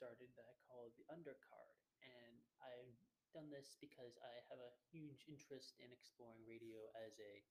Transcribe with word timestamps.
started 0.00 0.32
that 0.32 0.48
I 0.48 0.56
call 0.64 0.88
The 0.96 1.04
Undercard. 1.12 1.76
And 2.00 2.40
I've 2.64 2.96
done 3.36 3.52
this 3.52 3.76
because 3.84 4.16
I 4.24 4.32
have 4.48 4.56
a 4.56 4.72
huge 4.88 5.28
interest 5.28 5.76
in 5.76 5.92
exploring 5.92 6.40
radio 6.48 6.88
as 6.96 7.20
a 7.20 7.44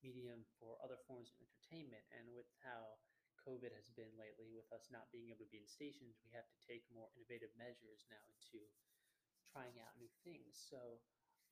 medium 0.00 0.40
for 0.56 0.80
other 0.80 0.96
forms 1.04 1.36
of 1.36 1.44
entertainment. 1.44 2.00
And 2.16 2.32
with 2.32 2.48
how 2.64 2.96
COVID 3.44 3.76
has 3.76 3.92
been 3.92 4.08
lately, 4.16 4.48
with 4.56 4.72
us 4.72 4.88
not 4.88 5.12
being 5.12 5.28
able 5.28 5.44
to 5.44 5.52
be 5.52 5.60
in 5.60 5.68
stations, 5.68 6.16
we 6.24 6.32
have 6.32 6.48
to 6.48 6.58
take 6.64 6.88
more 6.88 7.12
innovative 7.12 7.52
measures 7.60 8.08
now 8.08 8.24
into 8.32 8.64
trying 9.52 9.76
out 9.84 9.92
new 10.00 10.08
things. 10.24 10.56
So 10.56 10.96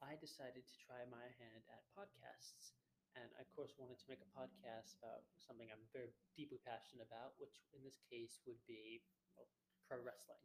I 0.01 0.16
decided 0.16 0.65
to 0.65 0.77
try 0.80 1.04
my 1.04 1.29
hand 1.37 1.68
at 1.68 1.84
podcasts 1.93 2.80
and 3.12 3.29
I, 3.37 3.45
of 3.45 3.51
course, 3.52 3.77
wanted 3.77 4.01
to 4.01 4.09
make 4.09 4.24
a 4.24 4.32
podcast 4.32 4.96
about 5.02 5.27
something 5.37 5.68
I'm 5.68 5.84
very 5.93 6.15
deeply 6.32 6.62
passionate 6.65 7.04
about, 7.04 7.37
which 7.43 7.60
in 7.74 7.82
this 7.82 7.98
case 8.07 8.38
would 8.46 8.62
be 8.70 9.02
well, 9.34 9.51
pro 9.91 9.99
wrestling, 10.07 10.39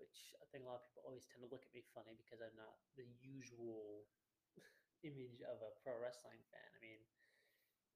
which 0.00 0.32
I 0.40 0.48
think 0.48 0.64
a 0.64 0.72
lot 0.72 0.80
of 0.80 0.88
people 0.88 1.04
always 1.04 1.28
tend 1.28 1.44
to 1.44 1.52
look 1.52 1.68
at 1.68 1.76
me 1.76 1.84
funny 1.92 2.16
because 2.16 2.40
I'm 2.40 2.56
not 2.56 2.80
the 2.96 3.04
usual 3.20 4.08
image 5.04 5.44
of 5.44 5.60
a 5.60 5.76
pro 5.84 6.00
wrestling 6.00 6.40
fan. 6.48 6.68
I 6.72 6.80
mean, 6.80 7.04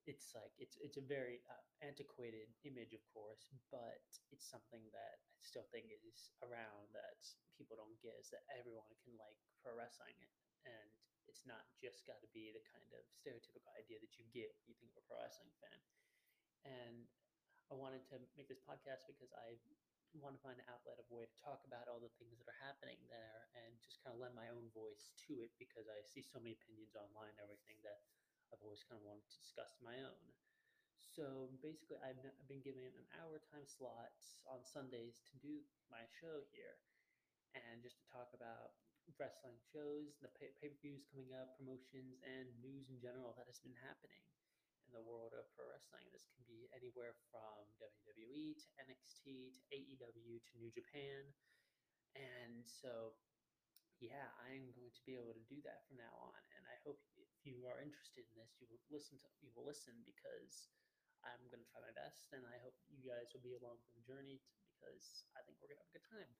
it's 0.05 0.37
like 0.37 0.53
it's 0.61 0.77
it's 0.85 1.01
a 1.01 1.05
very 1.09 1.41
uh, 1.49 1.65
antiquated 1.81 2.53
image, 2.69 2.93
of 2.93 3.01
course, 3.09 3.49
but 3.73 4.05
it's 4.29 4.45
something 4.45 4.85
that 4.93 5.25
I 5.25 5.41
still 5.41 5.65
think 5.73 5.89
is 5.89 6.37
around 6.45 6.93
that 6.93 7.25
people 7.57 7.81
don't 7.81 7.97
get 8.05 8.21
is 8.21 8.29
that 8.37 8.45
everyone 8.53 8.93
can 9.01 9.17
like 9.17 9.41
pro 9.65 9.73
wrestling 9.73 10.21
and 10.69 10.89
it's 11.29 11.45
not 11.45 11.65
just 11.77 12.09
got 12.09 12.21
to 12.25 12.29
be 12.33 12.53
the 12.53 12.65
kind 12.73 12.89
of 12.93 13.05
stereotypical 13.13 13.69
idea 13.77 14.01
that 14.01 14.17
you 14.17 14.25
get 14.33 14.53
when 14.61 14.73
you 14.73 14.77
think 14.81 14.93
of 14.93 15.01
a 15.01 15.07
pro 15.09 15.17
wrestling 15.21 15.53
fan. 15.61 15.81
And 16.65 17.05
I 17.69 17.77
wanted 17.77 18.05
to 18.09 18.17
make 18.33 18.49
this 18.49 18.65
podcast 18.65 19.05
because 19.05 19.29
I 19.37 19.61
want 20.23 20.35
to 20.35 20.43
find 20.43 20.59
an 20.59 20.67
outlet 20.67 20.99
of 20.99 21.07
a 21.11 21.15
way 21.15 21.27
to 21.27 21.37
talk 21.39 21.63
about 21.67 21.87
all 21.87 22.03
the 22.03 22.13
things 22.19 22.35
that 22.39 22.51
are 22.51 22.63
happening 22.63 22.99
there 23.07 23.47
and 23.55 23.71
just 23.83 24.03
kind 24.03 24.15
of 24.15 24.19
lend 24.19 24.35
my 24.35 24.51
own 24.51 24.67
voice 24.75 25.15
to 25.27 25.39
it 25.43 25.55
because 25.63 25.87
I 25.87 26.03
see 26.03 26.23
so 26.23 26.43
many 26.43 26.59
opinions 26.59 26.99
online 26.99 27.31
and 27.39 27.43
everything 27.43 27.79
that 27.87 28.03
I've 28.51 28.63
always 28.65 28.83
kind 28.87 28.99
of 28.99 29.07
wanted 29.07 29.27
to 29.27 29.39
discuss 29.39 29.79
my 29.79 29.95
own. 30.03 30.25
So 30.99 31.51
basically, 31.63 31.99
I've 32.03 32.19
been 32.47 32.63
given 32.63 32.83
an 32.83 33.09
hour 33.19 33.43
time 33.51 33.67
slot 33.67 34.15
on 34.47 34.63
Sundays 34.63 35.23
to 35.31 35.35
do 35.39 35.63
my 35.91 36.03
show 36.19 36.47
here 36.55 36.79
and 37.55 37.83
just 37.83 37.99
to 38.03 38.07
talk 38.11 38.31
about 38.35 38.79
wrestling 39.19 39.59
shows, 39.71 40.19
the 40.23 40.31
pay 40.39 40.55
per 40.59 40.71
views 40.83 41.07
coming 41.11 41.31
up, 41.35 41.59
promotions, 41.59 42.19
and 42.23 42.47
news 42.63 42.91
in 42.91 42.99
general 43.03 43.35
that 43.39 43.51
has 43.51 43.59
been 43.63 43.75
happening 43.83 44.23
in 44.89 44.97
the 44.97 45.05
world 45.05 45.37
of 45.37 45.45
pro 45.53 45.69
wrestling. 45.69 46.09
This 46.09 46.25
can 46.33 46.41
be 46.49 46.65
anywhere 46.73 47.13
from 47.29 47.69
WWE 47.77 48.57
to 48.57 48.67
NXT 48.89 49.53
to 49.53 49.61
AEW 49.69 50.41
to 50.41 50.53
New 50.57 50.73
Japan. 50.73 51.29
And 52.17 52.65
so, 52.65 53.13
yeah, 54.01 54.33
I'm 54.49 54.73
going 54.73 54.89
to 54.89 55.03
be 55.05 55.21
able 55.21 55.37
to 55.37 55.45
do 55.45 55.61
that 55.69 55.85
from 55.85 56.01
now 56.01 56.33
on. 56.33 56.41
And 56.57 56.65
I 56.65 56.81
hope 56.89 57.05
if 57.21 57.29
you 57.45 57.69
are 57.69 57.85
interested 57.85 58.25
in 58.33 58.35
this, 58.41 58.57
you 58.57 58.67
will 58.73 58.81
listen 58.89 59.21
to 59.21 59.29
you 59.45 59.53
will 59.53 59.69
listen 59.69 59.93
because 60.09 60.73
I'm 61.21 61.45
going 61.53 61.61
to 61.61 61.69
try 61.69 61.85
my 61.85 61.93
best, 61.93 62.33
and 62.33 62.47
I 62.49 62.57
hope 62.65 62.79
you 62.89 63.05
guys 63.05 63.29
will 63.37 63.45
be 63.45 63.59
along 63.59 63.85
for 63.85 63.93
the 63.93 64.07
journey 64.09 64.41
because 64.73 65.29
I 65.37 65.45
think 65.45 65.61
we're 65.61 65.69
going 65.69 65.83
to 65.83 65.85
have 65.85 65.93
a 65.93 65.99
good 66.01 66.09
time. 66.09 66.31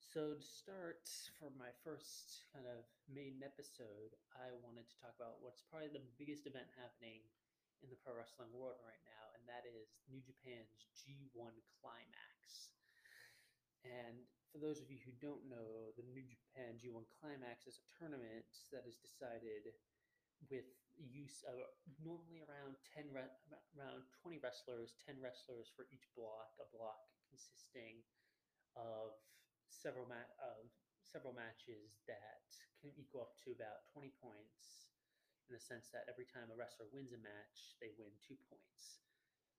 So, 0.00 0.36
to 0.36 0.44
start 0.44 1.08
for 1.40 1.48
my 1.56 1.72
first 1.80 2.44
kind 2.52 2.68
of 2.68 2.84
main 3.08 3.40
episode, 3.40 4.16
I 4.36 4.52
wanted 4.60 4.88
to 4.88 4.96
talk 5.00 5.16
about 5.16 5.40
what's 5.40 5.64
probably 5.68 5.92
the 5.92 6.04
biggest 6.20 6.44
event 6.44 6.68
happening 6.76 7.24
in 7.80 7.88
the 7.88 8.00
pro 8.00 8.16
wrestling 8.16 8.52
world 8.52 8.80
right 8.84 9.00
now, 9.08 9.32
and 9.36 9.44
that 9.48 9.64
is 9.64 9.96
New 10.08 10.20
Japan's 10.20 10.88
G1 10.96 11.52
Climax. 11.80 12.76
And 13.84 14.24
for 14.52 14.60
those 14.60 14.80
of 14.80 14.88
you 14.88 15.00
who 15.04 15.12
don't 15.20 15.44
know, 15.48 15.92
the 15.96 16.08
New 16.12 16.24
Japan 16.24 16.76
G1 16.80 17.04
Climax 17.20 17.68
is 17.68 17.80
a 17.80 17.88
tournament 17.96 18.48
that 18.72 18.88
is 18.88 19.00
decided 19.00 19.72
with 20.48 20.68
use 20.96 21.44
of 21.44 21.60
normally 22.00 22.44
around 22.44 22.76
10 22.92 23.12
around 23.12 24.04
20 24.20 24.40
wrestlers, 24.40 24.96
10 25.04 25.20
wrestlers 25.20 25.68
for 25.72 25.88
each 25.92 26.08
block, 26.16 26.56
a 26.60 26.68
block 26.72 27.04
consisting 27.28 28.00
of 28.76 29.16
several 29.76 30.08
ma- 30.08 30.32
uh, 30.40 30.64
several 31.04 31.36
matches 31.36 32.02
that 32.08 32.48
can 32.80 32.90
equal 32.96 33.22
up 33.22 33.36
to 33.44 33.52
about 33.52 33.86
20 33.92 34.12
points 34.20 34.88
in 35.48 35.54
the 35.54 35.62
sense 35.62 35.86
that 35.94 36.08
every 36.10 36.26
time 36.26 36.50
a 36.50 36.56
wrestler 36.58 36.90
wins 36.90 37.14
a 37.14 37.20
match, 37.22 37.78
they 37.78 37.94
win 37.94 38.10
two 38.18 38.34
points. 38.50 38.98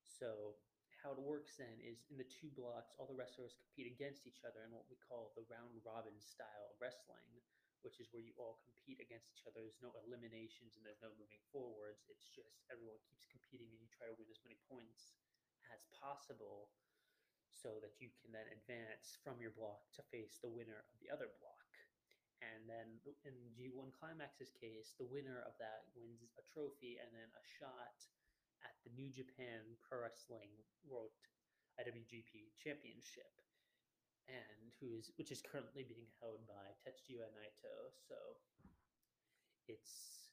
So 0.03 0.59
how 0.99 1.13
it 1.15 1.21
works 1.21 1.55
then 1.55 1.79
is 1.79 2.03
in 2.11 2.17
the 2.19 2.27
two 2.27 2.51
blocks, 2.57 2.91
all 2.97 3.07
the 3.07 3.15
wrestlers 3.15 3.55
compete 3.55 3.87
against 3.87 4.27
each 4.27 4.43
other 4.43 4.65
in 4.67 4.73
what 4.73 4.89
we 4.91 4.97
call 4.99 5.31
the 5.37 5.47
round 5.47 5.77
robin 5.85 6.17
style 6.19 6.67
of 6.67 6.75
wrestling, 6.81 7.39
which 7.85 8.01
is 8.01 8.11
where 8.11 8.23
you 8.25 8.33
all 8.35 8.59
compete 8.65 8.99
against 8.99 9.31
each 9.31 9.45
other. 9.47 9.63
There's 9.63 9.79
no 9.79 9.95
eliminations 10.03 10.75
and 10.75 10.83
there's 10.83 11.03
no 11.05 11.13
moving 11.15 11.39
forwards. 11.53 12.09
It's 12.11 12.27
just 12.33 12.65
everyone 12.67 12.99
keeps 13.07 13.29
competing 13.29 13.71
and 13.71 13.79
you 13.79 13.87
try 13.93 14.09
to 14.09 14.17
win 14.17 14.27
as 14.33 14.41
many 14.43 14.59
points 14.67 15.15
as 15.71 15.85
possible 15.93 16.73
so 17.57 17.81
that 17.81 17.97
you 17.97 18.13
can 18.21 18.29
then 18.29 18.45
advance 18.53 19.17
from 19.25 19.41
your 19.41 19.51
block 19.57 19.89
to 19.97 20.05
face 20.13 20.37
the 20.39 20.53
winner 20.53 20.85
of 20.85 20.95
the 21.01 21.09
other 21.09 21.33
block. 21.41 21.65
And 22.45 22.69
then 22.69 23.01
in 23.25 23.33
G1 23.57 23.97
Climax's 23.97 24.53
case, 24.53 24.93
the 25.01 25.09
winner 25.09 25.41
of 25.41 25.57
that 25.57 25.89
wins 25.97 26.37
a 26.37 26.45
trophy 26.45 27.01
and 27.01 27.09
then 27.09 27.29
a 27.33 27.43
shot 27.57 27.97
at 28.61 28.77
the 28.85 28.93
New 28.93 29.09
Japan 29.09 29.65
Pro 29.81 30.05
Wrestling 30.05 30.53
World 30.85 31.17
IWGP 31.81 32.57
Championship, 32.57 33.29
and 34.29 34.73
who 34.81 34.97
is 34.97 35.13
which 35.17 35.29
is 35.29 35.45
currently 35.45 35.85
being 35.85 36.09
held 36.21 36.41
by 36.49 36.73
Tetsuya 36.81 37.29
Naito. 37.37 37.93
So 38.05 38.17
it's 39.69 40.26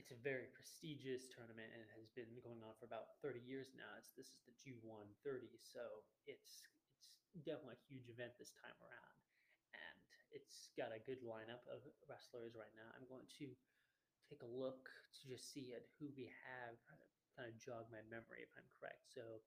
it's 0.00 0.12
a 0.12 0.20
very 0.24 0.48
prestigious 0.56 1.28
tournament 1.28 1.68
and 1.72 1.84
has 1.96 2.08
been 2.16 2.32
going 2.40 2.64
on 2.64 2.72
for 2.80 2.88
about 2.88 3.20
30 3.20 3.44
years 3.44 3.72
now. 3.76 3.88
It's 4.00 4.12
this 4.16 4.32
is 4.32 4.40
the 4.48 4.54
G1 4.56 5.08
30, 5.24 5.52
so 5.60 5.82
it's 6.24 6.64
it's 7.32 7.44
definitely 7.44 7.80
a 7.80 7.88
huge 7.88 8.08
event 8.12 8.36
this 8.36 8.52
time 8.60 8.76
around, 8.84 9.16
and 9.72 9.96
it's 10.32 10.68
got 10.76 10.92
a 10.92 11.00
good 11.04 11.24
lineup 11.24 11.64
of 11.68 11.80
wrestlers 12.04 12.52
right 12.56 12.72
now. 12.76 12.88
I'm 12.92 13.08
going 13.08 13.28
to 13.40 13.48
take 14.28 14.44
a 14.44 14.48
look 14.48 14.88
to 14.88 15.20
just 15.28 15.52
see 15.52 15.72
at 15.76 15.84
who 16.00 16.08
we 16.16 16.28
have, 16.44 16.76
kind 17.36 17.48
of 17.48 17.56
jog 17.60 17.88
my 17.88 18.04
memory 18.08 18.44
if 18.44 18.52
I'm 18.56 18.68
correct. 18.80 19.08
So 19.08 19.40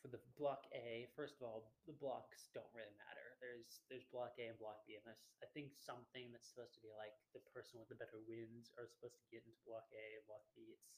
for 0.00 0.08
the 0.08 0.20
block 0.36 0.68
A, 0.72 1.08
first 1.16 1.36
of 1.40 1.48
all, 1.48 1.72
the 1.88 1.96
blocks 1.96 2.48
don't 2.52 2.68
really 2.72 2.94
matter. 2.96 3.27
There's 3.38 3.86
there's 3.86 4.06
block 4.10 4.34
A 4.42 4.50
and 4.50 4.58
block 4.58 4.82
B, 4.86 4.98
and 4.98 5.06
that's 5.06 5.30
I 5.42 5.48
think 5.54 5.74
something 5.78 6.34
that's 6.34 6.50
supposed 6.50 6.74
to 6.78 6.82
be 6.82 6.90
like 6.94 7.14
the 7.34 7.42
person 7.54 7.78
with 7.78 7.90
the 7.90 7.98
better 7.98 8.18
wins 8.26 8.70
are 8.74 8.90
supposed 8.90 9.18
to 9.22 9.30
get 9.30 9.46
into 9.46 9.62
block 9.62 9.86
A 9.94 10.06
and 10.18 10.26
block 10.26 10.42
B. 10.58 10.74
It's 10.74 10.90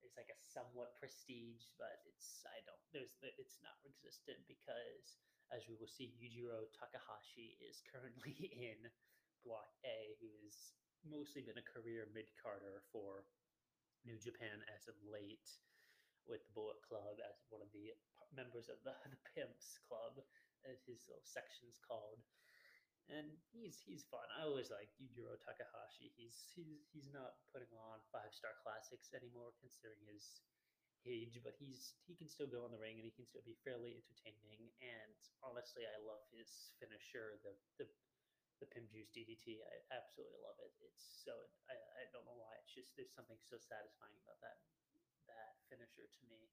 there's 0.00 0.16
like 0.16 0.30
a 0.32 0.38
somewhat 0.38 0.96
prestige, 0.96 1.68
but 1.76 2.00
it's 2.08 2.44
I 2.48 2.64
don't 2.64 2.80
there's 2.92 3.20
it's 3.36 3.60
not 3.60 3.76
existent 3.84 4.40
because 4.48 5.20
as 5.48 5.64
we 5.64 5.76
will 5.80 5.88
see, 5.88 6.12
Yujiro 6.20 6.68
Takahashi 6.76 7.56
is 7.64 7.80
currently 7.88 8.36
in 8.52 8.80
block 9.44 9.72
A, 9.84 10.16
who 10.20 10.28
has 10.44 10.76
mostly 11.08 11.40
been 11.40 11.60
a 11.60 11.72
career 11.72 12.08
mid 12.12 12.28
carder 12.36 12.84
for 12.92 13.24
New 14.04 14.20
Japan 14.20 14.60
as 14.68 14.88
of 14.88 14.96
late 15.08 15.48
with 16.28 16.44
the 16.44 16.52
Bullet 16.52 16.76
Club 16.84 17.16
as 17.24 17.40
one 17.48 17.64
of 17.64 17.72
the 17.72 17.96
members 18.36 18.68
of 18.68 18.76
the, 18.84 18.92
the 19.12 19.20
Pimps 19.32 19.80
Club, 19.88 20.20
his 20.86 21.06
little 21.08 21.24
section's 21.26 21.78
called. 21.82 22.22
And 23.08 23.32
he's 23.56 23.80
he's 23.80 24.04
fun. 24.04 24.28
I 24.36 24.44
always 24.44 24.68
like 24.68 24.92
Yujiro 25.00 25.40
Takahashi. 25.40 26.12
He's 26.12 26.52
he's 26.52 26.84
he's 26.92 27.08
not 27.08 27.40
putting 27.48 27.72
on 27.72 28.04
five 28.12 28.36
star 28.36 28.52
classics 28.60 29.16
anymore, 29.16 29.56
considering 29.56 30.04
his 30.04 30.44
age, 31.08 31.40
but 31.40 31.56
he's 31.56 31.96
he 32.04 32.12
can 32.12 32.28
still 32.28 32.50
go 32.50 32.68
in 32.68 32.72
the 32.74 32.80
ring 32.80 33.00
and 33.00 33.08
he 33.08 33.14
can 33.16 33.24
still 33.24 33.44
be 33.48 33.56
fairly 33.64 33.96
entertaining. 33.96 34.68
And 34.84 35.16
honestly, 35.40 35.88
I 35.88 35.96
love 36.04 36.20
his 36.36 36.76
finisher, 36.76 37.40
the 37.40 37.56
the 37.80 37.88
the 38.60 38.68
Pimp 38.68 38.92
Juice 38.92 39.08
DDT. 39.14 39.62
I 39.64 39.76
absolutely 39.94 40.44
love 40.44 40.58
it. 40.60 40.74
It's 40.84 41.24
so 41.24 41.32
I, 41.72 41.76
I 42.02 42.12
don't 42.12 42.28
know 42.28 42.36
why. 42.36 42.52
It's 42.60 42.76
just 42.76 42.92
there's 42.98 43.14
something 43.16 43.38
so 43.40 43.56
satisfying 43.56 44.20
about 44.20 44.42
that 44.44 44.58
that 45.32 45.56
finisher 45.72 46.04
to 46.04 46.22
me. 46.28 46.52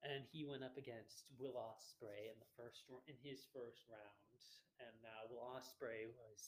And 0.00 0.24
he 0.32 0.48
went 0.48 0.64
up 0.64 0.80
against 0.80 1.28
Will 1.36 1.60
Ospreay 1.60 2.32
in 2.32 2.38
the 2.40 2.48
first 2.56 2.88
in 3.04 3.20
his 3.20 3.44
first 3.52 3.84
round, 3.84 4.32
and 4.80 4.96
uh, 5.04 5.28
Will 5.28 5.44
Ospreay 5.44 6.08
was 6.16 6.40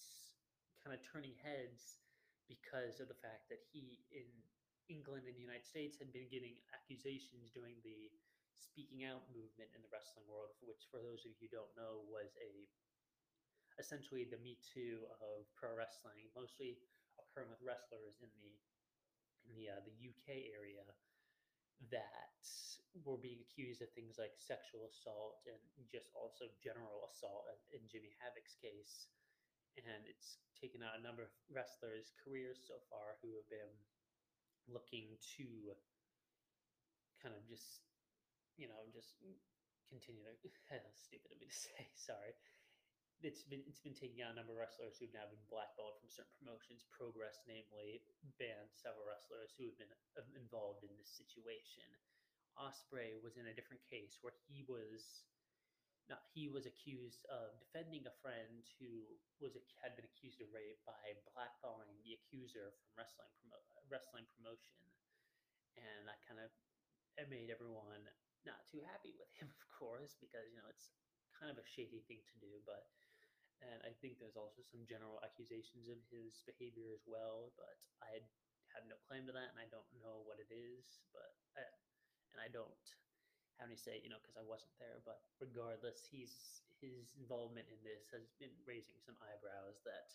kind 0.80 0.96
of 0.96 1.04
turning 1.04 1.36
heads 1.36 2.00
because 2.48 2.96
of 2.98 3.12
the 3.12 3.20
fact 3.20 3.52
that 3.52 3.60
he 3.68 4.00
in 4.08 4.26
England 4.88 5.28
and 5.28 5.36
the 5.36 5.44
United 5.44 5.68
States 5.68 6.00
had 6.00 6.10
been 6.16 6.32
getting 6.32 6.56
accusations 6.72 7.52
during 7.52 7.76
the 7.84 8.08
speaking 8.56 9.04
out 9.04 9.28
movement 9.36 9.68
in 9.76 9.84
the 9.84 9.92
wrestling 9.92 10.24
world, 10.24 10.56
which, 10.64 10.88
for 10.88 11.04
those 11.04 11.28
of 11.28 11.36
you 11.36 11.44
who 11.44 11.52
don't 11.52 11.76
know, 11.76 12.00
was 12.08 12.32
a 12.40 12.64
essentially 13.80 14.28
the 14.28 14.40
Me 14.40 14.56
Too 14.60 15.04
of 15.20 15.44
pro 15.56 15.72
wrestling, 15.76 16.28
mostly 16.32 16.80
occurring 17.20 17.52
with 17.52 17.60
wrestlers 17.60 18.20
in 18.24 18.32
the 18.32 18.56
in 19.44 19.52
the 19.56 19.68
uh, 19.72 19.80
the 19.84 19.92
UK 19.92 20.52
area 20.56 20.84
that 21.90 22.40
were 23.00 23.20
being 23.20 23.40
accused 23.40 23.80
of 23.80 23.88
things 23.96 24.20
like 24.20 24.36
sexual 24.36 24.84
assault 24.84 25.40
and 25.48 25.60
just 25.88 26.12
also 26.12 26.52
general 26.60 27.08
assault 27.08 27.48
in 27.72 27.80
Jimmy 27.88 28.12
Havoc's 28.20 28.56
case. 28.60 29.08
And 29.80 30.04
it's 30.04 30.36
taken 30.60 30.84
out 30.84 31.00
a 31.00 31.04
number 31.04 31.24
of 31.24 31.32
wrestlers' 31.48 32.12
careers 32.20 32.60
so 32.60 32.76
far 32.92 33.16
who 33.24 33.32
have 33.40 33.48
been 33.48 33.72
looking 34.68 35.16
to 35.40 35.72
kind 37.24 37.32
of 37.32 37.42
just, 37.48 37.80
you 38.60 38.68
know, 38.68 38.84
just 38.92 39.16
continue 39.88 40.22
to. 40.28 40.36
stupid 40.96 41.32
of 41.32 41.40
me 41.40 41.48
to 41.48 41.56
say, 41.56 41.88
sorry. 41.96 42.36
It's 43.22 43.46
been 43.46 43.62
it's 43.70 43.78
been 43.78 43.94
taking 43.94 44.18
out 44.18 44.34
a 44.34 44.38
number 44.38 44.50
of 44.50 44.58
wrestlers 44.58 44.98
who've 44.98 45.14
now 45.14 45.30
been 45.30 45.46
blackballed 45.46 45.94
from 46.02 46.10
certain 46.10 46.34
promotions. 46.42 46.82
Progress, 46.90 47.38
namely, 47.46 48.02
banned 48.34 48.74
several 48.74 49.06
wrestlers 49.06 49.54
who 49.54 49.70
have 49.70 49.78
been 49.78 49.94
uh, 50.18 50.26
involved 50.34 50.82
in 50.82 50.90
this 50.98 51.06
situation. 51.06 51.86
Ospreay 52.58 53.20
was 53.22 53.36
in 53.36 53.46
a 53.48 53.56
different 53.56 53.82
case 53.88 54.18
where 54.20 54.34
he 54.48 54.64
was 54.68 55.24
not 56.10 56.26
he 56.34 56.50
was 56.50 56.66
accused 56.66 57.22
of 57.30 57.54
defending 57.62 58.02
a 58.06 58.14
friend 58.20 58.66
who 58.82 59.06
was 59.38 59.54
had 59.78 59.94
been 59.94 60.08
accused 60.08 60.42
of 60.42 60.50
rape 60.50 60.80
by 60.82 61.14
blackballing 61.32 61.94
the 62.02 62.18
accuser 62.18 62.74
from 62.74 62.90
wrestling 62.98 63.30
promo- 63.38 63.64
wrestling 63.86 64.26
promotion, 64.34 64.82
and 65.78 66.04
that 66.08 66.18
kind 66.26 66.42
of 66.42 66.50
it 67.20 67.30
made 67.30 67.52
everyone 67.52 68.02
not 68.42 68.66
too 68.66 68.82
happy 68.82 69.14
with 69.14 69.30
him, 69.38 69.46
of 69.54 69.64
course, 69.78 70.18
because 70.18 70.50
you 70.50 70.58
know 70.58 70.68
it's 70.68 70.90
kind 71.38 71.52
of 71.52 71.58
a 71.58 71.66
shady 71.66 72.02
thing 72.10 72.22
to 72.26 72.36
do, 72.42 72.60
but 72.66 72.90
and 73.62 73.78
I 73.86 73.94
think 74.02 74.18
there's 74.18 74.38
also 74.38 74.58
some 74.66 74.82
general 74.90 75.22
accusations 75.22 75.86
of 75.86 76.02
his 76.10 76.42
behavior 76.42 76.90
as 76.90 77.06
well, 77.06 77.54
but 77.54 77.78
I 78.02 78.18
have 78.74 78.88
no 78.90 78.98
claim 79.06 79.22
to 79.30 79.34
that, 79.36 79.54
and 79.54 79.60
I 79.62 79.70
don't 79.70 79.86
know 80.02 80.26
what 80.26 80.42
it 80.42 80.50
is, 80.50 80.98
but 81.14 81.30
I, 81.54 81.62
and 82.32 82.40
I 82.40 82.48
don't 82.48 82.86
have 83.60 83.68
any 83.68 83.78
say, 83.78 84.00
you 84.02 84.10
know, 84.10 84.18
because 84.18 84.40
I 84.40 84.44
wasn't 84.44 84.74
there. 84.80 85.04
But 85.04 85.22
regardless, 85.38 86.08
he's 86.08 86.64
his 86.82 87.14
involvement 87.14 87.70
in 87.70 87.78
this 87.86 88.10
has 88.10 88.34
been 88.42 88.50
raising 88.66 88.98
some 88.98 89.14
eyebrows 89.22 89.78
that 89.86 90.10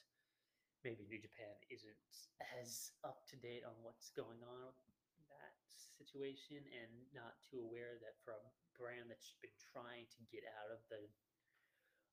maybe 0.83 1.07
New 1.07 1.21
Japan 1.21 1.55
isn't 1.71 2.11
as 2.59 2.91
up 3.07 3.23
to 3.31 3.39
date 3.39 3.63
on 3.63 3.73
what's 3.87 4.11
going 4.11 4.43
on 4.43 4.75
with 5.15 5.27
that 5.31 5.55
situation, 5.95 6.59
and 6.75 6.91
not 7.15 7.39
too 7.47 7.63
aware 7.63 7.95
that 8.03 8.19
for 8.21 8.35
a 8.35 8.43
brand 8.75 9.07
that's 9.07 9.33
been 9.39 9.55
trying 9.71 10.05
to 10.11 10.21
get 10.27 10.43
out 10.59 10.69
of 10.75 10.83
the 10.91 11.07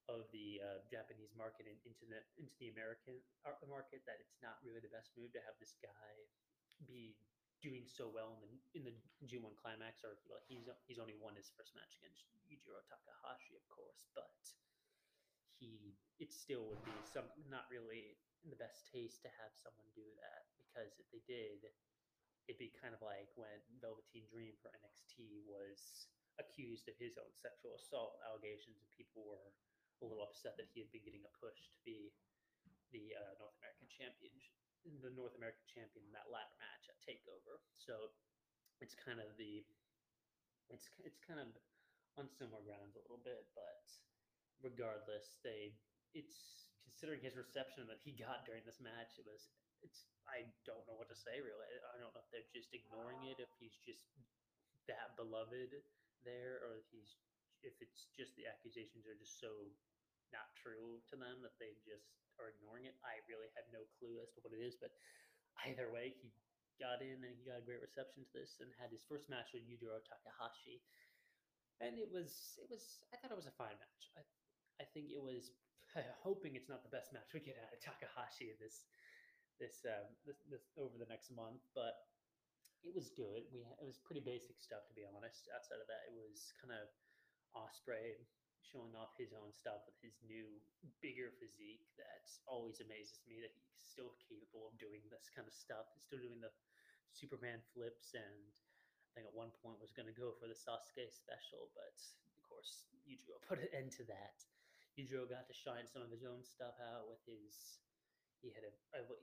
of 0.05 0.29
the 0.37 0.61
uh, 0.61 0.85
Japanese 0.85 1.33
market 1.33 1.65
and 1.65 1.81
into 1.89 2.05
the 2.05 2.21
into 2.37 2.53
the 2.61 2.69
American 2.69 3.17
uh, 3.49 3.57
market 3.65 4.05
that 4.05 4.21
it's 4.21 4.37
not 4.45 4.61
really 4.61 4.81
the 4.85 4.93
best 4.93 5.17
move 5.17 5.33
to 5.33 5.41
have 5.49 5.57
this 5.57 5.81
guy 5.81 6.13
be 6.85 7.17
doing 7.65 7.89
so 7.89 8.13
well 8.13 8.37
in 8.37 8.45
the 8.45 8.53
in 8.77 8.83
the 8.85 8.93
G1 9.25 9.57
climax 9.57 10.05
or 10.05 10.21
well 10.29 10.45
he's 10.45 10.69
he's 10.85 11.01
only 11.01 11.17
won 11.17 11.33
his 11.33 11.49
first 11.57 11.73
match 11.73 11.97
against 11.97 12.29
Yujiro 12.45 12.85
Takahashi 12.85 13.57
of 13.57 13.65
course 13.73 14.05
but 14.13 14.37
he 15.57 15.97
it 16.21 16.29
still 16.29 16.69
would 16.69 16.85
be 16.85 16.93
some 17.09 17.25
not 17.49 17.65
really 17.73 18.21
in 18.45 18.53
the 18.53 18.61
best 18.61 18.85
taste 18.93 19.25
to 19.25 19.33
have 19.41 19.57
someone 19.57 19.89
do 19.97 20.05
that 20.21 20.45
because 20.61 20.93
if 21.01 21.09
they 21.09 21.25
did 21.25 21.65
it'd 22.45 22.61
be 22.61 22.69
kind 22.77 22.93
of 22.93 23.01
like 23.01 23.33
when 23.41 23.57
Velveteen 23.81 24.29
Dream 24.29 24.53
for 24.61 24.69
NXT 24.85 25.49
was 25.49 26.13
accused 26.37 26.85
of 26.93 26.97
his 27.01 27.17
own 27.17 27.33
sexual 27.33 27.73
assault 27.81 28.21
allegations 28.29 28.77
and 28.77 28.89
people 28.93 29.25
were 29.25 29.49
a 30.03 30.05
little 30.05 30.21
upset 30.21 30.53
that 30.61 30.69
he 30.69 30.85
had 30.85 30.93
been 30.93 31.07
getting 31.07 31.25
a 31.25 31.33
push 31.41 31.73
to 31.73 31.81
be 31.87 32.13
the 32.93 33.17
uh, 33.17 33.33
North 33.41 33.57
American 33.59 33.89
champion, 33.91 34.31
the 35.01 35.13
North 35.17 35.33
American 35.37 35.65
champion 35.69 36.05
in 36.05 36.13
that 36.13 36.29
ladder 36.29 36.55
match 36.61 36.85
at 36.93 37.01
Takeover. 37.01 37.61
So 37.81 38.13
it's 38.85 38.97
kind 38.97 39.21
of 39.21 39.33
the 39.41 39.65
it's 40.69 40.89
it's 41.05 41.21
kind 41.25 41.41
of 41.41 41.49
on 42.17 42.31
similar 42.31 42.63
grounds 42.63 42.95
a 42.95 43.03
little 43.05 43.21
bit, 43.25 43.49
but 43.57 43.85
regardless, 44.63 45.41
they 45.43 45.75
it's 46.15 46.69
considering 46.85 47.21
his 47.25 47.35
reception 47.35 47.89
that 47.91 48.01
he 48.05 48.15
got 48.15 48.47
during 48.47 48.63
this 48.65 48.79
match, 48.79 49.17
it 49.19 49.27
was 49.27 49.51
it's 49.83 50.09
I 50.25 50.49
don't 50.65 50.85
know 50.89 50.97
what 50.97 51.11
to 51.13 51.19
say 51.19 51.41
really. 51.41 51.69
I 51.93 52.01
don't 52.01 52.13
know 52.15 52.23
if 52.23 52.31
they're 52.33 52.55
just 52.55 52.73
ignoring 52.73 53.25
it, 53.29 53.41
if 53.41 53.51
he's 53.61 53.77
just 53.85 54.05
that 54.89 55.17
beloved 55.17 55.73
there, 56.25 56.61
or 56.65 56.81
if 56.81 56.89
he's 56.93 57.21
if 57.65 57.77
it's 57.81 58.13
just 58.13 58.37
the 58.37 58.49
accusations 58.49 59.09
are 59.09 59.17
just 59.17 59.41
so 59.41 59.49
not 60.33 60.53
true 60.57 61.01
to 61.09 61.17
them 61.17 61.41
that 61.45 61.57
they 61.61 61.77
just 61.85 62.24
are 62.39 62.51
ignoring 62.51 62.87
it. 62.87 62.97
I 63.03 63.23
really 63.31 63.51
have 63.55 63.67
no 63.71 63.87
clue 63.99 64.21
as 64.23 64.31
to 64.35 64.43
what 64.43 64.55
it 64.55 64.63
is, 64.63 64.77
but 64.79 64.95
either 65.67 65.91
way, 65.91 66.15
he 66.19 66.31
got 66.79 67.03
in 67.03 67.23
and 67.23 67.35
he 67.39 67.47
got 67.47 67.63
a 67.63 67.67
great 67.67 67.83
reception 67.83 68.27
to 68.27 68.33
this 68.35 68.59
and 68.59 68.71
had 68.75 68.91
his 68.91 69.07
first 69.07 69.31
match 69.31 69.55
with 69.55 69.67
Yujiro 69.67 70.03
Takahashi. 70.03 70.83
And 71.83 71.99
it 71.99 72.11
was 72.11 72.59
it 72.63 72.71
was 72.71 73.03
I 73.11 73.19
thought 73.19 73.35
it 73.35 73.39
was 73.39 73.51
a 73.51 73.59
fine 73.59 73.79
match. 73.79 74.03
I 74.19 74.23
I 74.83 74.87
think 74.95 75.11
it 75.11 75.23
was 75.23 75.55
hoping 76.27 76.55
it's 76.59 76.71
not 76.71 76.83
the 76.83 76.95
best 76.95 77.15
match 77.15 77.31
we 77.35 77.43
get 77.43 77.59
out 77.63 77.75
of 77.75 77.81
Takahashi 77.83 78.55
this 78.59 78.87
this 79.63 79.87
um 79.87 80.11
this, 80.27 80.43
this 80.51 80.67
over 80.79 80.99
the 80.99 81.11
next 81.11 81.31
month, 81.31 81.63
but 81.75 81.95
it 82.83 82.95
was 82.95 83.11
good. 83.15 83.47
We 83.55 83.63
it 83.63 83.87
was 83.87 84.03
pretty 84.03 84.23
basic 84.23 84.59
stuff 84.59 84.87
to 84.91 84.95
be 84.95 85.07
honest. 85.07 85.47
Outside 85.55 85.83
of 85.83 85.89
that, 85.91 86.11
it 86.11 86.15
was 86.15 86.55
kind 86.59 86.75
of 86.75 86.91
Ospreay 87.55 88.19
showing 88.71 88.97
off 88.97 89.13
his 89.17 89.37
own 89.37 89.53
stuff 89.53 89.85
with 89.85 89.99
his 90.01 90.17
new 90.25 90.49
bigger 91.05 91.33
physique 91.37 91.85
that 92.01 92.25
always 92.49 92.81
amazes 92.81 93.21
me 93.29 93.41
that 93.41 93.53
he's 93.53 93.85
still 93.85 94.17
capable 94.25 94.69
of 94.69 94.81
doing 94.81 95.05
this 95.13 95.29
kind 95.33 95.45
of 95.45 95.55
stuff. 95.55 95.89
He's 95.93 96.05
still 96.09 96.23
doing 96.23 96.41
the 96.41 96.53
Superman 97.13 97.63
flips 97.73 98.17
and 98.17 98.51
I 99.15 99.23
think 99.23 99.31
at 99.31 99.37
one 99.37 99.55
point 99.63 99.79
was 99.79 99.95
going 99.95 100.11
to 100.11 100.17
go 100.17 100.35
for 100.35 100.51
the 100.51 100.59
Sasuke 100.59 101.07
special, 101.15 101.71
but 101.77 101.95
of 102.35 102.43
course 102.43 102.91
Yujiro 103.07 103.39
put 103.49 103.63
an 103.63 103.71
end 103.71 103.95
to 104.01 104.05
that. 104.11 104.39
Yujiro 104.99 105.29
got 105.29 105.47
to 105.47 105.55
shine 105.55 105.87
some 105.87 106.03
of 106.03 106.11
his 106.11 106.27
own 106.27 106.43
stuff 106.43 106.75
out 106.83 107.07
with 107.07 107.23
his 107.27 107.83
he 108.43 108.53
had 108.53 108.67
a 108.69 108.73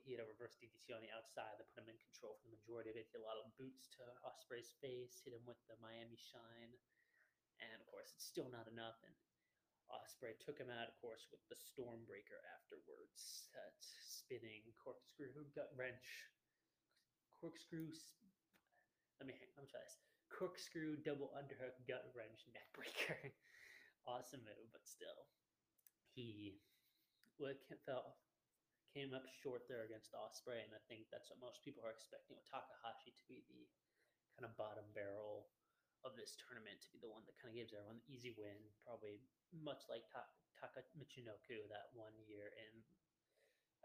he 0.01 0.17
had 0.17 0.23
a 0.23 0.25
reverse 0.25 0.57
DDT 0.57 0.97
on 0.97 1.03
the 1.05 1.13
outside 1.13 1.53
that 1.61 1.69
put 1.77 1.85
him 1.85 1.93
in 1.93 1.99
control 2.01 2.41
for 2.41 2.49
the 2.49 2.57
majority 2.57 2.89
of 2.89 2.97
it. 2.97 3.05
He 3.05 3.13
had 3.13 3.21
a 3.21 3.29
lot 3.29 3.37
of 3.37 3.53
boots 3.53 3.85
to 3.99 4.03
Ospreay's 4.25 4.73
face, 4.81 5.21
hit 5.21 5.37
him 5.37 5.45
with 5.45 5.61
the 5.69 5.77
Miami 5.77 6.17
Shine 6.17 6.73
and 7.61 7.77
of 7.77 7.87
course, 7.87 8.09
it's 8.17 8.25
still 8.25 8.49
not 8.49 8.65
enough. 8.65 8.97
And 9.05 9.13
Ospreay 9.91 10.39
took 10.39 10.57
him 10.57 10.71
out, 10.71 10.87
of 10.87 10.95
course, 11.03 11.27
with 11.29 11.43
the 11.51 11.59
Stormbreaker 11.59 12.39
afterwards. 12.55 13.51
That 13.51 13.75
spinning 13.79 14.63
corkscrew 14.79 15.31
gut 15.51 15.71
wrench, 15.75 16.31
corkscrew. 17.39 17.91
Let 19.19 19.27
me. 19.27 19.35
I'm 19.59 19.67
try 19.67 19.83
this. 19.83 19.99
Corkscrew 20.31 21.03
double 21.03 21.35
underhook 21.35 21.75
gut 21.85 22.07
wrench 22.15 22.47
neckbreaker. 22.55 23.35
awesome 24.09 24.41
move, 24.47 24.71
but 24.71 24.87
still, 24.87 25.29
he 26.15 26.57
what 27.37 27.57
felt 27.85 28.17
came 28.91 29.15
up 29.15 29.23
short 29.39 29.63
there 29.71 29.87
against 29.87 30.11
Ospreay, 30.11 30.67
and 30.67 30.75
I 30.75 30.81
think 30.91 31.07
that's 31.07 31.31
what 31.31 31.39
most 31.39 31.63
people 31.63 31.83
are 31.87 31.95
expecting 31.95 32.35
with 32.35 32.47
Takahashi 32.47 33.15
to 33.15 33.25
be 33.27 33.39
the 33.47 33.63
kind 34.35 34.43
of 34.43 34.53
bottom 34.59 34.83
barrel 34.91 35.47
of 36.03 36.17
this 36.19 36.35
tournament 36.35 36.81
to 36.83 36.91
be 36.91 36.99
the 36.99 37.09
one 37.11 37.23
that 37.23 37.37
kind 37.39 37.53
of 37.53 37.57
gives 37.57 37.71
everyone 37.71 38.01
the 38.03 38.09
easy 38.11 38.35
win, 38.35 38.57
probably 38.83 39.23
much 39.53 39.87
like 39.89 40.07
Ta- 40.11 40.31
Taka 40.59 40.83
Michinoku 40.97 41.67
that 41.69 41.91
one 41.93 42.15
year 42.27 42.51
in, 42.55 42.83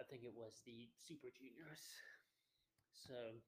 I 0.01 0.05
think 0.05 0.23
it 0.25 0.35
was 0.35 0.63
the 0.67 0.89
Super 1.01 1.29
Juniors. 1.35 1.83
So, 2.95 3.41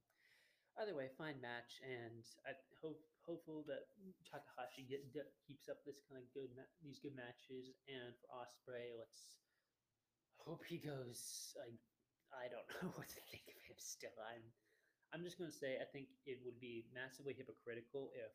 either 0.79 0.95
way, 0.95 1.09
fine 1.17 1.41
match, 1.41 1.81
and 1.83 2.25
I 2.47 2.53
hope 2.81 3.03
hopeful 3.27 3.65
that 3.69 3.93
Takahashi 4.25 4.89
get, 4.89 5.05
keeps 5.45 5.69
up 5.69 5.85
this 5.85 6.01
kind 6.09 6.23
of 6.25 6.33
good 6.33 6.49
ma- 6.57 6.73
these 6.81 6.99
good 7.01 7.15
matches, 7.17 7.77
and 7.89 8.17
for 8.17 8.29
Ospreay, 8.33 8.97
let's 8.97 9.37
hope 10.39 10.65
he 10.65 10.79
goes. 10.79 11.53
I 11.61 11.77
I 12.33 12.49
don't 12.49 12.69
know 12.83 12.93
what 12.97 13.09
to 13.09 13.21
think 13.31 13.49
of 13.53 13.61
him 13.69 13.77
still. 13.79 14.17
I'm 14.21 14.45
I'm 15.13 15.25
just 15.25 15.39
to 15.51 15.57
say 15.57 15.81
I 15.81 15.89
think 15.89 16.09
it 16.27 16.41
would 16.45 16.61
be 16.61 16.85
massively 16.93 17.33
hypocritical 17.33 18.13
if 18.15 18.33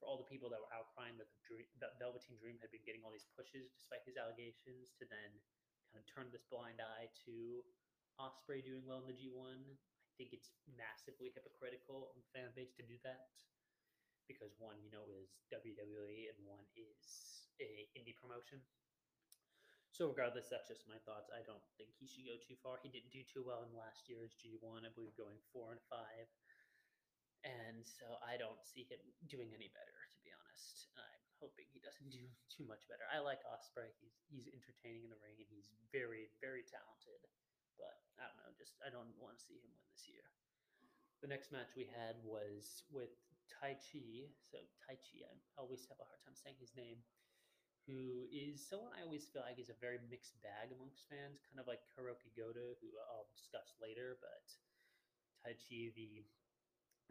for 0.00 0.08
all 0.08 0.16
the 0.16 0.26
people 0.32 0.48
that 0.48 0.58
were 0.58 0.72
outcrying 0.72 1.20
that 1.20 1.28
the 1.28 1.40
dream, 1.44 1.68
that 1.84 2.00
Velveteen 2.00 2.40
Dream 2.40 2.56
had 2.64 2.72
been 2.72 2.82
getting 2.88 3.04
all 3.04 3.12
these 3.12 3.28
pushes 3.36 3.68
despite 3.76 4.00
his 4.08 4.16
allegations 4.16 4.96
to 4.96 5.04
then 5.06 5.30
kind 5.92 6.00
of 6.00 6.08
turn 6.08 6.32
this 6.32 6.48
blind 6.48 6.80
eye 6.80 7.12
to 7.28 7.60
Ospreay 8.16 8.64
doing 8.64 8.82
well 8.88 9.04
in 9.04 9.08
the 9.12 9.16
G1. 9.16 9.60
I 9.60 10.12
think 10.16 10.32
it's 10.32 10.56
massively 10.72 11.30
hypocritical 11.36 12.16
the 12.16 12.24
fan 12.32 12.48
base 12.56 12.72
to 12.80 12.84
do 12.84 12.96
that 13.04 13.28
because 14.24 14.56
one, 14.56 14.80
you 14.80 14.88
know, 14.88 15.04
is 15.12 15.44
WWE 15.52 16.32
and 16.32 16.38
one 16.48 16.64
is 16.78 17.50
a 17.60 17.90
indie 17.92 18.16
promotion. 18.16 18.64
So 19.90 20.06
regardless, 20.08 20.48
that's 20.48 20.70
just 20.70 20.86
my 20.86 20.96
thoughts. 21.02 21.28
I 21.34 21.42
don't 21.44 21.60
think 21.76 21.92
he 21.98 22.06
should 22.06 22.24
go 22.24 22.38
too 22.40 22.56
far. 22.62 22.78
He 22.80 22.88
didn't 22.88 23.12
do 23.12 23.26
too 23.26 23.42
well 23.42 23.66
in 23.66 23.74
last 23.74 24.06
year's 24.06 24.32
G1. 24.38 24.86
I 24.86 24.94
believe 24.94 25.12
going 25.18 25.36
four 25.50 25.74
and 25.74 25.82
five 25.90 26.30
and 27.44 27.80
so 27.84 28.20
I 28.20 28.36
don't 28.36 28.60
see 28.60 28.84
him 28.84 29.00
doing 29.28 29.52
any 29.56 29.72
better, 29.72 29.96
to 29.96 30.18
be 30.20 30.32
honest. 30.32 30.92
I'm 30.96 31.24
hoping 31.40 31.68
he 31.72 31.80
doesn't 31.80 32.12
do 32.12 32.20
mm. 32.20 32.32
too 32.52 32.68
much 32.68 32.84
better. 32.84 33.08
I 33.08 33.24
like 33.24 33.40
Ospreay. 33.48 33.92
he's 34.00 34.20
he's 34.28 34.48
entertaining 34.52 35.08
in 35.08 35.10
the 35.12 35.20
ring, 35.24 35.40
and 35.40 35.48
he's 35.48 35.72
very 35.88 36.28
very 36.44 36.64
talented. 36.68 37.20
But 37.80 37.96
I 38.20 38.28
don't 38.28 38.40
know, 38.44 38.52
just 38.60 38.76
I 38.84 38.92
don't 38.92 39.08
want 39.16 39.40
to 39.40 39.44
see 39.44 39.56
him 39.56 39.72
win 39.72 39.88
this 39.96 40.04
year. 40.04 40.26
the 41.24 41.32
next 41.32 41.52
match 41.52 41.72
we 41.76 41.88
had 41.88 42.20
was 42.24 42.84
with 42.92 43.12
Taichi. 43.48 44.28
So 44.44 44.60
Taichi, 44.84 45.24
I 45.24 45.32
always 45.56 45.88
have 45.88 46.00
a 46.00 46.08
hard 46.08 46.20
time 46.24 46.36
saying 46.36 46.60
his 46.60 46.76
name. 46.76 47.00
Who 47.88 48.28
is 48.28 48.60
someone 48.60 48.92
I 48.92 49.02
always 49.02 49.26
feel 49.32 49.42
like 49.42 49.56
is 49.58 49.72
a 49.72 49.80
very 49.80 49.98
mixed 50.12 50.36
bag 50.44 50.70
amongst 50.70 51.08
fans, 51.08 51.40
kind 51.48 51.58
of 51.58 51.66
like 51.66 51.80
Hirooki 51.96 52.30
Goto, 52.36 52.76
who 52.78 52.92
I'll 53.08 53.26
discuss 53.32 53.72
later. 53.80 54.20
But 54.20 54.46
Taichi, 55.40 55.90
the 55.96 56.22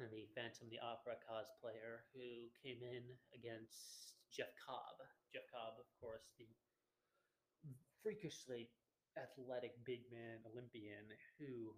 the 0.07 0.29
Phantom 0.31 0.71
the 0.71 0.79
Opera 0.79 1.19
cosplayer, 1.19 2.07
who 2.15 2.47
came 2.63 2.79
in 2.79 3.03
against 3.35 4.15
Jeff 4.31 4.53
Cobb. 4.55 5.03
Jeff 5.33 5.43
Cobb, 5.51 5.75
of 5.75 5.89
course, 5.99 6.31
the 6.39 6.47
freakishly 7.99 8.71
athletic 9.19 9.75
big 9.83 10.07
man 10.07 10.39
Olympian 10.47 11.03
who 11.35 11.75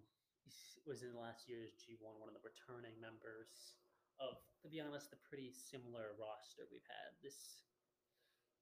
was 0.86 1.02
in 1.02 1.14
last 1.14 1.46
year's 1.50 1.74
G1 1.78 2.18
one 2.18 2.30
of 2.30 2.34
the 2.34 2.42
returning 2.42 2.94
members 2.98 3.78
of, 4.22 4.38
to 4.62 4.68
be 4.70 4.78
honest, 4.78 5.10
the 5.10 5.18
pretty 5.26 5.50
similar 5.50 6.14
roster 6.18 6.66
we've 6.70 6.86
had 6.86 7.14
this 7.22 7.66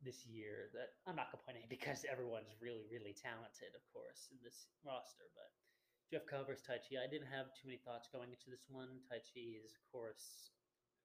this 0.01 0.25
year. 0.25 0.73
That 0.73 0.97
I'm 1.05 1.17
not 1.17 1.29
complaining 1.29 1.69
because 1.69 2.09
everyone's 2.09 2.57
really, 2.61 2.89
really 2.89 3.13
talented, 3.13 3.77
of 3.77 3.85
course, 3.93 4.33
in 4.33 4.41
this 4.41 4.69
roster. 4.81 5.29
But 5.37 5.53
Jeff 6.11 6.27
covers 6.27 6.59
Taichi. 6.67 6.99
I 6.99 7.07
didn't 7.07 7.31
have 7.31 7.55
too 7.55 7.71
many 7.71 7.79
thoughts 7.79 8.11
going 8.11 8.35
into 8.35 8.51
this 8.51 8.67
one. 8.67 8.99
Taichi 9.07 9.63
is, 9.63 9.79
of 9.79 9.85
course, 9.95 10.51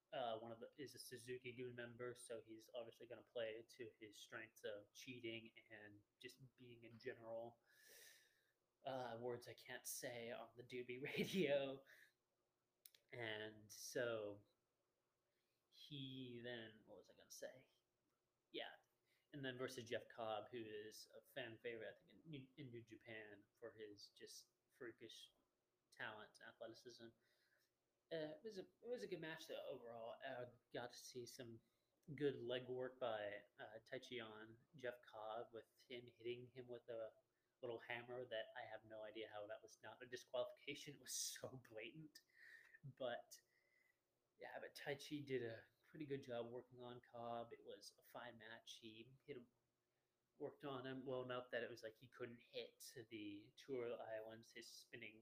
uh, 0.09 0.41
one 0.41 0.50
of 0.50 0.57
the 0.57 0.65
is 0.81 0.97
a 0.97 1.01
Suzuki-gun 1.01 1.77
member, 1.77 2.17
so 2.17 2.41
he's 2.50 2.65
obviously 2.74 3.05
going 3.05 3.21
to 3.21 3.29
play 3.29 3.62
to 3.77 3.85
his 4.01 4.17
strengths 4.17 4.65
of 4.65 4.81
cheating 4.97 5.53
and 5.69 5.93
just 6.17 6.41
being 6.57 6.81
in 6.81 6.97
general. 6.97 7.53
Uh, 8.81 9.13
words 9.21 9.45
I 9.45 9.53
can't 9.53 9.85
say 9.85 10.33
on 10.33 10.50
the 10.57 10.65
Doobie 10.65 11.05
radio. 11.13 11.77
And 13.13 13.62
so 13.69 14.41
he 15.69 16.41
then, 16.41 16.74
what 16.89 16.97
was 16.97 17.13
I 17.13 17.13
going 17.13 17.29
to 17.29 17.41
say? 17.45 17.55
Yeah. 18.50 18.74
And 19.38 19.45
then 19.45 19.53
versus 19.62 19.85
Jeff 19.85 20.09
Cobb, 20.09 20.50
who 20.50 20.65
is 20.65 21.05
a 21.13 21.21
fan 21.38 21.62
favorite, 21.62 21.93
I 21.93 22.01
think, 22.09 22.25
in 22.25 22.41
in 22.57 22.74
New 22.74 22.81
Japan 22.81 23.38
for 23.62 23.69
his 23.77 24.09
just 24.17 24.50
freakish 24.77 25.32
talent 25.96 26.32
athleticism. 26.44 27.10
Uh, 28.13 28.38
it 28.38 28.44
was 28.46 28.62
a 28.62 28.65
it 28.86 28.89
was 28.91 29.01
a 29.01 29.10
good 29.10 29.24
match 29.24 29.50
though 29.50 29.65
overall. 29.72 30.20
I 30.22 30.46
got 30.75 30.94
to 30.94 31.01
see 31.01 31.25
some 31.25 31.58
good 32.13 32.38
leg 32.46 32.70
work 32.70 33.01
by 33.01 33.17
uh, 33.58 33.82
on 34.22 34.46
Jeff 34.77 34.94
Cobb 35.10 35.50
with 35.50 35.65
him 35.89 36.05
hitting 36.22 36.46
him 36.53 36.70
with 36.70 36.86
a 36.86 37.10
little 37.65 37.82
hammer 37.89 38.22
that 38.29 38.53
I 38.53 38.63
have 38.70 38.86
no 38.86 39.01
idea 39.01 39.25
how 39.34 39.41
that 39.50 39.63
was 39.65 39.82
not 39.82 39.98
a 40.03 40.08
disqualification. 40.12 40.94
It 41.00 41.01
was 41.01 41.17
so 41.17 41.50
blatant, 41.74 42.13
but 43.01 43.25
yeah, 44.38 44.53
but 44.62 44.77
Taichi 44.77 45.25
did 45.25 45.41
a 45.41 45.58
pretty 45.89 46.05
good 46.05 46.22
job 46.22 46.46
working 46.53 46.84
on 46.86 47.01
Cobb. 47.10 47.50
It 47.55 47.63
was 47.65 47.96
a 47.98 48.05
fine 48.13 48.36
match. 48.38 48.77
He 48.84 49.10
hit 49.25 49.41
him, 49.41 49.48
worked 50.39 50.68
on 50.68 50.84
him 50.84 51.00
well 51.08 51.24
enough 51.24 51.48
that 51.51 51.63
it 51.63 51.72
was 51.72 51.84
like 51.84 51.96
he 52.00 52.12
couldn't 52.12 52.42
hit 52.51 52.75
the 53.12 53.44
Tour 53.56 53.96
Islands, 54.20 54.51
his 54.51 54.68
spinning 54.68 55.15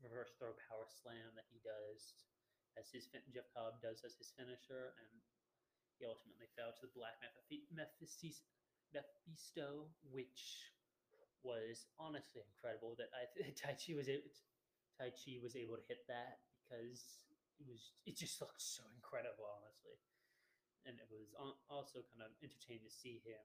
reverse 0.00 0.32
throw 0.38 0.54
power 0.70 0.86
slam 0.88 1.34
that 1.34 1.50
he 1.50 1.60
does 1.60 2.14
as 2.78 2.88
his 2.94 3.10
Jeff 3.10 3.50
Cobb 3.50 3.82
does 3.82 4.06
as 4.06 4.14
his 4.14 4.30
finisher, 4.38 4.94
and 5.02 5.18
he 5.98 6.06
ultimately 6.06 6.46
fell 6.54 6.70
to 6.78 6.86
the 6.86 6.94
Black 6.94 7.18
Mephisto, 8.94 9.90
which 10.06 10.70
was 11.42 11.90
honestly 11.98 12.46
incredible. 12.46 12.94
That 12.94 13.10
I 13.10 13.26
Taichi 13.60 13.98
was 13.98 14.06
able, 14.06 14.30
Taichi 14.94 15.42
was 15.42 15.58
able 15.58 15.74
to 15.76 15.86
hit 15.90 16.06
that 16.06 16.38
because 16.62 17.26
it 17.58 17.66
was 17.66 17.98
it 18.06 18.14
just 18.14 18.38
looked 18.38 18.62
so 18.62 18.86
incredible, 18.94 19.50
honestly, 19.50 19.98
and 20.86 20.94
it 21.02 21.10
was 21.10 21.34
uh, 21.34 21.58
also 21.66 22.06
kind 22.14 22.22
of 22.22 22.30
entertaining 22.38 22.86
to 22.86 22.94
see 22.94 23.18
him 23.26 23.42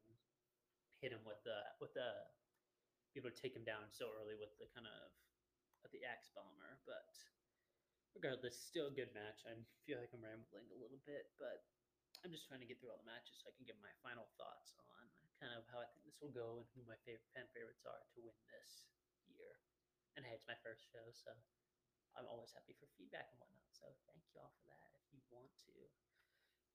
hit 1.03 1.11
him 1.11 1.27
with 1.27 1.43
the 1.43 1.59
with 1.83 1.91
the 1.91 2.07
be 3.11 3.19
able 3.19 3.29
to 3.29 3.35
take 3.35 3.51
him 3.51 3.67
down 3.67 3.91
so 3.91 4.07
early 4.15 4.39
with 4.39 4.55
the 4.55 4.71
kind 4.71 4.87
of 4.87 5.11
with 5.83 5.91
the 5.91 6.07
Axe 6.07 6.31
Bomber, 6.31 6.79
but 6.87 7.11
regardless, 8.15 8.55
still 8.55 8.87
a 8.87 8.95
good 8.95 9.11
match. 9.11 9.43
I 9.43 9.53
feel 9.83 9.99
like 9.99 10.15
I'm 10.15 10.23
rambling 10.23 10.71
a 10.71 10.79
little 10.79 11.03
bit, 11.03 11.27
but 11.35 11.67
I'm 12.23 12.31
just 12.31 12.47
trying 12.47 12.63
to 12.63 12.69
get 12.69 12.79
through 12.79 12.95
all 12.95 13.03
the 13.03 13.11
matches 13.11 13.43
so 13.43 13.51
I 13.51 13.55
can 13.59 13.67
give 13.67 13.75
my 13.83 13.91
final 13.99 14.31
thoughts 14.39 14.79
on 14.79 15.03
kind 15.43 15.51
of 15.51 15.67
how 15.67 15.83
I 15.83 15.87
think 15.91 16.07
this 16.07 16.23
will 16.23 16.31
go 16.31 16.63
and 16.63 16.65
who 16.71 16.87
my 16.87 16.95
favorite 17.03 17.27
fan 17.35 17.51
favorites 17.51 17.83
are 17.83 17.99
to 18.15 18.23
win 18.23 18.37
this 18.47 18.87
year. 19.27 19.59
And 20.15 20.23
hey, 20.23 20.39
it's 20.39 20.47
my 20.47 20.55
first 20.63 20.87
show, 20.87 21.03
so 21.11 21.35
I'm 22.15 22.29
always 22.31 22.55
happy 22.55 22.79
for 22.79 22.87
feedback 22.95 23.27
and 23.27 23.37
whatnot. 23.43 23.67
So 23.75 23.91
thank 24.07 24.23
you 24.31 24.39
all 24.39 24.55
for 24.55 24.71
that. 24.71 24.87
If 24.95 25.11
you 25.11 25.21
want 25.35 25.51
to 25.67 25.73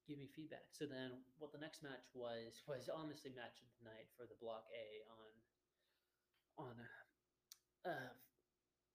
give 0.08 0.16
me 0.16 0.32
feedback. 0.32 0.72
So 0.72 0.88
then, 0.88 1.20
what 1.36 1.52
the 1.52 1.60
next 1.60 1.84
match 1.84 2.08
was 2.16 2.64
was 2.70 2.88
honestly 2.88 3.30
match 3.36 3.60
of 3.60 3.68
the 3.76 3.84
night 3.92 4.08
for 4.16 4.24
the 4.24 4.40
Block 4.40 4.64
A 4.72 5.04
on 5.12 5.30
on 6.58 6.74
uh, 7.84 8.10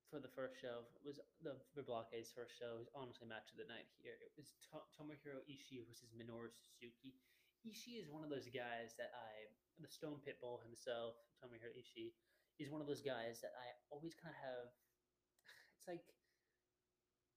for 0.10 0.20
the 0.20 0.30
first 0.34 0.58
show 0.60 0.84
was 1.06 1.22
the, 1.46 1.56
the 1.78 1.86
Block 1.86 2.10
A's 2.14 2.34
first 2.34 2.58
show 2.58 2.82
was 2.82 2.90
honestly 2.98 3.30
match 3.30 3.54
of 3.54 3.62
the 3.62 3.70
night 3.70 3.88
here. 4.02 4.18
It 4.20 4.34
was 4.36 4.58
to- 4.70 4.90
Tomohiro 4.94 5.42
Ishii 5.50 5.86
versus 5.86 6.12
Minoru 6.18 6.50
Suzuki. 6.54 7.18
Ishii 7.64 8.04
is 8.04 8.12
one 8.12 8.26
of 8.26 8.30
those 8.34 8.52
guys 8.52 8.98
that 9.00 9.16
I, 9.16 9.48
the 9.80 9.88
Stone 9.88 10.20
Pitbull 10.22 10.60
himself, 10.68 11.16
Tomohiro 11.40 11.72
Ishii, 11.74 12.12
is 12.60 12.70
one 12.70 12.84
of 12.84 12.86
those 12.86 13.02
guys 13.02 13.40
that 13.42 13.56
I 13.56 13.72
always 13.90 14.14
kind 14.18 14.34
of 14.34 14.42
have. 14.42 14.70
It's 15.80 15.88
like 15.88 16.04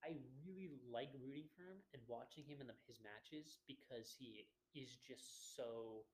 I 0.07 0.15
really 0.47 0.79
like 0.87 1.11
rooting 1.19 1.51
for 1.59 1.67
him 1.67 1.83
and 1.91 1.99
watching 2.07 2.47
him 2.47 2.63
in 2.63 2.71
the, 2.71 2.79
his 2.87 3.03
matches 3.03 3.59
because 3.67 4.15
he 4.15 4.47
is 4.79 4.95
just 5.03 5.59
so 5.59 6.07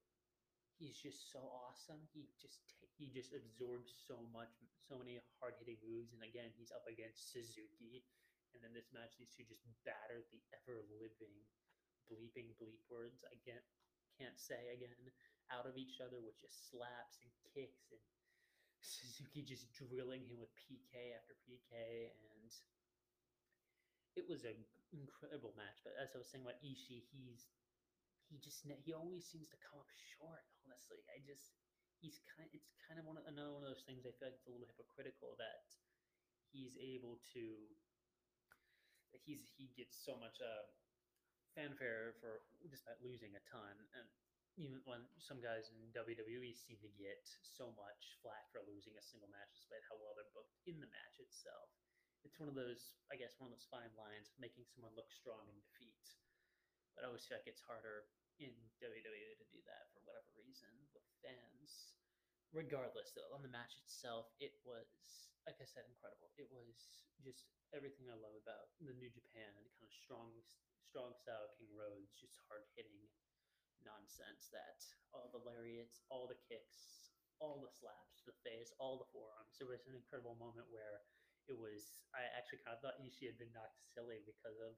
he's 0.80 0.96
just 0.96 1.28
so 1.28 1.44
awesome. 1.68 2.00
He 2.16 2.32
just 2.40 2.64
he 2.96 3.12
just 3.12 3.36
absorbs 3.36 3.92
so 4.08 4.16
much, 4.32 4.48
so 4.88 4.96
many 4.96 5.20
hard 5.36 5.60
hitting 5.60 5.76
moves, 5.84 6.16
and 6.16 6.24
again 6.24 6.48
he's 6.56 6.72
up 6.72 6.88
against 6.88 7.36
Suzuki, 7.36 8.00
and 8.56 8.64
then 8.64 8.72
this 8.72 8.88
match 8.96 9.12
these 9.20 9.28
two 9.28 9.44
just 9.44 9.68
battered 9.84 10.24
the 10.32 10.40
ever 10.56 10.80
living, 10.96 11.36
bleeping 12.08 12.56
bleep 12.56 12.80
words. 12.88 13.20
I 13.28 13.36
can't 13.44 14.38
say 14.40 14.72
again. 14.72 14.96
Out 15.52 15.68
of 15.68 15.76
each 15.76 16.00
other 16.00 16.16
with 16.16 16.40
just 16.40 16.72
slaps 16.72 17.20
and 17.20 17.28
kicks 17.52 17.92
and 17.92 18.00
Suzuki 18.80 19.44
just 19.44 19.68
drilling 19.76 20.24
him 20.24 20.40
with 20.40 20.48
PK 20.56 21.12
after 21.12 21.36
PK 21.44 22.08
and 22.08 22.31
it 24.16 24.28
was 24.28 24.44
an 24.44 24.58
incredible 24.92 25.56
match. 25.56 25.80
But 25.84 25.96
as 25.96 26.12
I 26.12 26.20
was 26.20 26.28
saying 26.28 26.44
about 26.44 26.60
Ishii, 26.60 27.08
he's 27.12 27.48
he 28.28 28.40
just 28.40 28.64
he 28.64 28.92
always 28.96 29.28
seems 29.28 29.48
to 29.52 29.58
come 29.60 29.80
up 29.80 29.90
short. 30.16 30.44
Honestly, 30.64 31.04
I 31.12 31.20
just 31.24 31.52
he's 32.00 32.20
kind. 32.32 32.48
It's 32.52 32.72
kind 32.88 32.96
of 32.96 33.04
one 33.04 33.20
of 33.20 33.24
another 33.28 33.52
one 33.52 33.64
of 33.64 33.70
those 33.72 33.84
things. 33.84 34.04
I 34.08 34.12
feel 34.16 34.32
like 34.32 34.36
it's 34.40 34.48
a 34.48 34.52
little 34.52 34.68
hypocritical 34.68 35.36
that 35.36 35.68
he's 36.52 36.76
able 36.80 37.20
to. 37.36 37.44
He's 39.24 39.52
he 39.60 39.68
gets 39.76 39.92
so 39.92 40.16
much 40.16 40.40
uh, 40.40 40.64
fanfare 41.52 42.16
for 42.20 42.44
despite 42.64 43.00
losing 43.04 43.36
a 43.36 43.42
ton, 43.44 43.76
and 43.96 44.08
even 44.60 44.80
when 44.84 45.04
some 45.16 45.40
guys 45.40 45.72
in 45.72 45.80
WWE 45.96 46.52
seem 46.52 46.76
to 46.84 46.92
get 47.00 47.24
so 47.40 47.72
much 47.72 48.20
flack 48.20 48.48
for 48.52 48.60
losing 48.68 48.92
a 48.96 49.04
single 49.04 49.28
match, 49.32 49.52
despite 49.56 49.84
how 49.88 49.96
well 49.96 50.12
they're 50.16 50.28
booked 50.36 50.56
in 50.68 50.76
the 50.76 50.88
match 50.92 51.16
itself. 51.20 51.72
It's 52.22 52.38
one 52.38 52.50
of 52.50 52.58
those, 52.58 52.94
I 53.10 53.18
guess, 53.18 53.34
one 53.38 53.50
of 53.50 53.54
those 53.54 53.68
fine 53.68 53.90
lines, 53.98 54.30
of 54.30 54.38
making 54.38 54.66
someone 54.70 54.94
look 54.94 55.10
strong 55.10 55.46
in 55.50 55.58
defeat. 55.58 56.06
But 56.94 57.02
I 57.02 57.10
always 57.10 57.26
feel 57.26 57.38
like 57.38 57.50
it's 57.50 57.64
harder 57.64 58.06
in 58.38 58.54
WWE 58.78 59.38
to 59.38 59.46
do 59.50 59.60
that 59.66 59.90
for 59.92 60.02
whatever 60.06 60.30
reason 60.38 60.70
with 60.94 61.04
fans. 61.20 61.98
Regardless, 62.52 63.16
though, 63.16 63.32
on 63.32 63.40
the 63.40 63.50
match 63.50 63.80
itself, 63.80 64.28
it 64.38 64.52
was, 64.62 65.32
like 65.48 65.56
I 65.58 65.66
said, 65.66 65.88
incredible. 65.88 66.30
It 66.36 66.52
was 66.52 67.08
just 67.24 67.48
everything 67.72 68.12
I 68.12 68.18
love 68.20 68.36
about 68.36 68.76
the 68.78 68.92
New 68.92 69.08
Japan 69.08 69.50
kind 69.56 69.88
of 69.88 69.94
strong, 69.94 70.30
strong 70.84 71.16
style 71.16 71.48
King's 71.56 71.72
Road, 71.72 72.04
just 72.20 72.36
hard 72.46 72.68
hitting 72.76 73.08
nonsense. 73.80 74.52
That 74.52 74.84
all 75.16 75.32
the 75.32 75.40
lariats, 75.42 76.04
all 76.12 76.28
the 76.28 76.38
kicks, 76.44 77.16
all 77.40 77.64
the 77.64 77.72
slaps 77.72 78.12
the 78.22 78.36
face, 78.46 78.70
all 78.78 79.02
the 79.02 79.10
forearms. 79.10 79.58
There 79.58 79.70
was 79.70 79.82
an 79.90 79.98
incredible 79.98 80.38
moment 80.38 80.70
where 80.70 81.02
it 81.48 81.58
was. 81.58 82.04
I 82.12 82.28
actually 82.36 82.60
kind 82.62 82.76
of 82.76 82.82
thought 82.84 83.00
Ishii 83.00 83.30
had 83.32 83.40
been 83.40 83.52
knocked 83.56 83.80
silly 83.94 84.20
because 84.26 84.58
of 84.60 84.76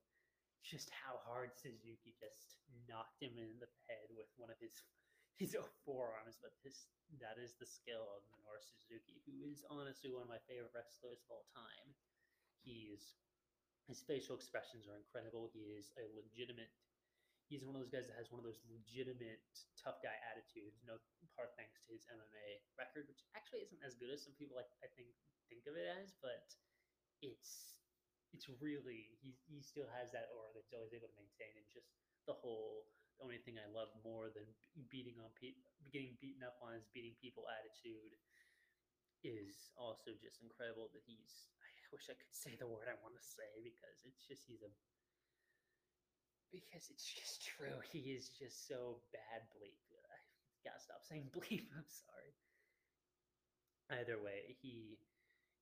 just 0.65 0.89
how 0.95 1.21
hard 1.29 1.53
Suzuki 1.53 2.17
just 2.17 2.57
knocked 2.89 3.21
him 3.21 3.37
in 3.37 3.61
the 3.61 3.69
head 3.91 4.09
with 4.17 4.31
one 4.41 4.49
of 4.49 4.57
his 4.59 4.73
his 5.43 5.53
forearms. 5.85 6.41
But 6.41 6.57
this 6.65 6.89
that 7.21 7.37
is 7.37 7.59
the 7.61 7.69
skill 7.69 8.09
of 8.17 8.25
Minoru 8.33 8.63
Suzuki, 8.65 9.21
who 9.29 9.45
is 9.45 9.67
honestly 9.69 10.09
one 10.09 10.25
of 10.25 10.31
my 10.33 10.41
favorite 10.49 10.73
wrestlers 10.73 11.21
of 11.25 11.29
all 11.29 11.47
time. 11.53 11.93
He's 12.65 13.21
his 13.91 14.01
facial 14.09 14.33
expressions 14.33 14.89
are 14.89 14.97
incredible. 14.97 15.53
He 15.53 15.77
is 15.77 15.93
a 16.01 16.09
legitimate. 16.17 16.73
He's 17.53 17.61
one 17.61 17.77
of 17.77 17.85
those 17.85 17.93
guys 17.93 18.09
that 18.09 18.17
has 18.17 18.33
one 18.33 18.41
of 18.41 18.49
those 18.49 18.65
legitimate 18.65 19.45
tough 19.77 20.01
guy 20.01 20.17
attitudes. 20.33 20.81
No 20.89 20.97
part 21.37 21.53
thanks 21.61 21.85
to 21.85 21.93
his 21.93 22.09
MMA 22.09 22.65
record, 22.81 23.05
which 23.05 23.21
actually 23.37 23.61
isn't 23.69 23.85
as 23.85 24.01
good 24.01 24.09
as 24.09 24.25
some 24.25 24.33
people 24.41 24.57
like 24.57 24.73
I 24.81 24.89
think 24.97 25.13
think 25.55 25.71
of 25.71 25.79
it 25.79 25.87
as, 25.87 26.11
but 26.19 26.43
it's 27.23 27.79
it's 28.35 28.51
really 28.59 29.15
he 29.23 29.39
he 29.47 29.63
still 29.63 29.87
has 29.95 30.11
that 30.11 30.27
aura 30.35 30.51
that 30.51 30.67
he's 30.67 30.75
always 30.75 30.91
able 30.91 31.07
to 31.07 31.15
maintain, 31.15 31.55
and 31.55 31.67
just 31.71 31.95
the 32.27 32.35
whole. 32.35 32.91
The 33.15 33.31
only 33.31 33.39
thing 33.47 33.63
I 33.63 33.71
love 33.71 33.95
more 34.03 34.27
than 34.35 34.43
beating 34.91 35.23
on 35.23 35.31
people, 35.39 35.63
getting 35.95 36.19
beaten 36.19 36.43
up 36.43 36.59
on, 36.59 36.75
is 36.75 36.91
beating 36.91 37.15
people 37.23 37.47
attitude. 37.47 38.11
Is 39.23 39.71
also 39.79 40.13
just 40.19 40.43
incredible 40.43 40.91
that 40.91 41.07
he's. 41.07 41.49
I 41.63 41.71
wish 41.95 42.11
I 42.11 42.19
could 42.19 42.35
say 42.35 42.59
the 42.59 42.67
word 42.67 42.91
I 42.91 42.99
want 43.07 43.15
to 43.15 43.23
say 43.25 43.63
because 43.63 44.03
it's 44.03 44.27
just 44.27 44.43
he's 44.51 44.67
a. 44.67 44.69
Because 46.51 46.91
it's 46.91 47.07
just 47.07 47.47
true. 47.47 47.79
He 47.95 48.13
is 48.19 48.35
just 48.35 48.67
so 48.67 48.99
bad 49.15 49.47
bleep. 49.55 49.79
I 50.11 50.19
gotta 50.67 50.83
stop 50.83 51.07
saying 51.07 51.31
bleep. 51.39 51.71
I'm 51.71 51.87
sorry. 51.87 52.35
Either 53.95 54.19
way, 54.19 54.59
he 54.59 54.99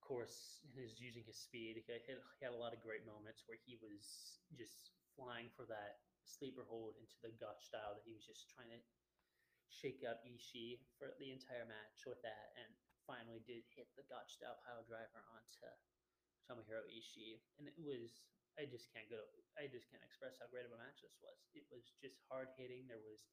course, 0.02 0.60
is 0.76 0.98
using 0.98 1.22
his 1.24 1.38
speed. 1.38 1.78
He 1.78 1.86
had, 1.88 2.02
he 2.04 2.42
had 2.42 2.54
a 2.54 2.60
lot 2.60 2.74
of 2.74 2.82
great 2.82 3.06
moments 3.06 3.46
where 3.46 3.58
he 3.62 3.78
was 3.78 4.38
just 4.52 4.92
flying 5.14 5.48
for 5.54 5.64
that 5.70 6.02
sleeper 6.26 6.66
hold 6.66 6.98
into 6.98 7.16
the 7.22 7.34
Gotch 7.38 7.62
style 7.66 7.94
that 7.94 8.06
he 8.06 8.14
was 8.14 8.26
just 8.26 8.50
trying 8.50 8.70
to 8.70 8.80
shake 9.70 10.04
up 10.04 10.22
Ishii 10.26 10.82
for 11.00 11.16
the 11.16 11.32
entire 11.32 11.64
match 11.64 12.04
with 12.04 12.20
that, 12.22 12.52
and 12.60 12.68
finally 13.08 13.40
did 13.46 13.64
hit 13.72 13.88
the 13.96 14.06
Gotch 14.06 14.38
style 14.38 14.60
pile 14.62 14.84
driver 14.84 15.24
onto 15.32 15.70
Tomohiro 16.46 16.84
Ishii, 16.90 17.40
and 17.58 17.66
it 17.66 17.78
was 17.78 18.26
I 18.60 18.68
just 18.68 18.92
can't 18.92 19.08
go. 19.08 19.16
I 19.56 19.64
just 19.64 19.88
can't 19.88 20.04
express 20.04 20.36
how 20.36 20.48
great 20.52 20.68
of 20.68 20.76
a 20.76 20.80
match 20.80 21.00
this 21.00 21.16
was. 21.24 21.40
It 21.56 21.64
was 21.72 21.88
just 22.04 22.20
hard 22.28 22.52
hitting. 22.60 22.84
There 22.84 23.00
was 23.00 23.24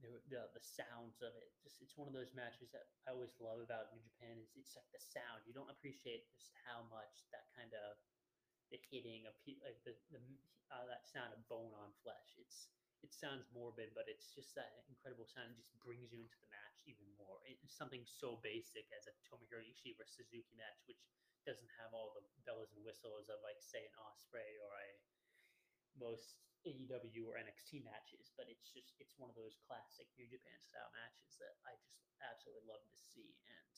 the, 0.00 0.12
the 0.32 0.42
the 0.56 0.64
sounds 0.64 1.20
of 1.20 1.32
it. 1.36 1.52
Just 1.60 1.80
it's 1.84 1.96
one 1.96 2.08
of 2.08 2.16
those 2.16 2.32
matches 2.32 2.72
that 2.72 2.88
I 3.04 3.12
always 3.12 3.32
love 3.40 3.60
about 3.60 3.92
New 3.92 4.02
Japan 4.02 4.40
is 4.40 4.52
it's 4.56 4.76
like 4.76 4.88
the 4.92 5.00
sound. 5.00 5.44
You 5.44 5.52
don't 5.52 5.70
appreciate 5.70 6.28
just 6.36 6.52
how 6.64 6.84
much 6.88 7.28
that 7.32 7.48
kind 7.56 7.72
of 7.72 8.00
the 8.72 8.80
hitting 8.90 9.26
of 9.26 9.34
like 9.64 9.80
the, 9.84 9.94
the 10.12 10.20
uh, 10.70 10.86
that 10.86 11.04
sound 11.08 11.34
of 11.34 11.42
bone 11.50 11.74
on 11.76 11.92
flesh. 12.00 12.38
It's 12.40 12.72
it 13.00 13.16
sounds 13.16 13.48
morbid, 13.56 13.96
but 13.96 14.08
it's 14.12 14.28
just 14.36 14.52
that 14.56 14.84
incredible 14.88 15.24
sound. 15.24 15.56
It 15.56 15.60
just 15.60 15.72
brings 15.80 16.12
you 16.12 16.20
into 16.20 16.36
the 16.44 16.52
match 16.52 16.84
even 16.84 17.08
more. 17.16 17.40
It's 17.48 17.72
something 17.72 18.04
so 18.04 18.36
basic 18.44 18.88
as 18.92 19.08
a 19.08 19.16
Tomohiro 19.24 19.64
Ishii 19.64 19.96
versus 19.96 20.20
Suzuki 20.20 20.52
match, 20.60 20.84
which 20.84 21.00
doesn't 21.48 21.72
have 21.80 21.96
all 21.96 22.12
the 22.12 22.24
bells 22.44 22.68
and 22.76 22.84
whistles 22.84 23.32
of 23.32 23.40
like 23.40 23.56
say 23.64 23.88
an 23.88 23.96
Ospreay 23.96 24.60
or 24.60 24.72
a 24.76 24.88
most 25.96 26.36
AEW 26.68 27.24
or 27.24 27.40
NXT 27.40 27.80
matches, 27.86 28.32
but 28.36 28.50
it's 28.52 28.68
just 28.68 28.92
it's 29.00 29.16
one 29.16 29.32
of 29.32 29.36
those 29.38 29.56
classic 29.64 30.04
New 30.20 30.28
Japan 30.28 30.60
style 30.60 30.92
matches 30.92 31.40
that 31.40 31.56
I 31.64 31.72
just 31.80 32.12
absolutely 32.20 32.68
love 32.68 32.84
to 32.84 32.96
see, 32.96 33.32
and 33.48 33.74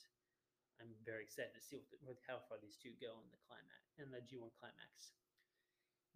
I'm 0.82 0.90
very 1.06 1.22
excited 1.22 1.54
to 1.54 1.62
see 1.62 1.78
what 1.78 1.86
the, 1.90 2.18
how 2.26 2.42
far 2.50 2.58
these 2.58 2.74
two 2.74 2.94
go 2.98 3.22
in 3.22 3.30
the 3.30 3.42
climax 3.46 3.94
and 4.02 4.10
the 4.10 4.24
G1 4.26 4.50
climax. 4.58 5.14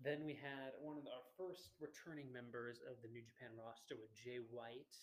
Then 0.03 0.27
we 0.27 0.35
had 0.37 0.77
one 0.83 0.99
of 0.99 1.07
our 1.09 1.25
first 1.39 1.73
returning 1.81 2.29
members 2.29 2.83
of 2.85 3.01
the 3.01 3.09
New 3.09 3.23
Japan 3.23 3.55
roster 3.57 3.97
with 3.97 4.13
Jay 4.13 4.43
White, 4.43 4.99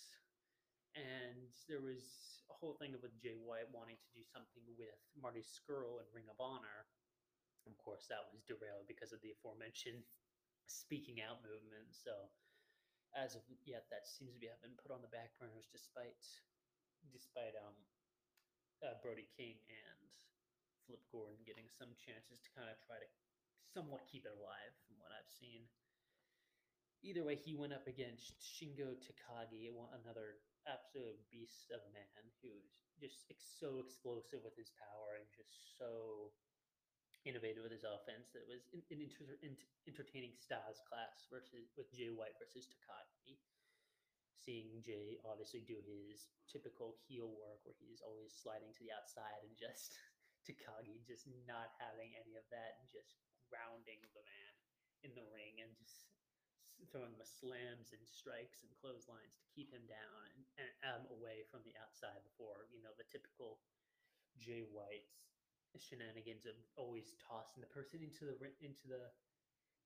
and 0.93 1.50
there 1.65 1.82
was 1.82 2.03
a 2.51 2.55
whole 2.60 2.77
thing 2.77 2.93
with 3.00 3.15
Jay 3.17 3.39
White 3.39 3.72
wanting 3.74 3.98
to 3.98 4.10
do 4.13 4.22
something 4.22 4.62
with 4.77 5.00
Marty 5.17 5.41
Scurll 5.41 6.03
and 6.03 6.12
Ring 6.13 6.29
of 6.29 6.38
Honor. 6.38 6.86
Of 7.65 7.79
course, 7.79 8.05
that 8.12 8.27
was 8.29 8.43
derailed 8.43 8.86
because 8.91 9.15
of 9.15 9.24
the 9.24 9.32
aforementioned 9.32 10.03
speaking 10.67 11.22
out 11.22 11.43
movement. 11.43 11.91
So 11.93 12.32
as 13.13 13.36
of 13.36 13.46
yet, 13.65 13.86
that 13.93 14.10
seems 14.10 14.34
to 14.34 14.41
be 14.41 14.50
have 14.50 14.62
been 14.63 14.79
put 14.79 14.93
on 14.93 15.03
the 15.03 15.12
back 15.13 15.36
burners 15.38 15.69
despite 15.69 16.19
despite 17.12 17.54
um 17.60 17.76
uh, 18.84 18.99
Brody 19.04 19.28
King 19.36 19.60
and 19.69 19.99
Flip 20.84 21.04
Gordon 21.12 21.39
getting 21.47 21.71
some 21.71 21.95
chances 21.95 22.43
to 22.43 22.52
kind 22.52 22.67
of 22.67 22.76
try 22.84 22.99
to 22.99 23.10
somewhat 23.71 24.04
keep 24.12 24.28
it 24.28 24.36
alive 24.36 24.76
from 24.84 24.99
what 24.99 25.15
I've 25.15 25.30
seen. 25.30 25.65
Either 27.04 27.23
way, 27.23 27.36
he 27.36 27.56
went 27.56 27.76
up 27.76 27.88
against 27.88 28.39
Shingo 28.39 28.95
Takagi, 28.95 29.67
another 29.67 30.39
absolute 30.67 31.19
beast 31.28 31.67
of 31.76 31.84
a 31.84 31.91
man 31.91 32.23
who's 32.39 32.80
just 32.95 33.28
so 33.60 33.84
explosive 33.84 34.39
with 34.43 34.56
his 34.56 34.71
power 34.80 35.19
and 35.19 35.28
just 35.36 35.76
so 35.76 36.32
innovative 37.24 37.64
with 37.64 37.72
his 37.72 37.88
offense 37.88 38.32
that 38.36 38.44
was 38.48 38.68
an, 38.76 39.00
inter, 39.00 39.26
entertaining 39.88 40.36
styles 40.36 40.84
class 40.84 41.28
versus 41.32 41.72
with 41.80 41.88
Jay 41.96 42.12
White 42.12 42.36
versus 42.40 42.68
Takagi. 42.68 43.40
Seeing 44.36 44.84
Jay 44.84 45.24
obviously 45.24 45.64
do 45.64 45.80
his 45.80 46.28
typical 46.52 47.00
heel 47.08 47.32
work 47.40 47.64
where 47.64 47.80
he's 47.80 48.04
always 48.04 48.36
sliding 48.36 48.76
to 48.76 48.84
the 48.84 48.92
outside 48.92 49.40
and 49.48 49.56
just 49.56 49.96
Takagi 50.46 51.00
just 51.08 51.32
not 51.48 51.72
having 51.80 52.12
any 52.20 52.36
of 52.36 52.44
that 52.52 52.76
and 52.84 52.92
just 52.92 53.16
grounding 53.48 54.04
the 54.12 54.24
man 54.28 54.54
in 55.08 55.12
the 55.16 55.28
ring 55.32 55.64
and 55.64 55.72
just 55.80 56.12
throwing 56.92 57.16
the 57.16 57.28
slams 57.28 57.96
and 57.96 58.04
strikes 58.04 58.68
and 58.68 58.76
clotheslines 58.76 59.40
to 59.40 59.48
keep 59.56 59.72
him 59.72 59.86
down 59.88 60.20
and, 60.36 60.44
and 60.60 60.72
um, 60.84 61.04
away 61.16 61.48
from 61.48 61.64
the 61.64 61.76
outside 61.80 62.20
before, 62.28 62.68
you 62.76 62.84
know, 62.84 62.92
the 63.00 63.08
typical 63.08 63.64
Jay 64.42 64.68
White's 64.68 65.33
shenanigans 65.82 66.46
of 66.46 66.58
always 66.76 67.16
tossing 67.18 67.62
the 67.62 67.72
person 67.72 68.02
into 68.02 68.26
the 68.30 68.36
into 68.62 68.86
the 68.86 69.10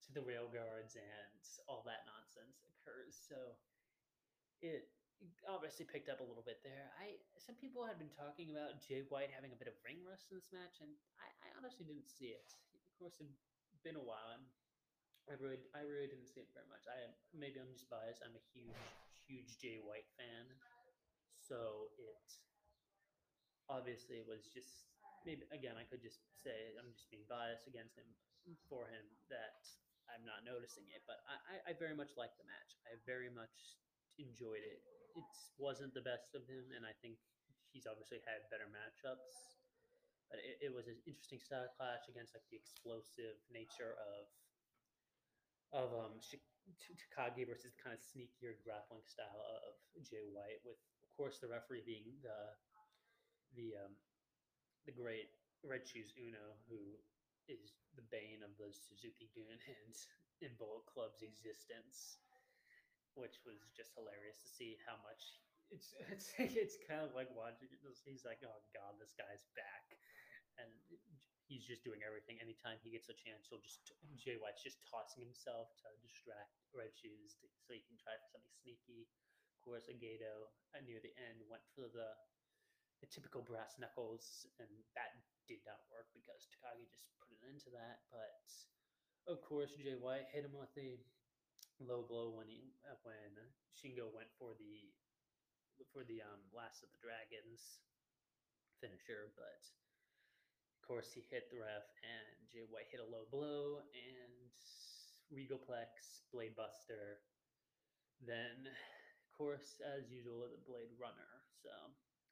to 0.07 0.09
the 0.15 0.23
rail 0.23 0.47
guards 0.47 0.95
and 0.95 1.41
all 1.67 1.83
that 1.83 2.07
nonsense 2.07 2.63
occurs. 2.67 3.17
So 3.17 3.35
it 4.61 4.87
obviously 5.49 5.85
picked 5.85 6.09
up 6.09 6.21
a 6.21 6.27
little 6.27 6.45
bit 6.45 6.61
there. 6.61 6.93
I 6.97 7.17
some 7.41 7.57
people 7.57 7.81
had 7.85 7.97
been 7.97 8.13
talking 8.13 8.53
about 8.53 8.77
Jay 8.83 9.05
White 9.09 9.33
having 9.33 9.53
a 9.53 9.59
bit 9.59 9.69
of 9.69 9.75
ring 9.81 10.01
rust 10.05 10.29
in 10.29 10.37
this 10.37 10.53
match, 10.53 10.79
and 10.81 10.91
I, 11.17 11.27
I 11.45 11.49
honestly 11.57 11.85
didn't 11.85 12.09
see 12.09 12.33
it. 12.37 12.45
Of 12.75 12.93
course, 12.97 13.17
it's 13.21 13.81
been 13.81 13.97
a 13.97 14.03
while. 14.03 14.29
I'm, 14.33 14.45
I 15.27 15.35
really, 15.41 15.59
I 15.75 15.83
really 15.83 16.07
didn't 16.07 16.29
see 16.29 16.41
it 16.45 16.49
very 16.53 16.69
much. 16.69 16.85
I 16.87 17.09
maybe 17.33 17.57
I'm 17.57 17.73
just 17.73 17.89
biased. 17.89 18.21
I'm 18.21 18.37
a 18.37 18.45
huge, 18.53 18.77
huge 19.25 19.57
Jay 19.57 19.81
White 19.81 20.07
fan, 20.15 20.45
so 21.33 21.91
it 21.97 22.27
obviously 23.67 24.23
was 24.23 24.47
just 24.47 24.87
maybe 25.25 25.45
again 25.49 25.79
I 25.79 25.85
could 25.87 26.01
just 26.03 26.21
say 26.35 26.75
I'm 26.77 26.91
just 26.93 27.09
being 27.09 27.25
biased 27.29 27.65
against 27.65 27.97
him 27.97 28.07
for 28.69 28.87
him 28.87 29.03
that 29.31 29.59
I'm 30.07 30.23
not 30.23 30.47
noticing 30.47 30.87
it, 30.95 31.03
but 31.03 31.19
I, 31.27 31.59
I 31.67 31.71
very 31.75 31.91
much 31.91 32.15
like 32.15 32.31
the 32.39 32.47
match. 32.47 32.79
I 32.87 32.95
very 33.03 33.27
much 33.27 33.75
enjoyed 34.15 34.63
it. 34.63 34.79
It 35.19 35.27
wasn't 35.59 35.91
the 35.91 36.05
best 36.05 36.31
of 36.31 36.47
him, 36.47 36.71
and 36.71 36.87
I 36.87 36.95
think 37.03 37.19
he's 37.75 37.89
obviously 37.89 38.23
had 38.23 38.47
better 38.47 38.71
matchups. 38.71 39.59
But 40.31 40.39
it, 40.43 40.69
it 40.69 40.71
was 40.71 40.87
an 40.87 40.99
interesting 41.07 41.39
style 41.39 41.67
clash 41.75 42.07
against 42.07 42.35
like 42.35 42.47
the 42.51 42.59
explosive 42.59 43.39
nature 43.51 43.95
of 43.99 44.27
of 45.75 45.87
um 45.91 46.13
Takagi 46.79 47.47
versus 47.47 47.71
the 47.75 47.81
kind 47.83 47.95
of 47.95 48.03
sneakier 48.03 48.59
grappling 48.63 49.03
style 49.07 49.39
of 49.39 49.75
Jay 50.03 50.27
White, 50.31 50.63
with 50.63 50.79
of 51.03 51.09
course 51.15 51.39
the 51.39 51.47
referee 51.47 51.83
being 51.83 52.19
the 52.23 52.55
the 53.55 53.75
um, 53.79 53.95
the 54.87 54.95
great 54.95 55.27
Red 55.67 55.83
Shoes 55.83 56.15
Unno, 56.15 56.55
who 56.71 56.79
is 57.51 57.75
the 57.99 58.07
bane 58.07 58.39
of 58.39 58.55
the 58.55 58.71
Suzuki-gun 58.71 59.59
and 59.67 59.93
in 60.45 60.55
Bullet 60.55 60.87
Club's 60.87 61.19
existence, 61.19 62.23
which 63.19 63.43
was 63.43 63.59
just 63.75 63.91
hilarious 63.99 64.39
to 64.39 64.49
see 64.49 64.79
how 64.87 64.95
much 65.03 65.43
it's 65.67 65.91
it's 66.13 66.31
it's 66.39 66.79
kind 66.87 67.03
of 67.03 67.11
like 67.11 67.27
watching. 67.35 67.67
He's 68.07 68.23
like, 68.23 68.39
oh 68.47 68.63
god, 68.71 68.95
this 68.95 69.11
guy's 69.19 69.43
back, 69.59 69.99
and 70.55 70.71
he's 71.51 71.67
just 71.67 71.83
doing 71.83 71.99
everything. 72.07 72.39
Anytime 72.39 72.79
he 72.79 72.95
gets 72.95 73.11
a 73.11 73.17
chance, 73.19 73.51
he'll 73.51 73.59
just 73.59 73.91
Jay 74.15 74.39
White's 74.39 74.63
just 74.63 74.79
tossing 74.87 75.19
himself 75.19 75.75
to 75.83 75.91
distract 75.99 76.55
Red 76.71 76.95
Shoes 76.95 77.35
to, 77.43 77.51
so 77.59 77.75
he 77.75 77.83
can 77.83 77.99
try 77.99 78.15
for 78.15 78.39
something 78.39 78.55
sneaky. 78.63 79.11
Of 79.59 79.59
course, 79.67 79.91
Gedo 79.91 80.47
uh, 80.71 80.79
near 80.87 81.03
the 81.03 81.11
end 81.19 81.43
went 81.51 81.65
for 81.75 81.91
the 81.91 82.15
the 83.01 83.07
typical 83.07 83.45
brass 83.45 83.77
knuckles, 83.77 84.49
and 84.57 84.69
that 84.97 85.17
did 85.45 85.61
not 85.63 85.79
work 85.93 86.09
because 86.11 86.49
Takagi 86.49 86.89
just 86.89 87.13
put 87.21 87.29
it 87.31 87.41
into 87.45 87.69
that. 87.71 88.03
But 88.09 88.41
of 89.29 89.41
course, 89.45 89.75
Jay 89.77 89.95
White 89.97 90.29
hit 90.33 90.45
him 90.45 90.55
with 90.57 90.73
the 90.73 90.97
low 91.77 92.01
blow 92.05 92.33
when 92.33 92.49
he 92.49 92.73
when 93.05 93.33
Shingo 93.77 94.09
went 94.09 94.33
for 94.41 94.57
the 94.57 94.89
for 95.93 96.01
the 96.09 96.25
um, 96.25 96.41
last 96.49 96.81
of 96.81 96.89
the 96.89 96.97
dragons 96.97 97.85
finisher, 98.81 99.29
but 99.37 99.61
of 100.73 100.81
course 100.81 101.13
he 101.13 101.21
hit 101.29 101.49
the 101.53 101.61
ref 101.61 101.85
and 102.01 102.25
Jay 102.49 102.65
White 102.65 102.89
hit 102.89 103.01
a 103.01 103.05
low 103.05 103.29
blow 103.29 103.85
and 103.93 104.49
Regalplex 105.29 106.25
Blade 106.33 106.55
Buster. 106.55 107.21
Then, 108.25 108.65
of 108.65 109.29
course, 109.37 109.77
as 109.85 110.09
usual, 110.09 110.49
the 110.49 110.57
Blade 110.65 110.89
Runner. 110.97 111.29
So 111.61 111.69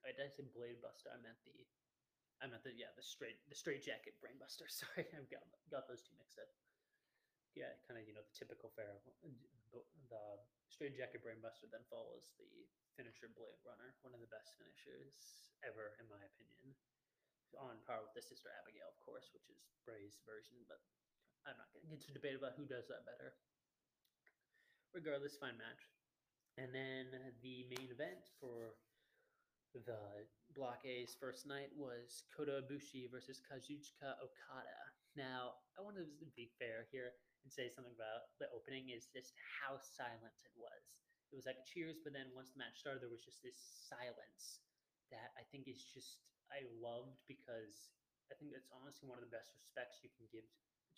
I 0.06 0.14
did 0.14 0.30
say 0.38 0.46
Blade 0.54 0.80
Buster. 0.86 1.10
I 1.10 1.18
meant 1.18 1.42
the, 1.42 1.58
I 2.38 2.46
meant 2.46 2.62
the 2.62 2.78
yeah 2.78 2.94
the 2.94 3.02
straight 3.02 3.42
the 3.50 3.58
straight 3.58 3.82
jacket 3.82 4.14
Brainbuster. 4.22 4.70
Sorry, 4.82 5.10
I've 5.18 5.30
got 5.34 5.42
got 5.74 5.90
those 5.90 6.06
two 6.06 6.14
mixed 6.22 6.38
up. 6.38 6.50
Yeah, 7.58 7.74
kind 7.90 7.98
of 7.98 8.06
you 8.06 8.14
know 8.14 8.24
the 8.24 8.36
typical. 8.38 8.70
The, 8.78 9.82
the 10.08 10.26
straight 10.70 10.94
jacket 10.94 11.26
Brainbuster 11.26 11.68
then 11.74 11.84
follows 11.90 12.32
the 12.38 12.48
finisher 12.96 13.28
Blade 13.34 13.60
Runner, 13.66 13.98
one 14.06 14.16
of 14.16 14.24
the 14.24 14.32
best 14.32 14.56
finishers 14.56 15.52
ever 15.66 15.98
in 16.00 16.08
my 16.08 16.22
opinion. 16.22 16.78
on 17.58 17.80
par 17.88 18.04
with 18.04 18.14
the 18.14 18.24
Sister 18.24 18.52
Abigail, 18.62 18.88
of 18.88 19.00
course, 19.04 19.32
which 19.32 19.48
is 19.52 19.64
Bray's 19.88 20.20
version, 20.28 20.60
but 20.68 20.80
I'm 21.48 21.56
not 21.58 21.72
going 21.72 21.88
to 21.88 21.90
get 21.92 22.00
into 22.04 22.16
debate 22.16 22.38
about 22.38 22.56
who 22.60 22.68
does 22.68 22.88
that 22.92 23.08
better. 23.08 23.36
Regardless, 24.92 25.40
fine 25.40 25.56
match. 25.60 25.88
And 26.56 26.72
then 26.72 27.12
the 27.44 27.68
main 27.68 27.92
event 27.92 28.32
for 28.40 28.80
the 29.84 30.24
Block 30.56 30.88
A's 30.88 31.20
first 31.20 31.44
night 31.44 31.68
was 31.76 32.24
Kota 32.32 32.64
Ibushi 32.64 33.12
versus 33.12 33.44
Kazuchika 33.44 34.16
Okada. 34.24 34.80
Now, 35.20 35.60
I 35.76 35.84
want 35.84 36.00
to 36.00 36.08
be 36.36 36.48
fair 36.56 36.88
here 36.96 37.12
and 37.44 37.52
say 37.52 37.68
something 37.68 37.92
about 37.92 38.32
the 38.40 38.48
opening 38.56 38.96
is 38.96 39.12
just 39.12 39.36
how 39.60 39.76
silent 39.76 40.40
it 40.48 40.56
was. 40.56 40.96
It 41.32 41.36
was 41.36 41.44
like 41.44 41.68
cheers, 41.68 42.00
but 42.00 42.16
then 42.16 42.32
once 42.32 42.56
the 42.56 42.62
match 42.64 42.80
started, 42.80 43.04
there 43.04 43.12
was 43.12 43.26
just 43.26 43.44
this 43.44 43.60
silence 43.92 44.64
that 45.12 45.36
I 45.36 45.44
think 45.52 45.68
is 45.68 45.84
just 45.92 46.24
I 46.48 46.64
loved 46.80 47.20
because 47.28 47.92
I 48.32 48.38
think 48.40 48.56
that's 48.56 48.72
honestly 48.72 49.12
one 49.12 49.20
of 49.20 49.26
the 49.26 49.34
best 49.34 49.52
respects 49.58 50.02
you 50.06 50.10
can 50.16 50.26
give 50.32 50.46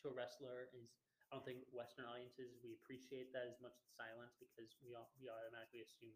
to 0.04 0.12
a 0.12 0.14
wrestler 0.14 0.70
is 0.78 0.94
I 1.28 1.36
don't 1.36 1.44
think 1.44 1.66
Western 1.76 2.08
audiences 2.08 2.56
we 2.64 2.78
appreciate 2.78 3.36
that 3.36 3.50
as 3.50 3.60
much 3.60 3.76
as 3.76 3.88
silence 3.92 4.38
because 4.40 4.72
we 4.80 4.96
all, 4.96 5.12
we 5.20 5.28
automatically 5.28 5.84
assume 5.84 6.16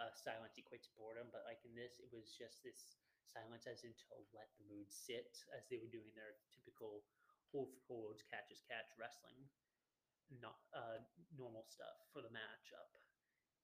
uh, 0.00 0.10
silence 0.16 0.56
equates 0.56 0.88
boredom. 0.96 1.28
But 1.28 1.44
like 1.44 1.60
in 1.68 1.76
this, 1.76 2.00
it 2.00 2.08
was 2.10 2.32
just 2.32 2.64
this 2.64 2.96
silence 3.28 3.68
as 3.68 3.84
in 3.86 3.94
to 3.94 4.04
let 4.34 4.50
the 4.58 4.66
mood 4.66 4.88
sit 4.90 5.30
as 5.54 5.68
they 5.68 5.78
were 5.78 5.92
doing 5.92 6.10
their 6.16 6.40
typical 6.50 7.04
hold 7.52 7.70
for 7.86 8.16
holds, 8.16 8.22
catch 8.26 8.48
as 8.50 8.62
catch 8.66 8.88
wrestling, 8.96 9.38
not 10.40 10.58
uh, 10.74 11.02
normal 11.34 11.66
stuff 11.66 11.98
for 12.14 12.22
the 12.22 12.32
matchup. 12.32 12.90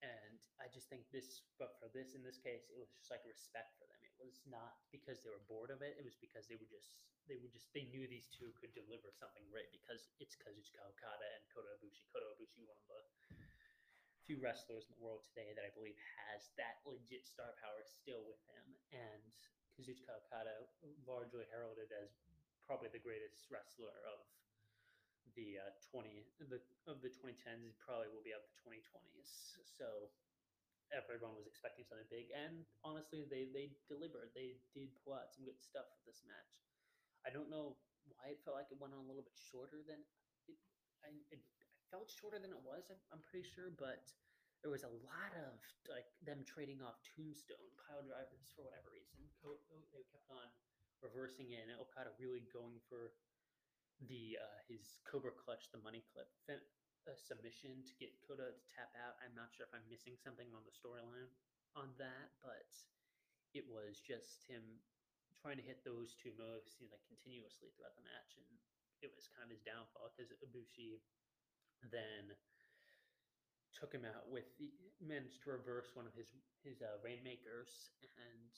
And 0.05 0.38
I 0.61 0.68
just 0.68 0.92
think 0.92 1.09
this, 1.09 1.40
but 1.57 1.81
for 1.81 1.88
this 1.90 2.12
in 2.12 2.20
this 2.20 2.37
case, 2.37 2.68
it 2.68 2.77
was 2.77 2.92
just 2.92 3.09
like 3.09 3.25
respect 3.25 3.75
for 3.81 3.88
them. 3.88 3.99
It 4.20 4.29
was 4.29 4.44
not 4.44 4.77
because 4.92 5.25
they 5.25 5.33
were 5.33 5.42
bored 5.49 5.72
of 5.72 5.81
it. 5.81 5.96
It 5.96 6.05
was 6.05 6.18
because 6.20 6.44
they 6.46 6.61
were 6.61 6.68
just 6.68 6.92
they 7.27 7.40
were 7.40 7.51
just 7.51 7.72
they 7.72 7.88
knew 7.90 8.05
these 8.07 8.29
two 8.31 8.53
could 8.61 8.77
deliver 8.77 9.11
something 9.11 9.42
great 9.51 9.72
because 9.72 10.12
it's 10.20 10.37
Kazuchika 10.38 10.85
Okada 10.85 11.27
and 11.40 11.44
Kota 11.51 11.72
Ibushi. 11.81 12.05
Kota 12.12 12.29
Ibushi, 12.37 12.61
one 12.68 12.77
of 13.01 13.09
the 13.09 13.45
few 14.26 14.42
wrestlers 14.42 14.90
in 14.90 14.92
the 14.98 15.02
world 15.02 15.22
today 15.22 15.54
that 15.54 15.62
I 15.62 15.70
believe 15.72 15.94
has 16.26 16.50
that 16.58 16.82
legit 16.82 17.24
star 17.24 17.54
power 17.62 17.86
still 17.86 18.26
with 18.26 18.42
him, 18.50 18.66
and 18.90 19.30
Kazuchika 19.78 20.18
Okada 20.26 20.66
largely 21.06 21.46
heralded 21.48 21.94
as 21.94 22.10
probably 22.66 22.90
the 22.90 23.02
greatest 23.02 23.46
wrestler 23.48 23.94
of 24.10 24.26
the 25.38 25.58
uh, 25.58 25.70
20 25.90 26.26
the 26.50 26.62
of 26.86 27.02
the 27.02 27.10
2010s 27.10 27.74
probably 27.82 28.08
will 28.14 28.22
be 28.22 28.32
of 28.32 28.42
the 28.46 28.56
2020s 28.62 29.58
so 29.66 30.08
everyone 30.94 31.34
was 31.34 31.50
expecting 31.50 31.82
something 31.82 32.06
big 32.08 32.30
and 32.30 32.62
honestly 32.86 33.26
they 33.26 33.50
they 33.50 33.74
delivered. 33.90 34.30
They 34.34 34.58
did 34.70 34.94
pull 35.02 35.18
out 35.18 35.34
some 35.34 35.46
good 35.46 35.58
stuff 35.58 35.86
with 35.98 36.14
this 36.14 36.22
match. 36.26 36.52
I 37.26 37.34
don't 37.34 37.50
know 37.50 37.74
why 38.14 38.34
it 38.34 38.42
felt 38.46 38.54
like 38.54 38.70
it 38.70 38.78
went 38.78 38.94
on 38.94 39.02
a 39.02 39.08
little 39.10 39.26
bit 39.26 39.34
shorter 39.34 39.82
than 39.82 39.98
it 40.46 40.58
i, 41.02 41.10
it, 41.34 41.42
felt 41.90 42.11
shorter 42.11 42.38
than 42.38 42.53
it 42.53 42.62
was 42.62 42.88
I'm, 42.90 43.22
pretty 43.27 43.46
sure 43.46 43.70
but 43.75 44.07
there 44.64 44.72
was 44.72 44.83
a 44.83 44.94
lot 45.07 45.31
of 45.37 45.55
like 45.87 46.09
them 46.25 46.42
trading 46.42 46.83
off 46.83 46.99
tombstone 47.14 47.70
pile 47.79 48.03
drivers 48.03 48.46
for 48.55 48.66
whatever 48.66 48.90
reason 48.90 49.27
they 49.94 50.03
kept 50.11 50.27
on 50.33 50.49
reversing 51.05 51.53
it, 51.55 51.68
in 51.68 51.77
okada 51.79 52.11
really 52.18 52.42
going 52.51 52.81
for 52.88 53.14
the 54.11 54.37
uh, 54.37 54.61
his 54.68 55.01
Cobra 55.09 55.33
Clutch, 55.33 55.72
the 55.72 55.81
money 55.81 56.05
clip 56.12 56.29
a 57.07 57.14
submission 57.14 57.87
to 57.87 57.94
get 58.03 58.11
Kota 58.18 58.51
to 58.51 58.64
tap 58.66 58.90
out. 58.99 59.14
I'm 59.22 59.35
not 59.38 59.55
sure 59.55 59.62
if 59.62 59.70
I'm 59.70 59.87
missing 59.87 60.18
something 60.18 60.51
on 60.51 60.66
the 60.66 60.75
storyline 60.75 61.31
on 61.79 61.94
that, 62.03 62.35
but 62.42 62.66
it 63.55 63.62
was 63.70 64.03
just 64.03 64.42
him 64.51 64.83
trying 65.38 65.57
to 65.62 65.66
hit 65.66 65.87
those 65.87 66.18
two 66.18 66.35
moves 66.35 66.75
you 66.83 66.90
know, 66.90 66.99
like 66.99 67.07
continuously 67.07 67.70
throughout 67.79 67.94
the 67.94 68.03
match, 68.03 68.35
and 68.42 68.49
it 69.07 69.14
was 69.14 69.31
kind 69.31 69.46
of 69.46 69.55
his 69.55 69.62
downfall 69.62 70.11
because 70.12 70.35
Ibushi 70.42 70.99
then 71.92 72.32
took 73.74 73.92
him 73.92 74.08
out 74.08 74.28
with 74.32 74.48
the, 74.56 74.72
managed 75.04 75.44
to 75.44 75.52
reverse 75.52 75.92
one 75.92 76.08
of 76.08 76.14
his 76.16 76.32
his 76.64 76.80
uh, 76.80 76.96
rainmakers 77.04 77.92
and 78.16 78.48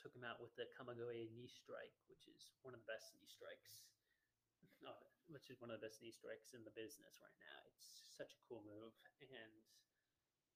took 0.00 0.16
him 0.16 0.24
out 0.24 0.40
with 0.40 0.50
the 0.56 0.66
Kamigoye 0.74 1.28
knee 1.36 1.46
strike, 1.46 1.94
which 2.08 2.26
is 2.26 2.56
one 2.64 2.72
of 2.74 2.80
the 2.80 2.88
best 2.88 3.12
knee 3.14 3.28
strikes 3.28 3.84
which 5.32 5.48
is 5.48 5.58
one 5.64 5.72
of 5.72 5.80
the 5.80 5.84
best 5.88 6.04
knee 6.04 6.12
strikes 6.12 6.52
in 6.52 6.62
the 6.62 6.74
business 6.76 7.16
right 7.24 7.38
now. 7.40 7.58
It's 7.72 8.12
such 8.12 8.36
a 8.36 8.40
cool 8.44 8.60
move, 8.68 8.92
and 9.24 9.52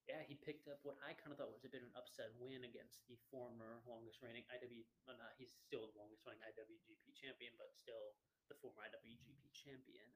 yeah, 0.06 0.22
he 0.22 0.38
picked 0.38 0.70
up 0.70 0.78
what 0.86 1.00
I 1.02 1.16
kind 1.18 1.34
of 1.34 1.40
thought 1.40 1.50
was 1.50 1.66
a 1.66 1.72
bit 1.72 1.82
of 1.82 1.90
an 1.90 1.98
upset 1.98 2.30
win 2.38 2.62
against 2.62 3.02
the 3.10 3.18
former 3.32 3.82
longest 3.88 4.22
reigning 4.22 4.46
IW. 4.46 4.86
Well, 5.08 5.18
not 5.18 5.34
he's 5.34 5.50
still 5.50 5.90
the 5.90 5.98
longest 5.98 6.22
reigning 6.22 6.46
IWGP 6.46 7.10
champion, 7.18 7.56
but 7.58 7.74
still 7.74 8.14
the 8.46 8.54
former 8.62 8.86
IWGP 8.86 9.50
champion. 9.50 10.06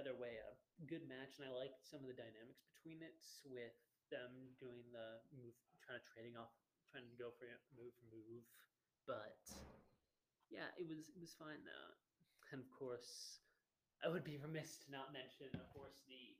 Either 0.00 0.16
way, 0.16 0.40
a 0.40 0.56
good 0.88 1.04
match, 1.04 1.36
and 1.36 1.44
I 1.46 1.52
liked 1.52 1.84
some 1.84 2.00
of 2.00 2.08
the 2.08 2.16
dynamics 2.16 2.64
between 2.72 3.04
it 3.04 3.20
with 3.44 3.76
them 4.08 4.56
doing 4.56 4.88
the 4.92 5.20
move, 5.36 5.52
trying 5.84 6.00
to 6.00 6.06
trading 6.08 6.36
off, 6.40 6.52
trying 6.88 7.08
to 7.08 7.18
go 7.20 7.28
for 7.36 7.44
it, 7.44 7.60
move 7.76 7.92
for 8.00 8.08
move. 8.08 8.44
But 9.04 9.44
yeah, 10.48 10.72
it 10.80 10.88
was 10.88 11.12
it 11.12 11.20
was 11.20 11.36
fine 11.36 11.60
though 11.64 11.92
and 12.52 12.60
of 12.60 12.68
course, 12.68 13.40
I 14.04 14.12
would 14.12 14.28
be 14.28 14.36
remiss 14.36 14.84
to 14.84 14.92
not 14.92 15.08
mention, 15.16 15.48
of 15.56 15.64
course, 15.72 16.04
the, 16.04 16.36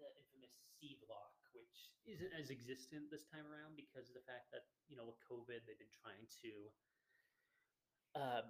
the 0.00 0.08
infamous 0.16 0.56
C 0.80 0.96
block, 1.04 1.36
which 1.52 1.92
isn't 2.08 2.32
as 2.32 2.48
existent 2.48 3.12
this 3.12 3.28
time 3.28 3.44
around 3.44 3.76
because 3.76 4.08
of 4.08 4.16
the 4.16 4.24
fact 4.24 4.48
that 4.56 4.64
you 4.88 4.96
know 4.96 5.04
with 5.04 5.20
COVID 5.28 5.68
they've 5.68 5.78
been 5.78 5.92
trying 6.00 6.24
to 6.40 6.52
uh, 8.16 8.44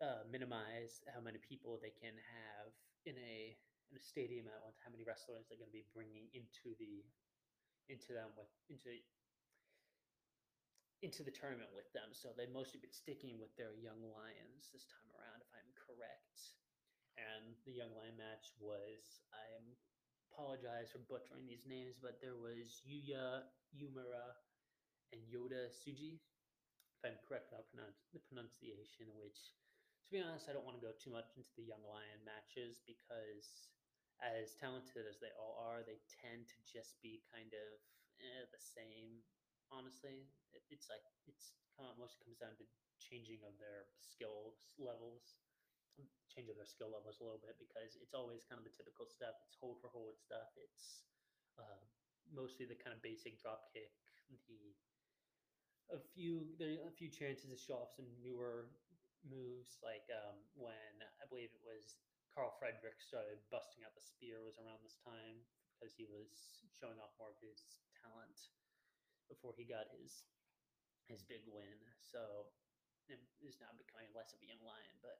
uh, 0.00 0.24
minimize 0.32 1.04
how 1.12 1.20
many 1.20 1.36
people 1.44 1.76
they 1.76 1.92
can 1.92 2.16
have 2.16 2.72
in 3.06 3.16
a 3.16 3.56
in 3.90 3.98
a 3.98 4.02
stadium 4.02 4.46
at 4.46 4.62
one 4.62 4.70
time, 4.78 4.86
how 4.86 4.94
many 4.94 5.02
wrestlers 5.02 5.50
they're 5.50 5.58
going 5.58 5.70
to 5.70 5.74
be 5.74 5.88
bringing 5.90 6.30
into 6.30 6.76
the 6.78 7.02
into 7.90 8.14
them 8.14 8.30
with 8.38 8.50
into 8.70 8.94
into 11.00 11.24
the 11.24 11.32
tournament 11.32 11.72
with 11.72 11.88
them. 11.96 12.12
So 12.12 12.36
they've 12.36 12.52
mostly 12.52 12.76
been 12.76 12.92
sticking 12.92 13.40
with 13.40 13.52
their 13.56 13.72
young 13.80 14.04
lions 14.04 14.68
this 14.68 14.84
time 14.84 15.08
around, 15.16 15.40
if 15.40 15.48
I'm 15.56 15.72
correct. 15.72 16.60
And 17.16 17.56
the 17.64 17.72
young 17.72 17.92
lion 17.96 18.16
match 18.20 18.52
was 18.60 19.24
I 19.32 19.44
apologize 20.32 20.92
for 20.92 21.00
butchering 21.08 21.48
these 21.48 21.64
names, 21.66 21.96
but 22.00 22.20
there 22.20 22.36
was 22.36 22.84
Yuya 22.84 23.48
Uemura 23.76 24.36
and 25.12 25.20
Yota 25.26 25.68
Tsuji, 25.72 26.20
if 26.20 27.00
I'm 27.02 27.18
correct 27.26 27.50
about 27.50 27.68
pronounce, 27.72 28.06
the 28.14 28.22
pronunciation. 28.24 29.10
Which, 29.16 29.40
to 30.10 30.18
be 30.18 30.26
honest, 30.26 30.50
I 30.50 30.58
don't 30.58 30.66
want 30.66 30.74
to 30.74 30.82
go 30.82 30.90
too 30.98 31.14
much 31.14 31.38
into 31.38 31.54
the 31.54 31.62
young 31.62 31.86
lion 31.86 32.18
matches 32.26 32.82
because, 32.82 33.70
as 34.18 34.58
talented 34.58 35.06
as 35.06 35.22
they 35.22 35.30
all 35.38 35.62
are, 35.62 35.86
they 35.86 36.02
tend 36.10 36.50
to 36.50 36.58
just 36.66 36.98
be 36.98 37.22
kind 37.30 37.54
of 37.54 37.78
eh, 38.18 38.42
the 38.50 38.58
same 38.58 39.22
honestly. 39.70 40.26
It, 40.50 40.66
it's 40.66 40.90
like 40.90 41.06
it's 41.30 41.54
kind 41.78 41.86
of 41.86 41.94
mostly 41.94 42.26
comes 42.26 42.42
down 42.42 42.58
to 42.58 42.66
changing 42.98 43.46
of 43.46 43.54
their 43.62 43.86
skill 44.02 44.58
levels, 44.82 45.38
change 46.26 46.50
of 46.50 46.58
their 46.58 46.66
skill 46.66 46.90
levels 46.90 47.22
a 47.22 47.24
little 47.24 47.38
bit 47.38 47.54
because 47.62 47.94
it's 48.02 48.10
always 48.10 48.42
kind 48.42 48.58
of 48.58 48.66
the 48.66 48.74
typical 48.74 49.06
stuff. 49.06 49.38
It's 49.46 49.54
hold 49.62 49.78
for 49.78 49.94
hold 49.94 50.18
stuff. 50.18 50.50
It's 50.58 51.06
uh, 51.54 51.86
mostly 52.34 52.66
the 52.66 52.74
kind 52.82 52.98
of 52.98 52.98
basic 52.98 53.38
drop 53.38 53.70
kick. 53.70 53.94
The 54.50 54.74
a 55.94 56.02
few 56.02 56.50
there 56.58 56.82
are 56.82 56.90
a 56.90 56.98
few 56.98 57.10
chances 57.10 57.46
to 57.50 57.58
show 57.58 57.78
off 57.86 57.94
some 57.94 58.10
newer 58.22 58.74
moves 59.24 59.78
like 59.84 60.06
um, 60.12 60.40
when 60.56 60.94
I 61.20 61.24
believe 61.28 61.52
it 61.52 61.64
was 61.64 61.96
Karl 62.32 62.54
Frederick 62.56 63.02
started 63.02 63.42
busting 63.50 63.82
out 63.84 63.94
the 63.94 64.04
spear 64.04 64.40
was 64.46 64.56
around 64.56 64.80
this 64.86 64.96
time 65.02 65.42
because 65.76 65.92
he 65.96 66.06
was 66.06 66.62
showing 66.70 67.00
off 67.02 67.12
more 67.18 67.32
of 67.34 67.40
his 67.42 67.64
talent 68.00 68.38
before 69.28 69.54
he 69.56 69.66
got 69.66 69.90
his 69.90 70.24
his 71.10 71.26
big 71.26 71.42
win. 71.50 71.78
So 71.98 72.46
is 73.42 73.58
now 73.58 73.74
becoming 73.74 74.06
less 74.14 74.30
of 74.30 74.38
a 74.38 74.46
young 74.46 74.62
lion. 74.62 74.94
But 75.02 75.18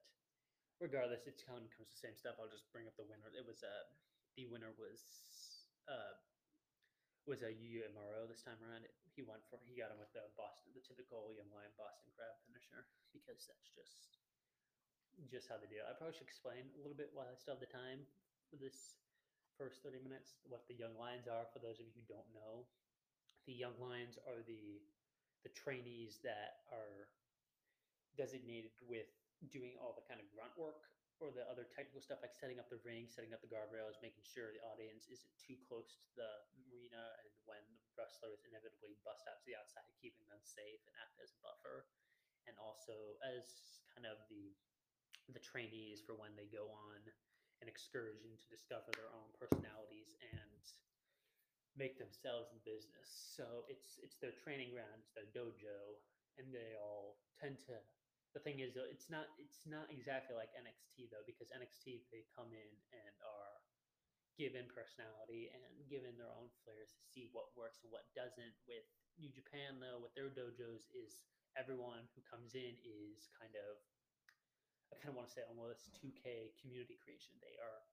regardless, 0.79 1.27
it's 1.27 1.43
kind 1.43 1.67
of 1.67 1.71
comes 1.75 1.91
the 1.91 1.99
same 1.99 2.15
stuff. 2.15 2.39
I'll 2.39 2.53
just 2.53 2.71
bring 2.71 2.87
up 2.87 2.95
the 2.95 3.07
winner. 3.09 3.27
It 3.35 3.43
was 3.43 3.65
uh 3.67 3.91
the 4.39 4.47
winner 4.47 4.71
was 4.79 5.03
uh 5.91 6.15
was 7.31 7.47
a 7.47 7.55
Uemura 7.55 8.27
this 8.27 8.43
time 8.43 8.59
around. 8.67 8.83
He 9.15 9.23
won 9.23 9.39
for 9.47 9.63
he 9.63 9.79
got 9.79 9.95
him 9.95 10.03
with 10.03 10.11
the 10.11 10.27
Boston 10.35 10.75
the 10.75 10.83
typical 10.83 11.31
young 11.31 11.47
lion 11.55 11.71
Boston 11.79 12.11
crab 12.19 12.35
finisher 12.43 12.91
because 13.15 13.47
that's 13.47 13.71
just 13.71 14.19
just 15.31 15.47
how 15.47 15.55
they 15.63 15.71
do. 15.71 15.79
It. 15.79 15.87
I 15.87 15.95
probably 15.95 16.19
should 16.19 16.27
explain 16.27 16.67
a 16.75 16.81
little 16.83 16.99
bit 16.99 17.15
while 17.15 17.31
I 17.31 17.39
still 17.39 17.55
have 17.55 17.63
the 17.63 17.71
time 17.71 18.03
for 18.51 18.59
this 18.59 18.99
first 19.55 19.79
30 19.87 20.03
minutes 20.03 20.43
what 20.51 20.67
the 20.67 20.75
young 20.75 20.99
lions 20.99 21.31
are 21.31 21.47
for 21.55 21.63
those 21.63 21.79
of 21.79 21.87
you 21.87 21.95
who 21.95 22.03
don't 22.11 22.27
know 22.35 22.67
the 23.47 23.55
young 23.55 23.79
lions 23.79 24.19
are 24.27 24.43
the 24.43 24.83
the 25.47 25.53
trainees 25.55 26.19
that 26.27 26.67
are 26.75 27.07
designated 28.19 28.75
with 28.91 29.07
doing 29.55 29.79
all 29.79 29.95
the 29.95 30.03
kind 30.11 30.19
of 30.19 30.27
grunt 30.35 30.53
work 30.59 30.91
or 31.21 31.31
the 31.31 31.45
other 31.49 31.65
technical 31.69 32.01
stuff 32.01 32.21
like 32.25 32.35
setting 32.35 32.59
up 32.59 32.69
the 32.69 32.81
ring, 32.85 33.09
setting 33.09 33.33
up 33.33 33.41
the 33.41 33.49
guardrails, 33.53 34.01
making 34.03 34.25
sure 34.25 34.53
the 34.53 34.65
audience 34.65 35.09
isn't 35.13 35.33
too 35.39 35.57
close 35.69 35.97
to 36.01 36.11
the 36.17 36.31
arena, 36.69 37.15
and 37.23 37.33
when 37.45 37.63
the 37.87 37.93
wrestlers 37.97 38.43
inevitably 38.45 38.97
bust 39.05 39.29
out 39.29 39.39
to 39.41 39.47
the 39.47 39.57
outside, 39.57 39.93
keeping 40.01 40.27
them 40.29 40.41
safe 40.43 40.81
and 40.89 40.95
act 41.01 41.21
as 41.23 41.33
a 41.33 41.41
buffer. 41.45 41.87
and 42.47 42.57
also 42.59 43.17
as 43.23 43.81
kind 43.95 44.07
of 44.07 44.19
the 44.29 44.55
the 45.29 45.41
trainees 45.41 46.01
for 46.03 46.15
when 46.15 46.35
they 46.37 46.47
go 46.47 46.71
on 46.71 47.01
an 47.63 47.69
excursion 47.69 48.37
to 48.37 48.47
discover 48.49 48.91
their 48.97 49.13
own 49.13 49.31
personalities 49.39 50.17
and 50.21 50.63
make 51.77 51.99
themselves 51.99 52.51
in 52.53 52.59
business. 52.65 53.09
So 53.37 53.65
it's 53.69 53.99
it's 54.03 54.17
their 54.19 54.33
training 54.33 54.71
ground, 54.71 55.01
it's 55.03 55.13
their 55.15 55.29
dojo, 55.31 56.01
and 56.39 56.53
they 56.55 56.75
all 56.77 57.19
tend 57.39 57.59
to 57.69 57.79
the 58.35 58.43
thing 58.43 58.63
is 58.63 58.73
though 58.77 58.87
it's 58.87 59.11
not 59.11 59.27
it's 59.43 59.67
not 59.67 59.91
exactly 59.91 60.39
like 60.39 60.55
NXT 60.55 61.11
though 61.11 61.27
because 61.27 61.51
NXT 61.51 62.07
they 62.15 62.23
come 62.35 62.55
in 62.55 62.71
and 62.95 63.15
are 63.27 63.59
given 64.41 64.65
personality 64.73 65.53
and 65.53 65.61
given 65.85 66.17
their 66.17 66.33
own 66.33 66.49
flares 66.65 66.97
to 66.97 67.05
see 67.05 67.29
what 67.37 67.53
works 67.53 67.85
and 67.85 67.93
what 67.93 68.09
doesn't. 68.17 68.57
With 68.65 68.89
New 69.21 69.29
Japan, 69.29 69.77
though, 69.77 70.01
with 70.01 70.17
their 70.17 70.33
dojos, 70.33 70.89
is 70.97 71.29
everyone 71.61 72.09
who 72.17 72.25
comes 72.25 72.57
in 72.57 72.73
is 72.81 73.29
kind 73.37 73.53
of, 73.53 73.77
I 74.89 74.97
kind 74.97 75.13
of 75.13 75.21
want 75.21 75.29
to 75.29 75.35
say 75.37 75.45
almost 75.45 75.93
2K 76.01 76.57
community 76.57 76.97
creation. 77.05 77.37
They 77.45 77.61
are 77.61 77.85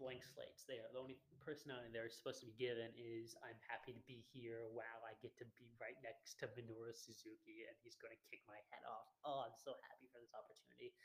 blank 0.00 0.24
slates. 0.24 0.64
They 0.64 0.80
are 0.80 0.88
the 0.90 0.98
only 0.98 1.20
personality 1.44 1.92
they're 1.92 2.08
supposed 2.08 2.40
to 2.40 2.48
be 2.48 2.56
given 2.56 2.88
is 2.96 3.36
I'm 3.44 3.60
happy 3.68 3.92
to 3.92 4.02
be 4.08 4.24
here. 4.32 4.64
Wow, 4.72 5.04
I 5.04 5.12
get 5.20 5.36
to 5.44 5.46
be 5.60 5.68
right 5.76 6.00
next 6.00 6.40
to 6.40 6.48
Minoru 6.56 6.96
Suzuki 6.96 7.68
and 7.68 7.76
he's 7.84 8.00
going 8.00 8.16
to 8.16 8.22
kick 8.32 8.40
my 8.48 8.58
head 8.72 8.82
off. 8.88 9.12
Oh, 9.22 9.44
I'm 9.44 9.54
so 9.60 9.76
happy 9.92 10.08
for 10.08 10.18
this 10.24 10.32
opportunity 10.32 10.96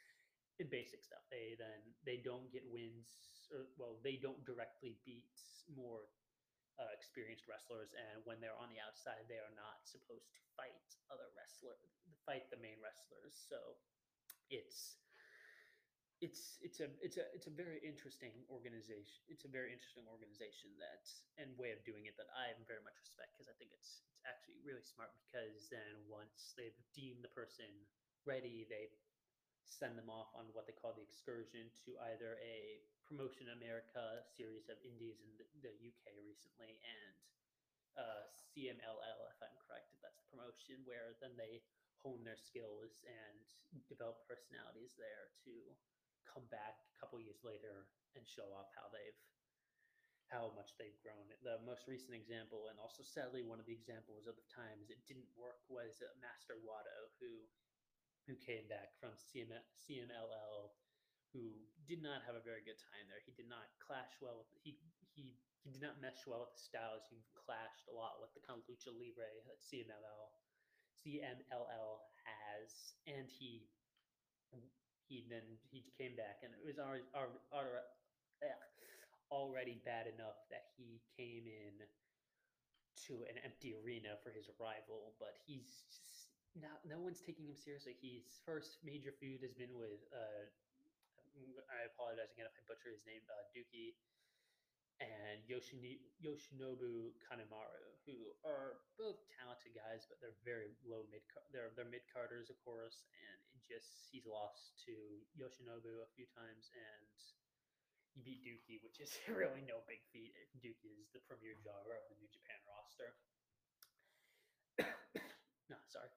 in 0.64 0.72
basic 0.72 1.04
stuff. 1.04 1.24
They 1.28 1.60
then 1.60 1.84
they 2.08 2.24
don't 2.24 2.48
get 2.56 2.64
wins, 2.72 3.12
or 3.52 3.68
well, 3.76 4.00
they 4.00 4.16
don't 4.16 4.40
directly 4.48 4.96
beat 5.04 5.28
more 5.68 6.08
uh, 6.80 6.92
experienced 6.96 7.48
wrestlers, 7.48 7.92
and 7.92 8.24
when 8.24 8.40
they're 8.40 8.56
on 8.56 8.72
the 8.72 8.80
outside, 8.80 9.28
they 9.28 9.40
are 9.40 9.56
not 9.56 9.84
supposed 9.84 10.32
to 10.32 10.40
fight 10.56 10.88
other 11.12 11.28
wrestlers, 11.36 12.00
fight 12.24 12.48
the 12.52 12.60
main 12.64 12.80
wrestlers. 12.80 13.36
So 13.36 13.80
it's 14.48 15.00
it's 16.26 16.58
it's 16.66 16.82
a 16.82 16.90
it's 17.06 17.22
a 17.22 17.26
it's 17.38 17.46
a 17.46 17.54
very 17.54 17.78
interesting 17.86 18.34
organization. 18.50 19.22
It's 19.30 19.46
a 19.46 19.52
very 19.52 19.70
interesting 19.70 20.10
organization 20.10 20.74
that 20.82 21.06
and 21.38 21.54
way 21.62 21.70
of 21.70 21.86
doing 21.86 22.10
it 22.10 22.18
that 22.18 22.34
I 22.34 22.58
very 22.66 22.82
much 22.82 22.98
respect 22.98 23.38
because 23.38 23.46
I 23.46 23.54
think 23.62 23.70
it's 23.78 24.02
it's 24.10 24.26
actually 24.26 24.58
really 24.66 24.82
smart 24.82 25.14
because 25.22 25.70
then 25.70 26.02
once 26.10 26.58
they've 26.58 26.76
deemed 26.98 27.22
the 27.22 27.30
person 27.38 27.70
ready, 28.26 28.66
they 28.66 28.90
send 29.70 29.94
them 29.94 30.10
off 30.10 30.34
on 30.34 30.50
what 30.58 30.66
they 30.66 30.74
call 30.74 30.98
the 30.98 31.06
excursion 31.06 31.70
to 31.86 31.94
either 32.10 32.42
a 32.42 32.82
Promotion 33.06 33.54
America 33.54 34.26
series 34.34 34.66
of 34.66 34.82
indies 34.82 35.22
in 35.22 35.30
the, 35.38 35.46
the 35.62 35.74
UK 35.78 36.18
recently 36.26 36.82
and 36.82 37.14
uh, 38.02 38.26
CMLL, 38.34 39.22
if 39.30 39.38
I'm 39.46 39.54
correct, 39.62 39.94
if 39.94 40.02
that's 40.02 40.18
the 40.18 40.28
promotion, 40.34 40.82
where 40.90 41.14
then 41.22 41.38
they 41.38 41.62
hone 42.02 42.26
their 42.26 42.38
skills 42.38 43.02
and 43.06 43.42
develop 43.90 44.26
personalities 44.26 44.98
there 44.98 45.30
to 45.46 45.54
come 46.28 46.46
back 46.52 46.82
a 46.82 46.96
couple 46.98 47.22
years 47.22 47.42
later 47.46 47.88
and 48.18 48.24
show 48.26 48.48
off 48.56 48.72
how 48.76 48.88
they've 48.92 49.22
how 50.34 50.50
much 50.58 50.74
they've 50.82 50.98
grown. 51.06 51.30
The 51.46 51.62
most 51.62 51.86
recent 51.86 52.18
example, 52.18 52.66
and 52.74 52.82
also 52.82 53.06
sadly 53.06 53.46
one 53.46 53.62
of 53.62 53.70
the 53.70 53.78
examples 53.78 54.26
of 54.26 54.34
the 54.34 54.50
times 54.50 54.90
it 54.90 55.06
didn't 55.06 55.30
work, 55.38 55.62
was 55.70 56.02
uh, 56.02 56.10
Master 56.18 56.58
Wato, 56.66 57.14
who 57.22 57.46
who 58.26 58.34
came 58.42 58.66
back 58.66 58.98
from 58.98 59.14
CM, 59.14 59.54
CMLL, 59.78 60.74
who 61.30 61.54
did 61.86 62.02
not 62.02 62.26
have 62.26 62.34
a 62.34 62.42
very 62.42 62.66
good 62.66 62.82
time 62.82 63.06
there. 63.06 63.22
He 63.22 63.38
did 63.38 63.46
not 63.46 63.70
clash 63.78 64.18
well 64.18 64.42
with 64.42 64.50
he 64.66 64.82
he 65.14 65.38
he 65.62 65.70
did 65.70 65.82
not 65.82 66.02
mesh 66.02 66.26
well 66.26 66.50
with 66.50 66.58
the 66.58 66.66
styles. 66.66 67.06
He 67.10 67.22
clashed 67.38 67.86
a 67.86 67.94
lot 67.94 68.18
with 68.18 68.34
the 68.34 68.42
kind 68.42 68.58
of 68.58 68.66
lucha 68.66 68.90
libre 68.90 69.30
that 69.46 69.62
CMLL 69.62 70.34
CMLL 71.06 72.02
has, 72.26 72.98
and 73.06 73.30
he 73.30 73.70
he 75.08 75.26
then 75.30 75.46
he 75.72 75.86
came 75.98 76.16
back, 76.16 76.42
and 76.42 76.52
it 76.54 76.62
was 76.62 76.78
already 76.80 77.06
already, 79.32 79.82
bad 79.84 80.06
enough 80.06 80.38
that 80.54 80.70
he 80.78 81.02
came 81.18 81.50
in 81.50 81.76
to 83.10 83.26
an 83.28 83.38
empty 83.44 83.76
arena 83.76 84.18
for 84.24 84.32
his 84.32 84.48
arrival, 84.58 85.14
but 85.20 85.36
he's 85.46 85.86
just 85.90 86.16
no, 86.56 86.72
no 86.88 87.04
one's 87.04 87.20
taking 87.20 87.52
him 87.52 87.60
seriously. 87.60 88.00
His 88.00 88.40
first 88.48 88.80
major 88.80 89.12
feud 89.12 89.44
has 89.44 89.52
been 89.52 89.76
with, 89.76 90.00
uh, 90.16 90.48
I 91.68 91.84
apologize 91.92 92.32
again 92.32 92.48
if 92.48 92.56
I 92.56 92.64
butcher 92.64 92.96
his 92.96 93.04
name, 93.04 93.20
uh, 93.28 93.44
Douki 93.52 94.00
and 95.04 95.44
Yoshini, 95.48 96.00
Yoshinobu 96.24 97.12
Kanemaru, 97.20 97.88
who 98.08 98.16
are 98.48 98.80
both 98.96 99.20
talented 99.36 99.76
guys, 99.76 100.08
but 100.08 100.20
they're 100.24 100.38
very 100.48 100.76
low 100.88 101.04
mid. 101.12 101.24
They're 101.52 101.76
they're 101.76 101.90
mid 101.90 102.08
carders, 102.08 102.48
of 102.48 102.56
course, 102.64 103.04
and 103.12 103.40
just 103.60 104.08
he's 104.12 104.24
lost 104.24 104.80
to 104.88 104.94
Yoshinobu 105.36 106.00
a 106.04 106.10
few 106.16 106.28
times, 106.32 106.72
and 106.72 107.12
he 108.16 108.24
beat 108.24 108.42
Douki, 108.48 108.80
which 108.80 109.04
is 109.04 109.12
really 109.32 109.64
no 109.68 109.84
big 109.90 110.00
feat. 110.16 110.32
Douki 110.64 111.04
is 111.04 111.12
the 111.12 111.24
premier 111.28 111.60
jobber 111.60 111.96
of 111.96 112.06
the 112.08 112.16
New 112.16 112.32
Japan 112.32 112.60
roster. 112.64 113.10
no, 115.72 115.78
sorry 115.92 116.12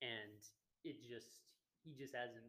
and 0.00 0.40
it 0.84 0.96
just 1.04 1.44
he 1.84 1.96
just 1.96 2.16
hasn't 2.16 2.48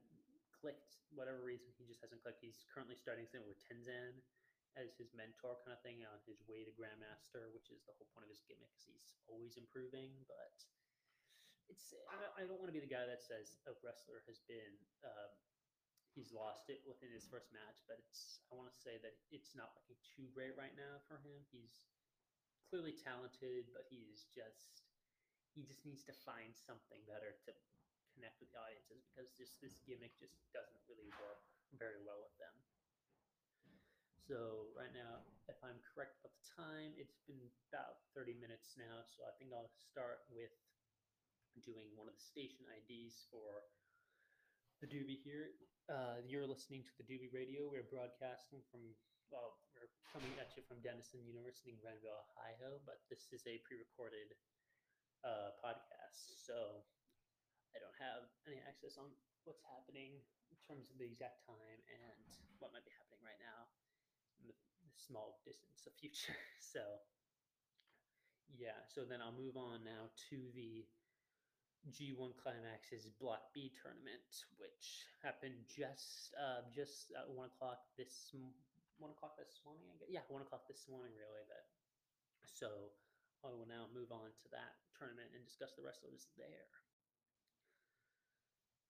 clicked. 0.56 1.00
Whatever 1.12 1.44
reason, 1.44 1.68
he 1.76 1.84
just 1.84 2.00
hasn't 2.00 2.24
clicked. 2.24 2.40
He's 2.40 2.64
currently 2.72 2.96
starting 2.96 3.28
something 3.28 3.48
with 3.48 3.60
Tenzan 3.68 4.24
as 4.80 4.96
his 4.96 5.12
mentor 5.12 5.60
kind 5.64 5.76
of 5.76 5.82
thing 5.84 6.04
on 6.08 6.20
his 6.24 6.40
way 6.48 6.64
to 6.64 6.72
Grandmaster, 6.76 7.52
which 7.52 7.72
is 7.72 7.84
the 7.84 7.96
whole 8.00 8.08
point 8.16 8.24
of 8.28 8.32
his 8.32 8.44
gimmick. 8.48 8.72
Because 8.72 8.88
he's 8.88 9.12
always 9.28 9.60
improving, 9.60 10.12
but 10.28 10.56
it's 11.72 11.96
I 12.36 12.44
don't 12.44 12.60
want 12.60 12.72
to 12.72 12.76
be 12.76 12.84
the 12.84 12.92
guy 12.92 13.08
that 13.08 13.24
says 13.24 13.60
a 13.68 13.72
wrestler 13.80 14.24
has 14.28 14.44
been 14.48 14.76
um, 15.08 15.32
he's 16.12 16.36
lost 16.36 16.68
it 16.68 16.84
within 16.84 17.12
his 17.16 17.24
first 17.28 17.48
match, 17.56 17.80
but 17.88 17.96
it's 18.00 18.44
I 18.52 18.60
want 18.60 18.68
to 18.68 18.76
say 18.76 19.00
that 19.00 19.16
it's 19.32 19.56
not 19.56 19.72
looking 19.80 20.00
too 20.04 20.28
great 20.36 20.56
right 20.60 20.76
now 20.76 21.00
for 21.08 21.20
him. 21.24 21.40
He's 21.52 21.88
clearly 22.68 22.96
talented, 22.96 23.72
but 23.72 23.88
he's 23.88 24.28
just 24.32 24.84
he 25.56 25.64
just 25.64 25.84
needs 25.84 26.04
to 26.08 26.16
find 26.24 26.56
something 26.56 27.04
better 27.08 27.36
to 27.48 27.52
connect 28.16 28.40
with 28.44 28.52
the 28.52 28.60
audiences 28.60 29.08
because 29.08 29.32
just 29.36 29.60
this 29.64 29.80
gimmick 29.88 30.16
just 30.20 30.36
doesn't 30.52 30.84
really 30.92 31.12
work 31.20 31.44
very 31.80 32.00
well 32.04 32.20
with 32.20 32.36
them. 32.40 32.56
So 34.22 34.70
right 34.78 34.94
now, 34.94 35.26
if 35.50 35.58
I'm 35.66 35.82
correct 35.82 36.22
about 36.22 36.38
the 36.38 36.46
time, 36.54 36.94
it's 36.94 37.18
been 37.26 37.42
about 37.74 38.06
30 38.14 38.38
minutes 38.38 38.78
now. 38.78 39.02
So 39.10 39.26
I 39.26 39.34
think 39.42 39.50
I'll 39.50 39.74
start 39.74 40.22
with 40.30 40.54
doing 41.66 41.90
one 41.98 42.06
of 42.06 42.14
the 42.14 42.22
station 42.22 42.70
IDs 42.70 43.26
for 43.34 43.66
the 44.78 44.88
Doobie 44.88 45.26
here. 45.26 45.58
Uh, 45.90 46.22
you're 46.22 46.46
listening 46.46 46.86
to 46.86 46.94
the 47.02 47.06
Doobie 47.10 47.34
Radio. 47.34 47.66
We're 47.66 47.90
broadcasting 47.90 48.62
from, 48.70 48.94
well, 49.34 49.58
we're 49.74 49.90
coming 50.14 50.32
at 50.38 50.54
you 50.54 50.62
from 50.70 50.86
Denison 50.86 51.26
University 51.26 51.74
in 51.74 51.82
Granville, 51.82 52.22
Ohio, 52.38 52.78
but 52.86 53.02
this 53.10 53.26
is 53.34 53.42
a 53.50 53.58
pre-recorded 53.66 54.38
uh, 55.26 55.58
podcast. 55.66 56.46
So 56.46 56.86
I 57.74 57.82
don't 57.82 57.98
have 57.98 58.30
any 58.46 58.62
access 58.70 59.02
on 59.02 59.10
what's 59.50 59.66
happening 59.66 60.22
in 60.54 60.58
terms 60.62 60.94
of 60.94 61.02
the 61.02 61.10
exact 61.10 61.42
time 61.50 61.82
and 61.90 62.22
what 62.62 62.70
might 62.70 62.86
be 62.86 62.94
happening 62.94 63.20
right 63.26 63.42
now 63.42 63.81
small 64.96 65.42
distance 65.46 65.86
of 65.88 65.94
future. 66.00 66.38
So 66.62 67.04
yeah, 68.56 68.80
so 68.88 69.04
then 69.04 69.20
I'll 69.20 69.36
move 69.36 69.60
on 69.60 69.84
now 69.84 70.08
to 70.32 70.38
the 70.56 70.88
G1 71.92 72.38
Climax's 72.40 73.12
Block 73.20 73.52
B 73.52 73.76
tournament, 73.76 74.24
which 74.56 75.10
happened 75.20 75.68
just 75.68 76.32
uh, 76.40 76.64
just 76.72 77.12
at 77.12 77.28
one 77.28 77.52
o'clock 77.52 77.84
this 78.00 78.32
one 79.02 79.12
o'clock 79.12 79.36
this 79.36 79.60
morning. 79.66 79.90
I 79.92 80.00
guess. 80.00 80.08
Yeah, 80.14 80.24
one 80.30 80.46
o'clock 80.46 80.64
this 80.70 80.86
morning, 80.88 81.12
really. 81.18 81.44
But 81.50 81.66
so 82.46 82.94
I 83.42 83.50
will 83.50 83.66
now 83.66 83.90
move 83.90 84.14
on 84.14 84.30
to 84.30 84.48
that 84.54 84.78
tournament 84.94 85.34
and 85.34 85.42
discuss 85.42 85.74
the 85.74 85.82
wrestlers 85.82 86.30
there. 86.38 86.70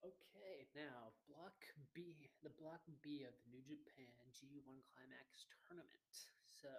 Okay, 0.04 0.68
now 0.76 1.16
Block 1.30 1.51
Block 2.62 2.86
B 3.02 3.26
of 3.26 3.34
the 3.42 3.50
New 3.50 3.66
Japan 3.66 4.06
G1 4.38 4.86
Climax 4.94 5.50
tournament. 5.66 6.14
So, 6.46 6.70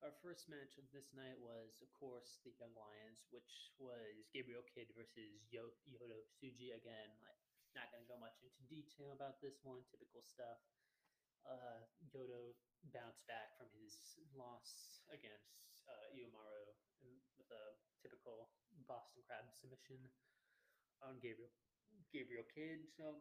our 0.00 0.16
first 0.24 0.48
match 0.48 0.80
of 0.80 0.88
this 0.88 1.12
night 1.12 1.36
was, 1.36 1.84
of 1.84 1.92
course, 1.92 2.40
the 2.48 2.56
Young 2.56 2.72
Lions, 2.72 3.28
which 3.28 3.76
was 3.76 4.24
Gabriel 4.32 4.64
Kidd 4.72 4.88
versus 4.96 5.44
Yo- 5.52 5.76
Yota 5.84 6.24
Tsuji. 6.32 6.72
Again, 6.72 7.12
like, 7.20 7.36
not 7.76 7.92
going 7.92 8.00
to 8.00 8.08
go 8.08 8.16
much 8.16 8.40
into 8.40 8.56
detail 8.72 9.12
about 9.12 9.36
this 9.44 9.60
one, 9.68 9.84
typical 9.92 10.24
stuff. 10.24 10.64
Uh, 11.44 11.84
Yota 12.08 12.56
bounced 12.96 13.28
back 13.28 13.52
from 13.60 13.68
his 13.76 14.16
loss 14.32 15.04
against 15.12 15.76
uh, 15.92 16.08
Uemura 16.16 16.72
with 17.36 17.52
a 17.52 17.76
typical 18.00 18.48
Boston 18.88 19.20
Crab 19.28 19.44
submission 19.60 20.08
on 21.04 21.20
Gabriel 21.20 21.52
Gabriel 22.16 22.48
Kidd. 22.48 22.88
So 22.96 23.20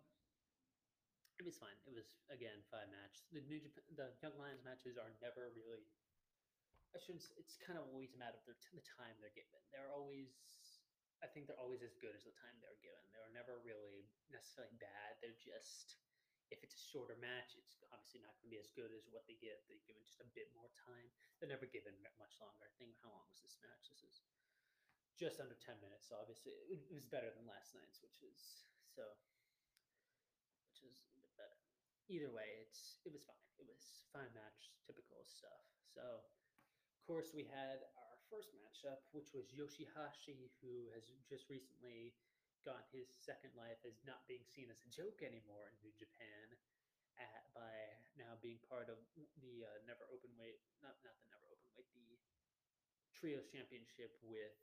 it 1.38 1.46
was 1.46 1.58
fine. 1.58 1.78
It 1.86 1.94
was 1.94 2.10
again 2.34 2.62
five 2.70 2.90
match. 2.90 3.22
The 3.30 3.46
New 3.46 3.62
Japan, 3.62 3.86
the 3.94 4.10
Young 4.22 4.36
Lions 4.42 4.66
matches 4.66 4.98
are 4.98 5.10
never 5.22 5.54
really. 5.54 5.86
I 6.96 7.00
shouldn't. 7.04 7.26
It's 7.38 7.60
kind 7.62 7.78
of 7.78 7.86
always 7.94 8.16
a 8.16 8.20
matter 8.20 8.40
of 8.40 8.46
their, 8.48 8.58
the 8.74 8.86
time 8.86 9.14
they're 9.22 9.36
given. 9.36 9.60
They're 9.70 9.92
always 9.92 10.34
I 11.22 11.26
think 11.26 11.50
they're 11.50 11.58
always 11.58 11.82
as 11.82 11.98
good 11.98 12.14
as 12.14 12.30
the 12.30 12.36
time 12.38 12.54
they're 12.62 12.78
given. 12.82 13.02
They're 13.10 13.34
never 13.34 13.58
really 13.66 14.06
necessarily 14.30 14.78
bad. 14.78 15.18
They're 15.22 15.38
just 15.38 15.98
if 16.48 16.64
it's 16.64 16.80
a 16.80 16.84
shorter 16.94 17.20
match, 17.20 17.60
it's 17.60 17.84
obviously 17.92 18.24
not 18.24 18.32
going 18.40 18.48
to 18.48 18.56
be 18.56 18.62
as 18.62 18.72
good 18.72 18.96
as 18.96 19.04
what 19.12 19.28
they 19.28 19.36
get. 19.36 19.68
They 19.68 19.84
give 19.84 20.00
it 20.00 20.08
just 20.08 20.24
a 20.24 20.30
bit 20.32 20.48
more 20.56 20.72
time. 20.80 21.12
They're 21.38 21.52
never 21.52 21.68
given 21.68 21.92
much 22.16 22.40
longer. 22.40 22.64
I 22.64 22.72
think 22.80 22.96
how 23.04 23.12
long 23.12 23.28
was 23.28 23.44
this 23.44 23.60
match? 23.60 23.92
This 23.92 24.08
is 24.08 24.24
just 25.20 25.44
under 25.44 25.58
ten 25.60 25.76
minutes. 25.84 26.08
So 26.08 26.16
obviously, 26.16 26.56
it 26.72 26.94
was 26.94 27.04
better 27.10 27.28
than 27.34 27.50
last 27.50 27.76
night's, 27.76 28.00
which 28.00 28.24
is 28.24 28.64
so, 28.88 29.04
which 30.72 30.88
is 30.88 31.04
a 31.18 31.20
bit 31.20 31.34
better. 31.36 31.60
Either 32.08 32.32
way, 32.32 32.64
it's 32.64 33.04
it 33.04 33.12
was 33.12 33.24
fine. 33.28 33.36
It 33.60 33.68
was 33.68 34.08
fine 34.16 34.32
match, 34.32 34.72
typical 34.88 35.28
stuff. 35.28 35.64
So, 35.92 36.24
of 36.24 37.02
course, 37.04 37.36
we 37.36 37.44
had 37.44 37.84
our 38.00 38.16
first 38.32 38.56
matchup, 38.56 39.04
which 39.12 39.36
was 39.36 39.52
Yoshihashi, 39.52 40.56
who 40.64 40.88
has 40.96 41.12
just 41.28 41.52
recently 41.52 42.16
gotten 42.64 42.88
his 42.92 43.12
second 43.12 43.52
life 43.60 43.80
as 43.84 44.00
not 44.08 44.24
being 44.28 44.44
seen 44.48 44.72
as 44.72 44.80
a 44.84 44.90
joke 44.92 45.20
anymore 45.24 45.68
in 45.72 45.76
New 45.84 45.96
Japan, 46.00 46.56
at, 47.20 47.50
by 47.52 47.76
now 48.16 48.38
being 48.40 48.62
part 48.68 48.88
of 48.88 49.00
the 49.44 49.66
uh, 49.66 49.78
Never 49.84 50.08
Open 50.14 50.32
Weight, 50.38 50.62
not 50.80 50.96
not 51.04 51.18
the 51.20 51.28
Never 51.34 51.48
Open 51.52 51.68
Weight, 51.76 52.24
the 53.04 53.12
Trios 53.12 53.50
Championship 53.52 54.16
with 54.24 54.56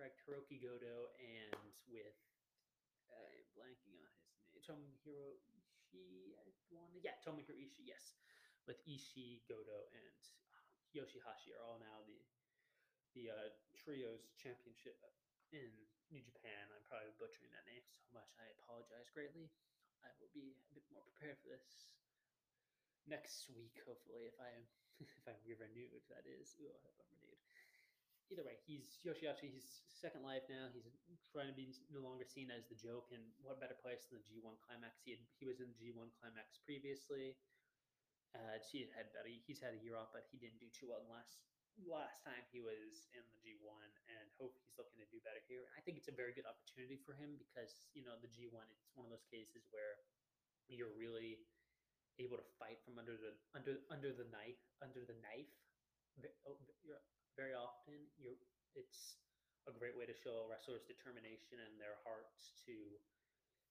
correct 0.00 0.22
Hirooki 0.24 0.62
Goto 0.62 1.12
and 1.20 1.52
with 1.90 2.16
uh, 3.10 3.36
blanking 3.52 4.00
on 4.00 4.14
his 4.16 4.32
name, 4.32 4.56
Tomohiro 4.64 5.36
Ishii. 5.94 6.34
I 6.38 6.42
want 6.70 6.94
yeah, 7.02 7.18
Tomohiro 7.22 7.56
Ishii. 7.56 7.86
Yes, 7.86 8.14
with 8.66 8.78
Ishii, 8.86 9.42
Goto, 9.50 9.90
and 9.94 10.22
uh, 10.54 10.62
Yoshihashi 10.94 11.54
are 11.56 11.62
all 11.66 11.78
now 11.82 12.02
the 12.06 12.20
the 13.18 13.30
uh, 13.30 13.48
Trios 13.74 14.30
Championship 14.38 14.94
in 15.50 15.66
New 16.14 16.22
Japan. 16.22 16.70
I'm 16.70 16.86
probably 16.86 17.10
butchering 17.18 17.50
that 17.50 17.66
name 17.66 17.82
so 17.82 18.06
much. 18.14 18.30
I 18.38 18.46
apologize 18.62 19.10
greatly. 19.10 19.50
I 20.06 20.10
will 20.22 20.30
be 20.32 20.54
a 20.70 20.74
bit 20.74 20.86
more 20.94 21.02
prepared 21.02 21.36
for 21.42 21.50
this 21.50 21.90
next 23.10 23.50
week, 23.50 23.74
hopefully, 23.82 24.30
if 24.30 24.38
I 24.38 24.62
if 25.02 25.10
I'm 25.26 25.42
renewed. 25.44 26.06
That 26.12 26.24
is, 26.26 26.54
Ooh, 26.62 26.70
I 26.70 26.78
hope 26.86 26.94
I'm 27.02 27.10
renewed. 27.18 27.40
Either 28.30 28.46
way, 28.46 28.54
he's 28.62 29.02
Yoshihashi. 29.02 29.50
He's 29.50 29.82
second 29.90 30.22
life 30.22 30.46
now. 30.46 30.70
He's 30.70 30.86
trying 31.34 31.50
to 31.50 31.56
be 31.58 31.74
no 31.90 31.98
longer 31.98 32.22
seen 32.22 32.46
as 32.54 32.70
the 32.70 32.78
joke. 32.78 33.10
And 33.10 33.22
what 33.42 33.58
better 33.58 33.74
place 33.74 34.06
than 34.06 34.22
the 34.22 34.26
G1 34.30 34.54
climax? 34.62 35.02
He 35.02 35.18
had, 35.18 35.22
he 35.42 35.50
was 35.50 35.58
in 35.58 35.66
the 35.66 35.78
G1 35.78 36.14
climax 36.22 36.62
previously. 36.62 37.34
Uh, 38.30 38.62
he 38.70 38.86
had 38.94 39.10
better. 39.10 39.26
He's 39.26 39.58
had 39.58 39.74
a 39.74 39.82
year 39.82 39.98
off, 39.98 40.14
but 40.14 40.30
he 40.30 40.38
didn't 40.38 40.62
do 40.62 40.70
too 40.70 40.94
well 40.94 41.02
last 41.10 41.42
last 41.86 42.20
time 42.26 42.42
he 42.50 42.60
was 42.60 43.08
in 43.16 43.24
the 43.30 43.38
G1 43.40 43.86
and 44.10 44.26
hope 44.36 44.52
he's 44.58 44.74
looking 44.76 45.00
to 45.00 45.08
do 45.08 45.22
better 45.24 45.40
here. 45.48 45.64
I 45.72 45.80
think 45.80 45.96
it's 45.96 46.12
a 46.12 46.16
very 46.16 46.34
good 46.36 46.44
opportunity 46.44 47.00
for 47.06 47.16
him 47.16 47.40
because, 47.40 47.88
you 47.96 48.04
know, 48.04 48.18
the 48.20 48.28
G1 48.28 48.66
it's 48.68 48.92
one 48.98 49.08
of 49.08 49.12
those 49.14 49.24
cases 49.32 49.64
where 49.72 49.96
you're 50.68 50.92
really 50.92 51.40
able 52.20 52.36
to 52.36 52.46
fight 52.60 52.76
from 52.84 53.00
under 53.00 53.16
the 53.16 53.32
under 53.56 53.80
under 53.88 54.12
the 54.12 54.28
knife 54.28 54.60
under 54.84 55.02
the 55.08 55.16
knife 55.24 55.48
oh, 56.44 56.60
very 57.38 57.54
often 57.54 57.96
you're 58.18 58.38
it's 58.78 59.18
a 59.68 59.74
great 59.74 59.94
way 59.98 60.06
to 60.06 60.16
show 60.16 60.42
a 60.42 60.46
wrestlers 60.48 60.86
determination 60.86 61.60
and 61.60 61.74
their 61.76 61.98
hearts 62.06 62.56
to 62.64 62.74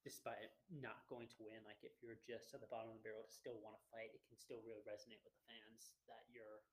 despite 0.03 0.39
not 0.71 1.03
going 1.11 1.27
to 1.27 1.43
win 1.43 1.59
like 1.67 1.79
if 1.83 1.91
you're 1.99 2.19
just 2.23 2.55
at 2.55 2.63
the 2.63 2.71
bottom 2.71 2.91
of 2.91 2.95
the 2.99 3.03
barrel 3.03 3.23
to 3.23 3.31
still 3.31 3.59
want 3.59 3.75
to 3.75 3.83
fight 3.91 4.11
it 4.15 4.23
can 4.27 4.39
still 4.39 4.63
really 4.63 4.83
resonate 4.87 5.19
with 5.23 5.35
the 5.35 5.45
fans 5.47 5.91
that 6.07 6.23
you're 6.31 6.63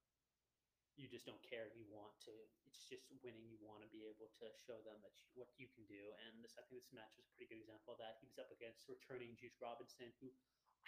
you 0.96 1.12
just 1.12 1.28
don't 1.28 1.40
care. 1.44 1.68
You 1.76 1.84
want 1.92 2.16
to. 2.24 2.32
It's 2.64 2.88
just 2.88 3.04
winning. 3.20 3.44
You 3.52 3.60
want 3.60 3.84
to 3.84 3.90
be 3.92 4.08
able 4.08 4.32
to 4.40 4.48
show 4.64 4.80
them 4.88 4.96
that 5.04 5.12
you, 5.20 5.28
what 5.36 5.52
you 5.60 5.68
can 5.76 5.84
do. 5.84 6.00
And 6.24 6.40
this, 6.40 6.56
I 6.56 6.64
think, 6.64 6.80
this 6.80 6.92
match 6.96 7.12
was 7.20 7.28
a 7.28 7.32
pretty 7.36 7.52
good 7.52 7.60
example 7.60 7.92
of 7.94 8.00
that. 8.00 8.16
He 8.24 8.26
was 8.26 8.40
up 8.40 8.48
against 8.48 8.88
returning 8.88 9.36
Juice 9.36 9.60
Robinson, 9.60 10.08
who 10.24 10.32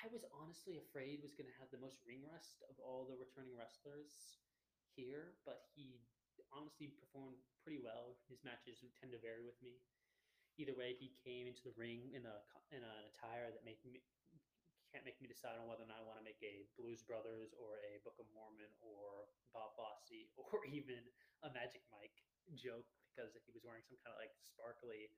I 0.00 0.08
was 0.08 0.24
honestly 0.32 0.80
afraid 0.80 1.20
was 1.20 1.36
going 1.36 1.50
to 1.50 1.58
have 1.60 1.68
the 1.68 1.80
most 1.80 2.00
ring 2.08 2.24
rust 2.24 2.64
of 2.72 2.80
all 2.80 3.04
the 3.04 3.20
returning 3.20 3.52
wrestlers 3.52 4.40
here, 4.98 5.38
but 5.46 5.70
he 5.78 6.02
honestly 6.50 6.90
performed 6.90 7.38
pretty 7.62 7.78
well. 7.78 8.18
His 8.26 8.42
matches 8.42 8.82
tend 8.98 9.14
to 9.14 9.22
vary 9.22 9.46
with 9.46 9.54
me. 9.62 9.78
Either 10.58 10.74
way, 10.74 10.98
he 10.98 11.14
came 11.22 11.46
into 11.46 11.62
the 11.62 11.74
ring 11.78 12.10
in 12.10 12.26
a 12.26 12.42
in 12.74 12.82
an 12.82 12.98
attire 13.14 13.54
that 13.54 13.62
made 13.62 13.78
me 13.86 14.02
can't 14.90 15.04
make 15.04 15.20
me 15.20 15.28
decide 15.28 15.60
on 15.60 15.68
whether 15.68 15.84
or 15.84 15.90
not 15.90 16.00
I 16.00 16.08
want 16.08 16.16
to 16.18 16.24
make 16.24 16.40
a 16.40 16.64
Blues 16.80 17.04
Brothers 17.04 17.52
or 17.60 17.78
a 17.84 18.00
Book 18.02 18.16
of 18.16 18.26
Mormon 18.32 18.72
or 18.80 19.28
Bob 19.52 19.76
Fosse 19.76 20.32
or 20.40 20.64
even 20.66 21.04
a 21.44 21.52
Magic 21.52 21.84
Mike 21.92 22.16
joke 22.56 22.88
because 23.12 23.36
he 23.36 23.52
was 23.52 23.60
wearing 23.60 23.84
some 23.84 24.00
kind 24.00 24.16
of 24.16 24.20
like 24.20 24.32
sparkly 24.40 25.12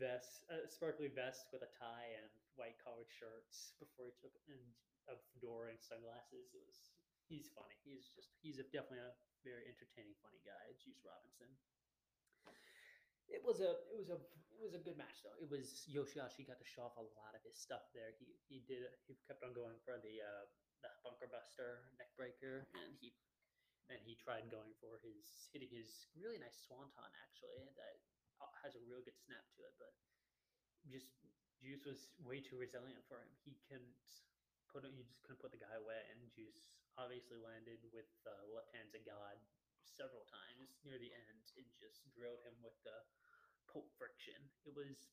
vest, 0.00 0.48
uh, 0.48 0.64
sparkly 0.72 1.12
vest 1.12 1.52
with 1.52 1.60
a 1.60 1.70
tie 1.76 2.16
and 2.16 2.32
white 2.56 2.80
collared 2.80 3.12
shirts 3.12 3.76
before 3.76 4.08
he 4.08 4.14
took 4.16 4.32
and 4.48 4.64
a 5.10 5.20
fedora 5.34 5.74
and 5.74 5.82
sunglasses. 5.82 6.56
It 6.56 6.64
was 6.64 6.96
he's 7.26 7.50
funny. 7.54 7.76
He's 7.82 8.10
just 8.14 8.34
he's 8.40 8.58
a, 8.58 8.66
definitely 8.70 9.04
a 9.06 9.14
very 9.46 9.66
entertaining, 9.66 10.14
funny 10.22 10.40
guy. 10.46 10.74
Juice 10.78 11.02
Robinson 11.02 11.50
it 13.32 13.40
was 13.40 13.64
a 13.64 13.80
it 13.88 13.96
was 13.96 14.12
a 14.12 14.20
it 14.52 14.60
was 14.60 14.76
a 14.76 14.82
good 14.84 15.00
match 15.00 15.24
though. 15.24 15.34
It 15.40 15.48
was 15.48 15.88
Yoshihashi 15.88 16.46
got 16.46 16.60
to 16.60 16.68
show 16.68 16.86
off 16.86 17.00
a 17.00 17.06
lot 17.16 17.32
of 17.34 17.42
his 17.42 17.56
stuff 17.56 17.88
there. 17.96 18.12
He 18.20 18.36
he 18.46 18.62
did 18.68 18.86
he 19.08 19.16
kept 19.24 19.42
on 19.42 19.56
going 19.56 19.80
for 19.82 19.98
the 19.98 20.20
uh, 20.22 20.44
the 20.84 20.92
bunker 21.02 21.26
buster 21.32 21.88
neck 21.98 22.12
breaker, 22.14 22.68
and 22.76 22.94
he 23.00 23.16
and 23.90 23.98
he 24.04 24.14
tried 24.14 24.46
going 24.52 24.76
for 24.78 25.00
his 25.02 25.50
hitting 25.50 25.72
his 25.72 26.06
really 26.14 26.38
nice 26.38 26.60
swanton 26.68 27.12
actually 27.24 27.66
that 27.74 27.96
uh, 28.38 28.54
has 28.62 28.76
a 28.76 28.82
real 28.86 29.02
good 29.02 29.18
snap 29.18 29.42
to 29.58 29.66
it, 29.66 29.74
but 29.80 29.90
just 30.86 31.10
Juice 31.58 31.86
was 31.86 32.10
way 32.22 32.42
too 32.42 32.58
resilient 32.58 33.02
for 33.06 33.18
him. 33.22 33.32
He 33.42 33.56
couldn't 33.66 33.98
put. 34.70 34.84
He 34.86 35.02
just 35.08 35.24
couldn't 35.24 35.40
put 35.40 35.50
the 35.50 35.62
guy 35.62 35.74
away, 35.80 36.04
and 36.12 36.20
Juice 36.30 36.81
obviously 37.00 37.40
landed 37.40 37.80
with 37.92 38.10
uh, 38.28 38.44
left 38.52 38.72
hands 38.76 38.92
of 38.92 39.02
God 39.08 39.40
several 39.84 40.24
times 40.28 40.80
near 40.84 40.96
the 40.96 41.12
end 41.12 41.44
and 41.58 41.66
just 41.76 42.04
drilled 42.12 42.40
him 42.44 42.56
with 42.62 42.76
the 42.84 42.96
Pulp 43.68 43.88
Friction. 43.96 44.38
It 44.64 44.76
was 44.76 45.12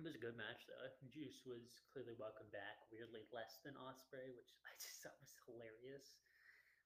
it 0.00 0.08
was 0.08 0.16
a 0.16 0.22
good 0.22 0.36
match 0.36 0.64
though. 0.64 0.88
Juice 1.12 1.44
was 1.44 1.84
clearly 1.92 2.16
welcome 2.16 2.48
back, 2.48 2.88
weirdly 2.88 3.28
less 3.36 3.60
than 3.60 3.76
Ospreay, 3.76 4.32
which 4.32 4.56
I 4.68 4.72
just 4.80 5.04
thought 5.04 5.20
was 5.20 5.36
hilarious. 5.44 6.16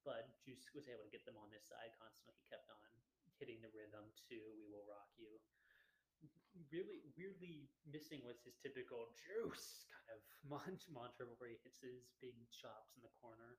But 0.02 0.34
Juice 0.42 0.74
was 0.74 0.90
able 0.90 1.06
to 1.06 1.14
get 1.14 1.22
them 1.24 1.38
on 1.38 1.48
his 1.54 1.64
side 1.64 1.94
constantly. 1.96 2.36
He 2.36 2.50
kept 2.50 2.68
on 2.68 2.90
hitting 3.38 3.62
the 3.62 3.72
rhythm 3.72 4.10
to 4.30 4.36
"We 4.58 4.66
Will 4.66 4.84
Rock 4.84 5.14
You." 5.14 5.38
Really, 6.70 7.02
weirdly 7.18 7.70
missing 7.86 8.22
was 8.26 8.42
his 8.42 8.58
typical 8.62 9.10
Juice 9.14 9.86
kind 9.90 10.10
of 10.14 10.20
mantra 10.90 11.26
where 11.38 11.50
he 11.50 11.58
hits 11.62 11.82
his 11.82 12.10
big 12.18 12.34
chops 12.50 12.94
in 12.98 13.02
the 13.02 13.14
corner. 13.22 13.58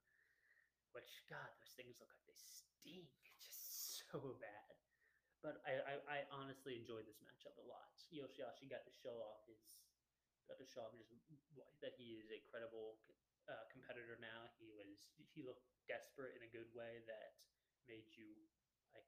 Which 0.96 1.12
God, 1.28 1.52
those 1.60 1.76
things 1.76 2.00
look 2.00 2.08
like 2.08 2.24
they 2.24 2.40
stink 2.40 3.12
just 3.36 4.00
so 4.08 4.40
bad. 4.40 4.74
But 5.44 5.62
I, 5.68 5.78
I, 5.84 5.94
I 6.08 6.18
honestly 6.32 6.80
enjoyed 6.80 7.06
this 7.06 7.20
matchup 7.22 7.54
a 7.60 7.66
lot. 7.68 7.92
Yoshihashi 8.10 8.72
got 8.72 8.88
to 8.88 8.94
show 9.04 9.14
off 9.20 9.44
his 9.46 9.60
got 10.48 10.62
to 10.62 10.66
show 10.66 10.86
off 10.86 10.94
just 10.96 11.12
that 11.82 11.98
he 11.98 12.22
is 12.22 12.30
a 12.30 12.40
credible 12.50 13.02
uh, 13.52 13.66
competitor 13.70 14.18
now. 14.22 14.50
He 14.58 14.72
was 14.74 15.12
he 15.36 15.44
looked 15.44 15.68
desperate 15.86 16.34
in 16.38 16.42
a 16.48 16.50
good 16.50 16.70
way 16.74 17.04
that 17.06 17.38
made 17.86 18.08
you 18.16 18.32
like 18.96 19.06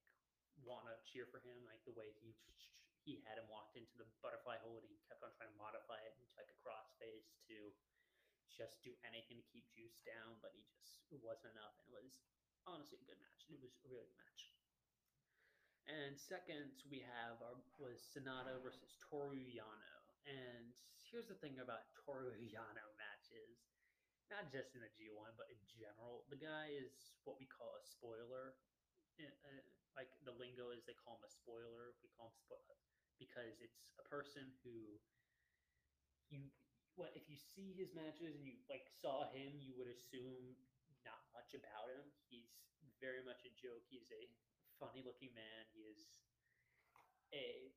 want 0.61 0.85
to 0.91 0.93
cheer 1.07 1.25
for 1.29 1.39
him. 1.41 1.57
Like 1.65 1.81
the 1.87 1.95
way 1.95 2.11
he 2.21 2.35
he 3.05 3.23
had 3.23 3.39
him 3.39 3.47
walked 3.47 3.79
into 3.79 3.95
the 3.95 4.05
butterfly 4.19 4.59
hold, 4.59 4.83
he 4.83 4.99
kept 5.07 5.23
on 5.23 5.31
trying 5.39 5.53
to 5.53 5.57
modify 5.57 5.97
it 6.03 6.13
into 6.19 6.33
like 6.35 6.51
a 6.51 6.57
crossface 6.59 7.31
to 7.47 7.71
just 8.57 8.81
do 8.81 8.91
anything 9.05 9.37
to 9.37 9.45
keep 9.53 9.69
Juice 9.69 10.01
down, 10.01 10.41
but 10.41 10.51
he 10.57 10.65
just 10.65 11.05
wasn't 11.21 11.53
enough. 11.53 11.77
And 11.77 11.93
it 11.93 11.93
was 11.93 12.17
honestly 12.65 12.97
a 12.97 13.05
good 13.05 13.21
match. 13.21 13.45
It 13.45 13.53
was 13.53 13.63
a 13.63 13.71
really 13.85 14.09
good 14.09 14.17
match. 14.17 14.41
And 15.87 16.19
second, 16.19 16.73
we 16.91 16.99
have 17.05 17.39
our 17.39 17.55
was 17.79 18.03
Sanada 18.11 18.59
versus 18.59 18.99
Toru 19.07 19.39
Yano. 19.39 19.97
And 20.27 20.75
here's 20.99 21.31
the 21.31 21.39
thing 21.39 21.63
about 21.63 21.87
Toru 22.03 22.35
Yano 22.35 22.87
matches, 22.99 23.71
not 24.27 24.51
just 24.51 24.75
in 24.75 24.83
the 24.83 24.91
G1, 24.91 25.37
but 25.39 25.47
in 25.47 25.61
general, 25.71 26.27
the 26.27 26.41
guy 26.41 26.75
is 26.75 27.15
what 27.23 27.39
we 27.39 27.47
call 27.47 27.71
a 27.79 27.83
spoiler. 27.87 28.59
Uh, 29.17 29.63
like 29.95 30.11
the 30.27 30.35
lingo 30.35 30.69
is 30.75 30.85
they 30.85 30.93
call 30.93 31.17
him 31.17 31.25
a 31.25 31.31
spoiler. 31.31 31.95
We 32.03 32.11
call 32.13 32.29
him 32.29 32.37
spoiler 32.37 32.77
because 33.17 33.57
it's 33.63 33.95
a 33.97 34.05
person 34.05 34.45
who 34.61 34.99
you 36.29 36.51
what 36.97 37.13
if 37.13 37.29
you 37.29 37.37
see 37.37 37.77
his 37.77 37.93
matches 37.93 38.33
and 38.33 38.43
you 38.43 38.57
like 38.67 38.89
saw 38.89 39.29
him, 39.29 39.61
you 39.61 39.77
would 39.77 39.87
assume 39.87 40.57
not 41.05 41.21
much 41.31 41.53
about 41.53 41.93
him. 41.93 42.03
He's 42.27 42.49
very 42.97 43.21
much 43.21 43.45
a 43.45 43.53
joke. 43.53 43.85
He's 43.87 44.09
a 44.09 44.25
funny 44.81 45.05
looking 45.05 45.31
man. 45.37 45.69
He 45.77 45.85
is 45.85 46.01
a 47.31 47.69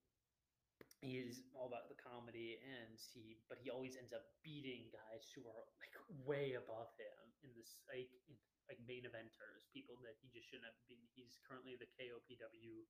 he 1.05 1.21
is 1.21 1.45
all 1.57 1.69
about 1.69 1.89
the 1.93 1.97
comedy 1.97 2.61
and 2.61 2.97
he 2.97 3.37
but 3.49 3.61
he 3.61 3.69
always 3.69 3.97
ends 4.01 4.13
up 4.17 4.25
beating 4.41 4.89
guys 4.93 5.29
who 5.33 5.45
are 5.49 5.65
like 5.81 5.93
way 6.25 6.57
above 6.57 6.93
him 6.97 7.21
in 7.45 7.53
this 7.57 7.85
like 7.89 8.09
in, 8.29 8.37
like 8.69 8.81
main 8.89 9.05
eventers 9.05 9.69
people 9.73 9.97
that 10.01 10.17
he 10.21 10.29
just 10.33 10.49
shouldn't 10.49 10.69
have 10.69 10.77
been 10.89 11.01
he's 11.13 11.41
currently 11.45 11.77
the 11.77 11.89
KOPW 12.01 12.85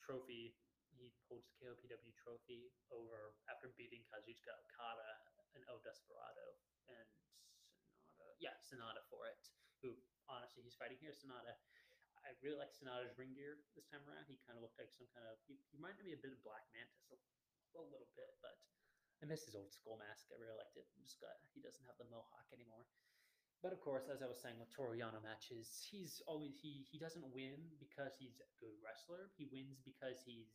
trophy 0.00 0.56
he 0.96 1.12
holds 1.28 1.44
the 1.48 1.56
KOPW 1.60 2.12
trophy 2.16 2.72
over 2.88 3.36
after 3.52 3.72
beating 3.76 4.04
Kazuchika 4.08 4.52
Okada 4.64 5.12
and 5.56 5.64
El 5.72 5.80
Desperado 5.80 6.60
and 6.92 7.08
Sanada. 8.04 8.36
Yeah, 8.36 8.54
Sanada 8.60 9.00
for 9.08 9.24
it. 9.24 9.40
Who 9.80 9.96
honestly 10.28 10.60
he's 10.62 10.76
fighting 10.76 11.00
here. 11.00 11.16
Sanada. 11.16 11.56
I 12.26 12.34
really 12.42 12.58
like 12.58 12.74
Sanada's 12.74 13.14
ring 13.14 13.32
gear 13.32 13.62
this 13.78 13.86
time 13.86 14.02
around. 14.04 14.26
He 14.26 14.36
kind 14.44 14.58
of 14.58 14.62
looked 14.66 14.76
like 14.76 14.90
some 14.90 15.06
kind 15.14 15.24
of 15.24 15.38
he, 15.46 15.56
reminded 15.70 16.02
me 16.04 16.12
a 16.12 16.20
bit 16.20 16.34
of 16.34 16.42
Black 16.42 16.66
Mantis 16.74 17.08
a, 17.14 17.16
a 17.78 17.82
little 17.86 18.10
bit, 18.18 18.34
but 18.42 18.58
I 19.22 19.30
miss 19.30 19.46
his 19.46 19.54
old 19.54 19.70
skull 19.72 19.96
mask. 19.96 20.28
I 20.28 20.36
really 20.36 20.58
liked 20.58 20.74
it. 20.76 20.90
Just 21.00 21.22
he 21.54 21.62
doesn't 21.62 21.86
have 21.86 21.96
the 21.96 22.08
mohawk 22.10 22.50
anymore. 22.52 22.84
But 23.64 23.72
of 23.72 23.80
course, 23.80 24.12
as 24.12 24.20
I 24.20 24.28
was 24.28 24.36
saying 24.36 24.60
with 24.60 24.68
Toru 24.68 24.98
Yano 25.00 25.22
matches, 25.24 25.80
he's 25.88 26.20
always 26.28 26.60
he 26.60 26.84
he 26.90 27.00
doesn't 27.00 27.24
win 27.32 27.72
because 27.80 28.12
he's 28.20 28.36
a 28.42 28.48
good 28.60 28.76
wrestler. 28.84 29.32
He 29.38 29.48
wins 29.48 29.80
because 29.80 30.20
he's 30.26 30.52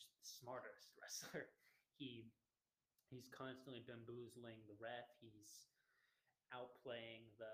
just 0.00 0.14
the 0.16 0.26
smartest 0.26 0.94
wrestler. 0.98 1.50
He 1.98 2.30
he's 3.08 3.28
constantly 3.32 3.80
bamboozling 3.84 4.60
the 4.68 4.76
ref. 4.76 5.08
He's 5.20 5.68
outplaying 6.52 7.28
the 7.36 7.52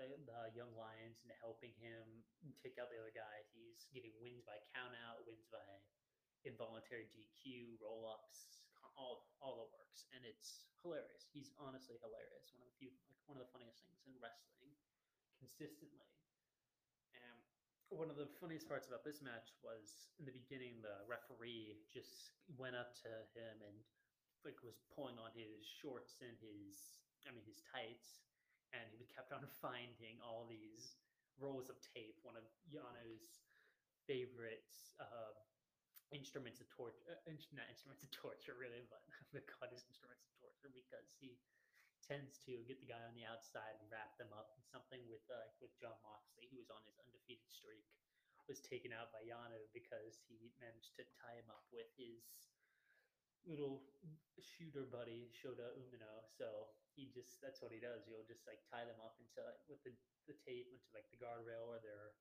the, 0.00 0.08
the 0.24 0.40
young 0.56 0.72
lions 0.72 1.20
and 1.20 1.30
helping 1.36 1.70
him 1.76 2.24
take 2.64 2.80
out 2.80 2.88
the 2.88 2.96
other 2.96 3.12
guys. 3.12 3.44
He's 3.52 3.84
getting 3.92 4.16
wins 4.18 4.40
by 4.42 4.56
count 4.72 4.96
out, 5.04 5.20
wins 5.28 5.44
by 5.52 5.62
involuntary 6.48 7.06
DQ, 7.12 7.76
roll 7.78 8.08
ups, 8.08 8.64
all 8.98 9.30
all 9.38 9.62
the 9.62 9.68
works, 9.70 10.08
and 10.16 10.24
it's 10.26 10.66
hilarious. 10.82 11.28
He's 11.30 11.52
honestly 11.60 12.00
hilarious. 12.02 12.50
One 12.56 12.66
of 12.66 12.68
the 12.72 12.76
few, 12.80 12.90
like 13.06 13.22
one 13.28 13.38
of 13.38 13.44
the 13.46 13.52
funniest 13.52 13.84
things 13.84 14.02
in 14.08 14.16
wrestling, 14.18 14.74
consistently. 15.38 16.08
And 17.14 17.38
one 17.92 18.08
of 18.08 18.16
the 18.16 18.26
funniest 18.40 18.66
parts 18.66 18.88
about 18.88 19.04
this 19.04 19.20
match 19.20 19.52
was 19.60 20.10
in 20.18 20.24
the 20.24 20.34
beginning, 20.34 20.80
the 20.80 21.04
referee 21.04 21.84
just 21.92 22.32
went 22.56 22.74
up 22.74 22.96
to 23.04 23.10
him 23.36 23.60
and 23.60 23.76
like 24.44 24.60
was 24.62 24.78
pulling 24.94 25.18
on 25.18 25.30
his 25.34 25.66
shorts 25.66 26.16
and 26.22 26.34
his, 26.40 27.00
I 27.26 27.32
mean, 27.32 27.44
his 27.46 27.62
tights, 27.62 28.22
and 28.72 28.88
he 28.96 29.06
kept 29.10 29.32
on 29.32 29.44
finding 29.64 30.18
all 30.22 30.46
these 30.48 30.96
rolls 31.38 31.68
of 31.70 31.76
tape. 31.82 32.18
One 32.22 32.36
of 32.36 32.46
Yano's 32.68 33.42
favorite 34.06 34.68
Uh, 35.00 35.32
instruments 36.12 36.60
of 36.60 36.68
torture, 36.68 37.00
uh, 37.08 37.32
not 37.56 37.66
instruments 37.72 38.04
of 38.04 38.10
torture, 38.12 38.54
really, 38.54 38.84
but 38.92 39.00
the 39.32 39.40
god 39.56 39.72
is 39.72 39.82
instruments 39.88 40.22
of 40.28 40.32
torture 40.36 40.68
because 40.68 41.08
he 41.18 41.40
tends 42.04 42.36
to 42.44 42.52
get 42.68 42.76
the 42.82 42.86
guy 42.90 43.00
on 43.08 43.14
the 43.16 43.24
outside 43.24 43.78
and 43.80 43.88
wrap 43.88 44.12
them 44.20 44.28
up 44.36 44.52
in 44.58 44.62
something 44.68 45.00
with 45.08 45.24
uh, 45.32 45.48
with 45.62 45.72
Jon 45.80 45.96
Moxley, 46.04 46.50
who 46.52 46.60
was 46.60 46.68
on 46.68 46.84
his 46.84 46.98
undefeated 47.00 47.48
streak, 47.48 47.86
was 48.50 48.60
taken 48.60 48.92
out 48.92 49.08
by 49.14 49.24
Yano 49.24 49.64
because 49.72 50.20
he 50.28 50.52
managed 50.60 50.92
to 51.00 51.06
tie 51.16 51.38
him 51.38 51.48
up 51.48 51.64
with 51.72 51.88
his 51.96 52.51
little 53.46 53.82
shooter 54.40 54.86
buddy 54.88 55.30
Shota 55.30 55.70
Umino. 55.78 56.26
So 56.26 56.72
he 56.94 57.08
just 57.12 57.40
that's 57.40 57.62
what 57.62 57.72
he 57.72 57.80
does. 57.82 58.04
He'll 58.06 58.26
just 58.26 58.46
like 58.46 58.62
tie 58.68 58.84
them 58.84 58.98
up 59.02 59.16
into 59.18 59.42
with 59.70 59.82
the 59.82 59.94
the 60.26 60.36
tape 60.46 60.70
into 60.70 60.88
like 60.94 61.08
the 61.10 61.18
guardrail 61.18 61.66
or 61.66 61.82
their 61.82 62.14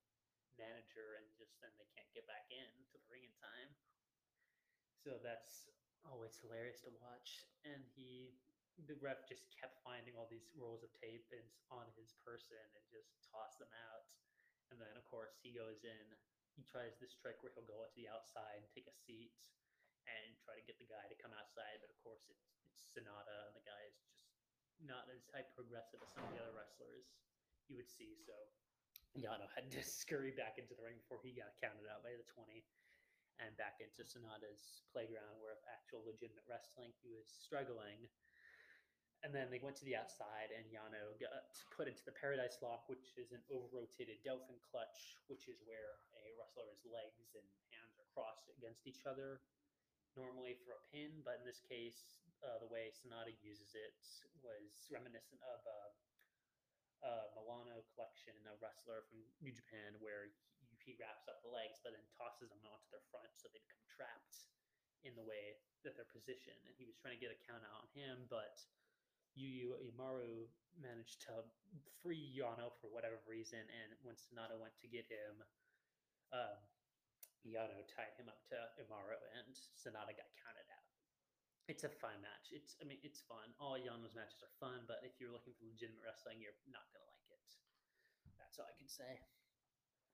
manager 0.60 1.18
and 1.20 1.26
just 1.38 1.58
then 1.64 1.72
they 1.80 1.88
can't 1.96 2.10
get 2.12 2.28
back 2.28 2.46
in 2.52 2.68
to 2.92 2.98
the 2.98 3.10
ring 3.10 3.24
in 3.24 3.34
time. 3.40 3.70
So 5.02 5.18
that's 5.22 5.70
always 6.06 6.38
hilarious 6.42 6.82
to 6.86 6.92
watch. 7.02 7.46
And 7.66 7.82
he, 7.98 8.38
the 8.86 8.98
ref 9.02 9.26
just 9.26 9.50
kept 9.54 9.82
finding 9.82 10.14
all 10.18 10.30
these 10.30 10.50
rolls 10.54 10.86
of 10.86 10.94
tape 10.98 11.26
and 11.34 11.46
on 11.74 11.90
his 11.98 12.14
person 12.22 12.62
and 12.78 12.84
just 12.90 13.18
toss 13.30 13.58
them 13.58 13.72
out. 13.90 14.06
And 14.70 14.78
then 14.78 14.94
of 14.98 15.06
course 15.10 15.38
he 15.42 15.54
goes 15.54 15.82
in. 15.82 16.06
He 16.54 16.68
tries 16.68 17.00
this 17.00 17.16
trick 17.16 17.40
where 17.42 17.56
he'll 17.56 17.68
go 17.70 17.80
out 17.82 17.96
to 17.96 17.98
the 17.98 18.12
outside 18.12 18.60
and 18.60 18.68
take 18.76 18.86
a 18.92 18.96
seat 19.08 19.32
and 20.08 20.38
try 20.42 20.58
to 20.58 20.66
get 20.66 20.78
the 20.82 20.90
guy 20.90 21.06
to 21.10 21.18
come 21.18 21.34
outside. 21.36 21.82
But 21.82 21.94
of 21.94 22.00
course 22.02 22.26
it's 22.32 22.52
it's 22.72 22.94
Sanada 22.94 23.52
and 23.52 23.56
the 23.58 23.66
guy 23.66 23.82
is 23.88 23.98
just 24.00 24.22
not 24.82 25.06
as 25.14 25.22
hyper 25.30 25.62
progressive 25.62 26.02
as 26.02 26.10
some 26.14 26.26
of 26.26 26.32
the 26.34 26.42
other 26.42 26.56
wrestlers 26.56 27.06
you 27.70 27.78
would 27.78 27.90
see. 27.90 28.18
So 28.26 28.34
Yano 29.16 29.46
had 29.54 29.70
to 29.72 29.82
scurry 30.02 30.34
back 30.34 30.58
into 30.58 30.74
the 30.74 30.84
ring 30.84 30.98
before 31.04 31.22
he 31.22 31.36
got 31.36 31.54
counted 31.60 31.86
out 31.92 32.02
by 32.02 32.16
the 32.16 32.26
20 32.34 32.64
and 33.42 33.52
back 33.58 33.82
into 33.82 34.06
Sanada's 34.06 34.86
playground 34.94 35.42
where 35.42 35.58
actual 35.70 36.06
legitimate 36.06 36.46
wrestling 36.46 36.94
he 37.02 37.10
was 37.10 37.26
struggling. 37.26 38.06
And 39.22 39.30
then 39.30 39.54
they 39.54 39.62
went 39.62 39.78
to 39.78 39.86
the 39.86 39.94
outside, 39.94 40.50
and 40.50 40.66
Yano 40.74 41.14
got 41.22 41.54
put 41.70 41.86
into 41.86 42.02
the 42.10 42.18
Paradise 42.18 42.58
Lock, 42.58 42.90
which 42.90 43.14
is 43.22 43.30
an 43.30 43.46
over 43.54 43.70
rotated 43.70 44.18
Delfin 44.26 44.58
clutch, 44.66 45.22
which 45.30 45.46
is 45.46 45.62
where 45.62 46.02
a 46.18 46.34
wrestler's 46.42 46.82
legs 46.90 47.30
and 47.38 47.46
hands 47.70 48.02
are 48.02 48.10
crossed 48.18 48.50
against 48.58 48.90
each 48.90 49.06
other, 49.06 49.38
normally 50.16 50.58
for 50.64 50.78
a 50.78 50.82
pin. 50.92 51.24
But 51.24 51.42
in 51.42 51.46
this 51.48 51.62
case, 51.64 52.22
uh, 52.42 52.60
the 52.60 52.70
way 52.70 52.90
Sanada 52.92 53.34
uses 53.42 53.74
it 53.78 53.96
was 54.42 54.90
reminiscent 54.90 55.42
of 55.46 55.60
uh, 55.64 55.90
uh, 57.02 57.26
Milano 57.38 57.86
collection, 57.94 58.34
a 58.50 58.58
wrestler 58.62 59.06
from 59.10 59.22
New 59.42 59.54
Japan, 59.54 59.98
where 60.02 60.30
he, 60.62 60.74
he 60.82 60.94
wraps 60.98 61.30
up 61.30 61.42
the 61.42 61.54
legs 61.54 61.82
but 61.82 61.94
then 61.94 62.06
tosses 62.18 62.50
them 62.50 62.66
onto 62.66 62.90
their 62.90 63.06
front 63.10 63.30
so 63.38 63.50
they 63.50 63.62
become 63.62 63.86
trapped 63.90 64.50
in 65.02 65.18
the 65.18 65.26
way 65.26 65.58
that 65.82 65.98
they're 65.98 66.10
positioned. 66.14 66.62
And 66.66 66.74
he 66.78 66.86
was 66.86 66.98
trying 66.98 67.18
to 67.18 67.22
get 67.22 67.34
a 67.34 67.40
count 67.46 67.66
out 67.66 67.86
on 67.86 67.90
him, 67.94 68.30
but 68.30 68.62
Uemura 69.34 70.46
managed 70.78 71.26
to 71.26 71.42
free 72.02 72.22
Yano 72.38 72.70
for 72.80 72.94
whatever 72.94 73.18
reason. 73.26 73.62
And 73.62 73.90
when 74.06 74.16
Sanada 74.18 74.58
went 74.60 74.76
to 74.82 74.88
get 74.92 75.10
him, 75.10 75.42
um, 76.32 76.60
Yano 77.46 77.82
tied 77.90 78.14
him 78.18 78.30
up 78.30 78.42
to 78.50 78.58
Uemura 78.82 79.18
and 79.38 79.54
Sanada 79.74 80.14
got 80.14 80.30
counted 80.38 80.68
out 80.70 80.82
it's 81.72 81.88
a 81.88 81.94
fun 82.04 82.20
match. 82.20 82.52
It's 82.52 82.76
I 82.82 82.84
mean 82.84 83.00
it's 83.00 83.24
fun. 83.24 83.56
All 83.56 83.80
Yano's 83.80 84.12
matches 84.12 84.44
are 84.44 84.52
fun, 84.60 84.84
but 84.92 85.00
if 85.08 85.16
you're 85.24 85.32
looking 85.32 85.56
for 85.56 85.64
legitimate 85.64 86.04
wrestling, 86.04 86.44
you're 86.44 86.58
not 86.68 86.84
gonna 86.92 87.08
like 87.08 87.28
it. 87.32 87.48
That's 88.36 88.60
all 88.60 88.68
I 88.68 88.76
can 88.76 88.92
say. 88.92 89.24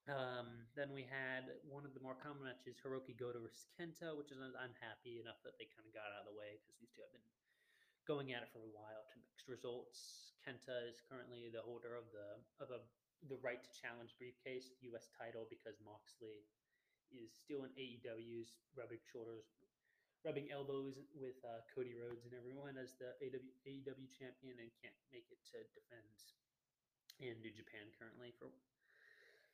Um, 0.07 0.63
then 0.77 0.95
we 0.95 1.03
had 1.03 1.51
one 1.67 1.83
of 1.83 1.91
the 1.91 1.99
more 1.99 2.15
common 2.15 2.47
matches, 2.47 2.79
Hirooki 2.79 3.11
Goto 3.11 3.43
versus 3.43 3.67
Kenta, 3.75 4.15
which 4.15 4.31
is 4.31 4.39
I'm 4.39 4.71
happy 4.79 5.19
enough 5.19 5.43
that 5.43 5.59
they 5.59 5.67
kind 5.67 5.83
of 5.83 5.91
got 5.91 6.07
out 6.15 6.23
of 6.23 6.31
the 6.31 6.37
way 6.37 6.61
because 6.63 6.79
these 6.79 6.93
two 6.95 7.03
have 7.03 7.11
been 7.11 7.27
going 8.07 8.31
at 8.31 8.45
it 8.45 8.53
for 8.55 8.63
a 8.63 8.71
while 8.71 9.03
to 9.03 9.15
mixed 9.19 9.51
results. 9.51 10.31
Kenta 10.45 10.87
is 10.87 11.03
currently 11.09 11.51
the 11.51 11.65
holder 11.65 11.97
of 11.97 12.07
the 12.13 12.39
of 12.61 12.69
a 12.69 12.79
the 13.25 13.41
right 13.41 13.65
to 13.65 13.71
challenge 13.73 14.13
briefcase, 14.21 14.69
the 14.69 14.93
U.S. 14.93 15.09
title, 15.09 15.49
because 15.49 15.81
Moxley 15.81 16.45
is 17.13 17.33
still 17.33 17.63
in 17.63 17.71
AEW's 17.75 18.55
rubbing 18.75 19.01
shoulders 19.11 19.47
rubbing 20.25 20.49
elbows 20.49 20.99
with 21.15 21.37
uh, 21.45 21.61
Cody 21.71 21.93
Rhodes 21.93 22.25
and 22.25 22.33
everyone 22.33 22.75
as 22.75 22.97
the 22.97 23.15
AW, 23.21 23.53
AEW 23.63 24.07
champion 24.11 24.59
and 24.59 24.67
can't 24.81 24.97
make 25.13 25.29
it 25.29 25.39
to 25.53 25.63
defend 25.77 26.17
in 27.23 27.37
New 27.39 27.53
Japan 27.53 27.87
currently. 27.95 28.33
For 28.35 28.51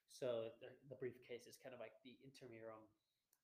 so 0.10 0.50
the, 0.62 0.74
the 0.88 0.98
briefcase 0.98 1.50
is 1.50 1.58
kind 1.62 1.74
of 1.74 1.82
like 1.82 1.98
the 2.06 2.18
intermurum, 2.26 2.86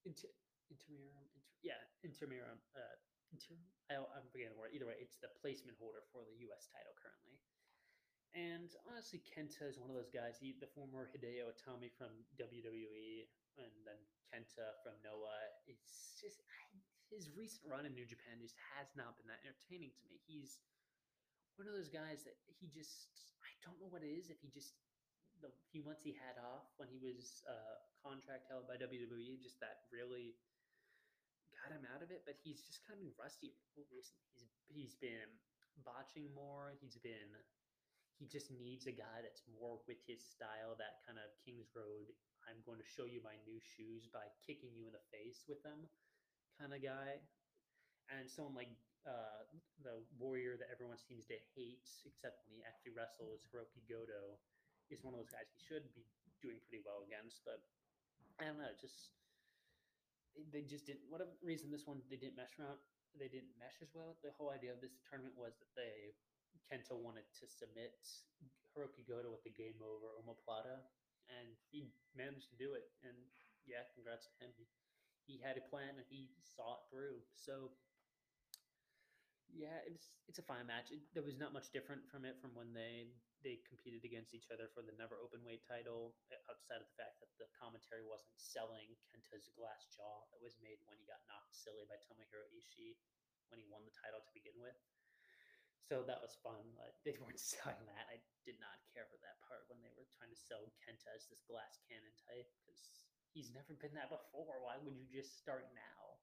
inter, 0.06 0.30
intermurum, 0.74 1.26
inter, 1.34 1.54
yeah, 1.66 1.82
intermurum. 2.06 2.62
Uh, 2.74 2.96
inter, 3.34 3.58
I, 3.90 4.02
I'm 4.02 4.26
forgetting 4.30 4.54
the 4.54 4.62
word. 4.62 4.74
Either 4.74 4.88
way, 4.88 4.98
it's 5.02 5.18
the 5.22 5.34
placement 5.42 5.78
holder 5.82 6.06
for 6.14 6.26
the 6.26 6.38
U.S. 6.50 6.70
title 6.70 6.94
currently. 6.98 7.42
And 8.38 8.70
honestly, 8.86 9.26
Kenta 9.26 9.66
is 9.66 9.82
one 9.82 9.90
of 9.90 9.98
those 9.98 10.14
guys. 10.14 10.38
He, 10.38 10.54
the 10.54 10.70
former 10.70 11.10
Hideo 11.10 11.50
Itami 11.50 11.90
from 11.98 12.14
WWE, 12.38 13.26
and 13.58 13.74
then 13.90 14.00
Kenta 14.30 14.78
from 14.86 14.94
Noah. 15.02 15.50
It's 15.66 16.14
just 16.22 16.46
I, 16.46 16.78
his 17.10 17.34
recent 17.34 17.66
run 17.66 17.90
in 17.90 17.98
New 17.98 18.06
Japan 18.06 18.38
just 18.38 18.54
has 18.78 18.94
not 18.94 19.18
been 19.18 19.26
that 19.34 19.42
entertaining 19.42 19.98
to 19.98 20.04
me. 20.06 20.22
He's 20.30 20.62
one 21.58 21.66
of 21.66 21.74
those 21.74 21.90
guys 21.90 22.22
that 22.24 22.38
he 22.46 22.70
just 22.70 23.34
I 23.42 23.52
don't 23.66 23.82
know 23.82 23.90
what 23.90 24.06
it 24.06 24.14
is. 24.14 24.30
If 24.30 24.40
he 24.46 24.54
just 24.54 24.78
the 25.42 25.50
few 25.74 25.82
months 25.82 26.06
he 26.06 26.14
had 26.14 26.38
off 26.38 26.70
when 26.78 26.92
he 26.92 27.02
was 27.02 27.42
uh, 27.50 27.82
contract 28.06 28.46
held 28.52 28.70
by 28.70 28.78
WWE, 28.78 29.42
just 29.42 29.58
that 29.64 29.90
really 29.90 30.38
got 31.50 31.74
him 31.74 31.84
out 31.90 32.06
of 32.06 32.14
it. 32.14 32.30
But 32.30 32.38
he's 32.40 32.62
just 32.62 32.86
kind 32.86 33.02
of 33.02 33.10
been 33.10 33.18
rusty 33.18 33.58
recently. 33.90 34.38
He's 34.38 34.54
he's 34.70 34.94
been 35.02 35.34
botching 35.82 36.30
more. 36.38 36.78
He's 36.78 37.02
been 37.02 37.34
he 38.20 38.28
just 38.28 38.52
needs 38.52 38.86
a 38.86 38.94
guy 38.94 39.24
that's 39.24 39.48
more 39.48 39.80
with 39.88 40.04
his 40.04 40.20
style, 40.20 40.76
that 40.76 41.00
kind 41.08 41.18
of 41.18 41.32
King's 41.40 41.72
Road. 41.72 42.12
I'm 42.44 42.60
going 42.68 42.84
to 42.84 42.88
show 42.88 43.08
you 43.08 43.24
my 43.24 43.40
new 43.48 43.64
shoes 43.64 44.12
by 44.12 44.28
kicking 44.44 44.76
you 44.76 44.92
in 44.92 44.96
the 44.96 45.06
face 45.10 45.48
with 45.48 45.64
them 45.64 45.88
kind 46.60 46.76
of 46.76 46.84
guy, 46.84 47.24
and 48.12 48.28
someone 48.28 48.52
like 48.52 48.70
uh, 49.08 49.48
the 49.80 50.04
warrior 50.20 50.60
that 50.60 50.68
everyone 50.68 51.00
seems 51.00 51.24
to 51.32 51.40
hate, 51.56 51.88
except 52.04 52.44
when 52.44 52.60
he 52.60 52.62
actually 52.68 52.92
wrestles, 52.92 53.48
Hirooki 53.48 53.80
Goto, 53.88 54.36
is 54.92 55.00
one 55.00 55.16
of 55.16 55.24
those 55.24 55.32
guys 55.32 55.48
he 55.56 55.64
should 55.64 55.88
be 55.96 56.04
doing 56.44 56.60
pretty 56.68 56.84
well 56.84 57.08
against. 57.08 57.40
But 57.48 57.64
I 58.44 58.52
don't 58.52 58.60
know, 58.60 58.76
just 58.76 59.16
they 60.52 60.68
just 60.68 60.84
didn't. 60.84 61.08
Whatever 61.08 61.32
reason, 61.40 61.72
this 61.72 61.88
one 61.88 62.04
they 62.12 62.20
didn't 62.20 62.36
mesh 62.36 62.60
around. 62.60 62.76
They 63.16 63.32
didn't 63.32 63.56
mesh 63.58 63.80
as 63.80 63.90
well. 63.96 64.20
The 64.22 64.36
whole 64.36 64.52
idea 64.52 64.76
of 64.76 64.84
this 64.84 64.94
tournament 65.08 65.34
was 65.40 65.56
that 65.64 65.72
they 65.80 66.14
Kenta 66.68 66.98
wanted 66.98 67.26
to 67.40 67.46
submit 67.48 67.96
Hirooki 68.76 69.08
Goto 69.08 69.32
with 69.32 69.44
the 69.48 69.54
game 69.54 69.80
over 69.80 70.12
omoplata, 70.20 70.84
and 71.32 71.56
he 71.72 71.90
managed 72.18 72.50
to 72.52 72.58
do 72.60 72.74
it. 72.74 72.90
And 73.06 73.16
yeah, 73.66 73.86
congrats 73.94 74.28
to 74.28 74.34
him. 74.42 74.52
He, 74.58 74.66
he 75.30 75.38
had 75.40 75.58
a 75.62 75.66
plan 75.70 75.96
and 76.02 76.08
he 76.10 76.34
saw 76.42 76.82
it 76.82 76.84
through. 76.90 77.22
So 77.38 77.70
yeah, 79.50 79.82
it's 79.86 80.14
it's 80.30 80.38
a 80.38 80.46
fine 80.46 80.70
match. 80.70 80.94
It, 80.94 81.02
there 81.14 81.26
was 81.26 81.38
not 81.38 81.54
much 81.58 81.74
different 81.74 82.06
from 82.10 82.26
it 82.26 82.38
from 82.38 82.54
when 82.54 82.70
they 82.74 83.10
they 83.42 83.62
competed 83.66 84.06
against 84.06 84.36
each 84.36 84.52
other 84.54 84.70
for 84.74 84.86
the 84.86 84.94
never 84.98 85.18
open 85.18 85.42
weight 85.42 85.66
title. 85.66 86.14
Uh, 86.30 86.38
outside 86.52 86.82
of 86.82 86.90
the 86.90 86.98
fact 86.98 87.18
that 87.22 87.34
the 87.42 87.50
commentary 87.58 88.06
wasn't 88.06 88.36
selling 88.38 88.94
Kenta's 89.10 89.50
glass 89.58 89.90
jaw 89.90 90.26
that 90.30 90.42
was 90.42 90.58
made 90.62 90.82
when 90.86 91.02
he 91.02 91.10
got 91.10 91.22
knocked 91.26 91.54
silly 91.56 91.86
by 91.90 91.98
Tomohiro 92.06 92.46
Ishii 92.54 92.98
when 93.50 93.58
he 93.58 93.66
won 93.70 93.82
the 93.86 93.96
title 93.98 94.22
to 94.22 94.32
begin 94.38 94.58
with. 94.62 94.78
So 95.88 96.06
that 96.06 96.22
was 96.22 96.38
fun. 96.44 96.62
Like, 96.78 96.98
they 97.08 97.18
weren't 97.18 97.40
selling 97.54 97.86
that. 97.88 98.06
I 98.12 98.20
did 98.44 98.60
not 98.60 98.82
care 98.92 99.08
for 99.08 99.18
that 99.24 99.40
part 99.48 99.66
when 99.72 99.80
they 99.80 99.94
were 99.96 100.10
trying 100.18 100.34
to 100.34 100.38
sell 100.38 100.70
Kenta 100.84 101.10
as 101.16 101.26
this 101.32 101.46
glass 101.48 101.80
cannon 101.88 102.14
type 102.28 102.50
because 102.60 102.92
he's 103.32 103.54
never 103.56 103.78
been 103.78 103.96
that 103.98 104.14
before. 104.14 104.62
Why 104.62 104.78
would 104.82 104.98
you 104.98 105.08
just 105.10 105.40
start 105.40 105.72
now? 105.74 106.20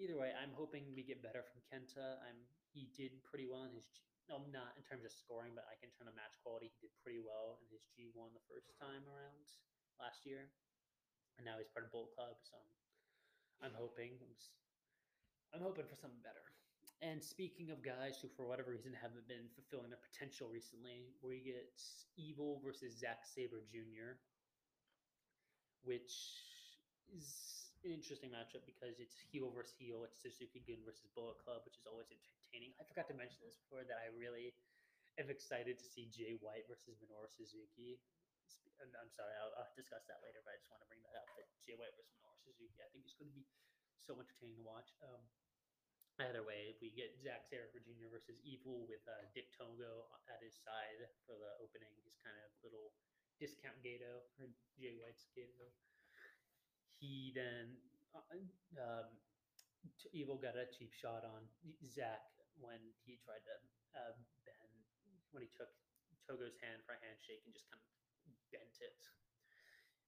either 0.00 0.16
way, 0.16 0.32
I'm 0.32 0.54
hoping 0.56 0.88
we 0.96 1.04
get 1.04 1.20
better 1.20 1.44
from 1.44 1.60
Kenta. 1.68 2.18
I'm 2.24 2.38
he 2.72 2.88
did 2.96 3.20
pretty 3.28 3.44
well 3.44 3.68
in 3.68 3.74
his 3.76 3.84
no, 4.30 4.42
not 4.48 4.72
in 4.78 4.84
terms 4.86 5.04
of 5.04 5.12
scoring, 5.12 5.52
but 5.52 5.66
like 5.68 5.82
in 5.82 5.90
terms 5.92 6.08
of 6.08 6.16
match 6.16 6.38
quality, 6.40 6.70
he 6.70 6.78
did 6.78 6.94
pretty 7.02 7.20
well 7.20 7.58
in 7.58 7.66
his 7.68 7.84
G1 7.92 8.32
the 8.32 8.46
first 8.46 8.70
time 8.78 9.02
around 9.10 9.46
last 9.98 10.22
year, 10.24 10.48
and 11.36 11.44
now 11.44 11.58
he's 11.58 11.68
part 11.68 11.84
of 11.84 11.92
Bullet 11.92 12.14
Club. 12.14 12.38
So 12.46 12.56
I'm, 12.56 13.70
I'm 13.70 13.76
hoping 13.76 14.16
I'm, 14.22 14.34
I'm 15.52 15.64
hoping 15.66 15.84
for 15.84 15.98
something 15.98 16.22
better. 16.22 16.42
And 17.02 17.18
speaking 17.18 17.74
of 17.74 17.82
guys 17.82 18.22
who, 18.22 18.30
for 18.30 18.46
whatever 18.46 18.70
reason, 18.70 18.94
haven't 18.94 19.26
been 19.26 19.50
fulfilling 19.58 19.90
their 19.90 19.98
potential 19.98 20.46
recently, 20.46 21.10
we 21.18 21.42
get 21.42 21.74
Evil 22.14 22.62
versus 22.62 22.94
Zack 22.94 23.26
Sabre 23.26 23.66
Jr., 23.66 24.22
which 25.82 26.14
is 27.10 27.74
an 27.82 27.90
interesting 27.90 28.30
matchup 28.30 28.62
because 28.62 29.02
it's 29.02 29.18
heel 29.18 29.50
versus 29.50 29.74
heel. 29.74 30.06
It's 30.06 30.22
Suzuki 30.22 30.62
Gun 30.62 30.78
versus 30.86 31.10
Bullet 31.18 31.42
Club, 31.42 31.66
which 31.66 31.74
is 31.74 31.90
always 31.90 32.06
entertaining. 32.06 32.70
I 32.78 32.86
forgot 32.86 33.10
to 33.10 33.18
mention 33.18 33.42
this 33.42 33.58
before 33.66 33.82
that 33.82 33.98
I 33.98 34.14
really 34.14 34.54
am 35.18 35.26
excited 35.26 35.82
to 35.82 35.86
see 35.90 36.06
Jay 36.06 36.38
White 36.38 36.70
versus 36.70 37.02
Minoru 37.02 37.26
Suzuki. 37.26 37.98
I'm 38.78 39.10
sorry, 39.10 39.34
I'll, 39.42 39.54
I'll, 39.58 39.74
discuss 39.78 40.06
that 40.10 40.22
later, 40.22 40.42
but 40.42 40.54
I 40.54 40.58
just 40.58 40.70
want 40.70 40.82
to 40.82 40.90
bring 40.90 41.02
that 41.06 41.18
up. 41.18 41.26
That 41.34 41.50
Jay 41.66 41.74
White 41.74 41.94
versus 41.98 42.14
Minoru 42.18 42.38
Suzuki, 42.46 42.78
I 42.78 42.86
think 42.94 43.06
it's 43.06 43.18
going 43.18 43.30
to 43.30 43.34
be 43.34 43.46
so 43.98 44.14
entertaining 44.18 44.58
to 44.58 44.66
watch. 44.66 44.94
Um, 45.02 45.22
either 46.20 46.44
way, 46.44 46.76
we 46.80 46.92
get 46.92 47.16
Zack 47.20 47.48
Sabre 47.48 47.68
Jr. 47.80 48.12
versus 48.12 48.36
Evil 48.44 48.84
with 48.90 49.02
uh, 49.08 49.24
Dick 49.32 49.48
Togo 49.56 50.10
at 50.28 50.42
his 50.44 50.52
side 50.60 51.08
for 51.24 51.38
the 51.38 51.56
opening. 51.62 51.92
He's 52.04 52.18
kind 52.20 52.36
of 52.36 52.52
little 52.60 52.92
discount 53.40 53.80
Gedo 53.80 54.26
or 54.36 54.52
Jay 54.76 54.92
White's 55.00 55.26
Gedo 55.32 55.72
he 57.02 57.34
then 57.34 57.74
uh, 58.14 58.38
um, 58.78 59.10
Evil 60.14 60.38
got 60.38 60.54
a 60.54 60.70
cheap 60.70 60.94
shot 60.94 61.26
on 61.26 61.42
Zack 61.82 62.22
when 62.62 62.78
he 63.02 63.18
tried 63.26 63.42
to 63.42 63.56
uh, 63.98 64.14
bend 64.46 64.70
when 65.34 65.42
he 65.42 65.50
took 65.50 65.74
Togo's 66.30 66.54
hand 66.62 66.86
for 66.86 66.94
a 66.94 67.00
handshake 67.02 67.42
and 67.42 67.50
just 67.50 67.66
kind 67.66 67.82
of 67.82 67.90
bent 68.54 68.78
it. 68.78 69.02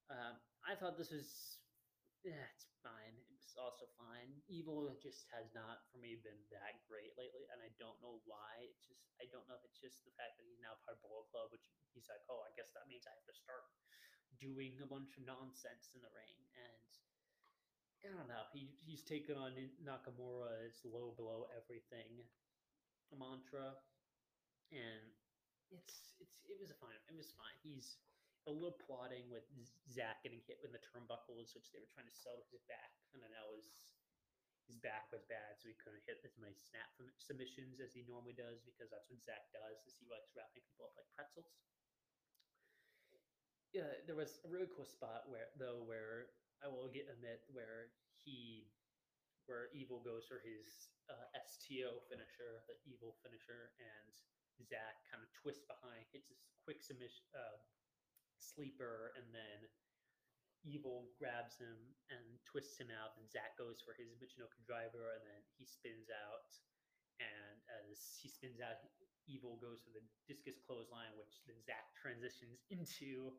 Um, 0.06 0.38
I 0.62 0.78
thought 0.78 0.94
this 0.94 1.10
was 1.10 1.58
yeah, 2.22 2.46
it's 2.54 2.70
fine. 2.86 3.18
It's 3.44 3.60
also 3.60 3.84
fine. 4.00 4.40
Evil 4.48 4.88
just 5.04 5.28
has 5.30 5.52
not 5.52 5.84
for 5.92 6.00
me 6.00 6.16
been 6.16 6.40
that 6.48 6.80
great 6.88 7.12
lately, 7.20 7.44
and 7.52 7.60
I 7.60 7.68
don't 7.76 8.00
know 8.00 8.18
why. 8.24 8.64
It's 8.72 8.88
just 8.88 9.04
I 9.20 9.28
don't 9.28 9.44
know 9.46 9.54
if 9.60 9.64
it's 9.68 9.78
just 9.78 10.00
the 10.08 10.16
fact 10.16 10.40
that 10.40 10.48
he's 10.48 10.58
now 10.64 10.80
part 10.82 10.96
of 10.96 11.04
Bullet 11.04 11.28
Club, 11.28 11.52
which 11.52 11.68
he's 11.92 12.08
like, 12.08 12.24
oh, 12.32 12.40
I 12.42 12.50
guess 12.56 12.72
that 12.72 12.88
means 12.88 13.04
I 13.04 13.12
have 13.12 13.28
to 13.28 13.36
start 13.36 13.68
doing 14.40 14.80
a 14.80 14.88
bunch 14.88 15.14
of 15.20 15.28
nonsense 15.28 15.92
in 15.92 16.00
the 16.00 16.10
ring. 16.16 16.34
And 16.56 16.80
I 18.04 18.16
don't 18.16 18.28
know. 18.28 18.44
He 18.52 18.72
he's 18.80 19.04
taken 19.04 19.36
on 19.36 19.56
Nakamura's 19.80 20.80
low 20.84 21.12
blow 21.16 21.46
everything 21.52 22.24
mantra, 23.12 23.76
and 24.72 25.12
it's 25.70 26.12
it's 26.20 26.40
it 26.48 26.58
was 26.60 26.72
fine. 26.80 27.00
It 27.08 27.16
was 27.16 27.32
fine. 27.32 27.56
He's 27.62 27.96
a 28.44 28.52
little 28.52 28.76
plotting 28.84 29.26
with 29.32 29.48
Zack 29.88 30.20
getting 30.20 30.44
hit 30.44 30.60
with 30.60 30.76
the 30.76 30.82
turnbuckles, 30.82 31.56
which 31.56 31.72
they 31.72 31.80
were 31.80 31.90
trying 31.90 32.08
to 32.08 32.16
sell 32.16 32.36
his 32.52 32.64
back, 32.68 32.92
and 33.16 33.24
then 33.24 33.32
that 33.32 33.48
was 33.48 33.96
his 34.68 34.80
back 34.80 35.12
was 35.12 35.24
bad, 35.28 35.60
so 35.60 35.68
he 35.68 35.76
couldn't 35.76 36.00
hit 36.08 36.24
as 36.24 36.40
many 36.40 36.56
snap 36.56 36.88
submissions 37.20 37.84
as 37.84 37.92
he 37.92 38.00
normally 38.08 38.32
does 38.32 38.64
because 38.64 38.88
that's 38.88 39.12
what 39.12 39.20
Zack 39.20 39.52
does. 39.52 39.76
Is 39.84 40.00
he 40.00 40.08
likes 40.08 40.32
wrapping 40.32 40.64
people 40.64 40.88
up 40.88 40.96
like 40.96 41.08
pretzels 41.12 41.52
yeah, 43.74 43.90
there 44.06 44.14
was 44.14 44.38
a 44.46 44.48
really 44.48 44.70
cool 44.70 44.86
spot 44.86 45.26
where 45.26 45.50
though 45.58 45.82
where 45.82 46.30
I 46.62 46.70
will 46.70 46.86
get 46.94 47.10
admit 47.10 47.42
where 47.50 47.90
he 48.22 48.70
where 49.50 49.68
Evil 49.74 50.00
goes 50.00 50.24
for 50.24 50.40
his 50.40 50.88
uh, 51.10 51.28
STO 51.44 52.00
finisher, 52.08 52.64
the 52.64 52.78
Evil 52.88 53.18
finisher, 53.20 53.74
and 53.76 54.14
Zack 54.64 55.04
kind 55.10 55.20
of 55.20 55.28
twists 55.36 55.66
behind, 55.68 56.06
hits 56.14 56.32
a 56.32 56.38
quick 56.64 56.80
submission 56.80 57.26
uh, 57.36 57.60
sleeper, 58.38 59.12
and 59.16 59.26
then 59.34 59.70
Evil 60.64 61.12
grabs 61.20 61.60
him 61.60 61.76
and 62.08 62.24
twists 62.48 62.80
him 62.80 62.88
out, 62.88 63.12
and 63.20 63.28
Zack 63.28 63.52
goes 63.60 63.84
for 63.84 63.92
his 64.00 64.16
Michinoku 64.16 64.64
driver, 64.64 65.12
and 65.12 65.20
then 65.28 65.44
he 65.60 65.68
spins 65.68 66.08
out. 66.08 66.48
And 67.20 67.60
as 67.84 68.16
he 68.16 68.32
spins 68.32 68.64
out, 68.64 68.80
Evil 69.28 69.60
goes 69.60 69.84
for 69.84 69.92
the 69.92 70.00
discus 70.24 70.56
clothesline, 70.64 71.12
which 71.20 71.44
then 71.44 71.60
Zack 71.68 71.92
transitions 72.00 72.64
into 72.72 73.36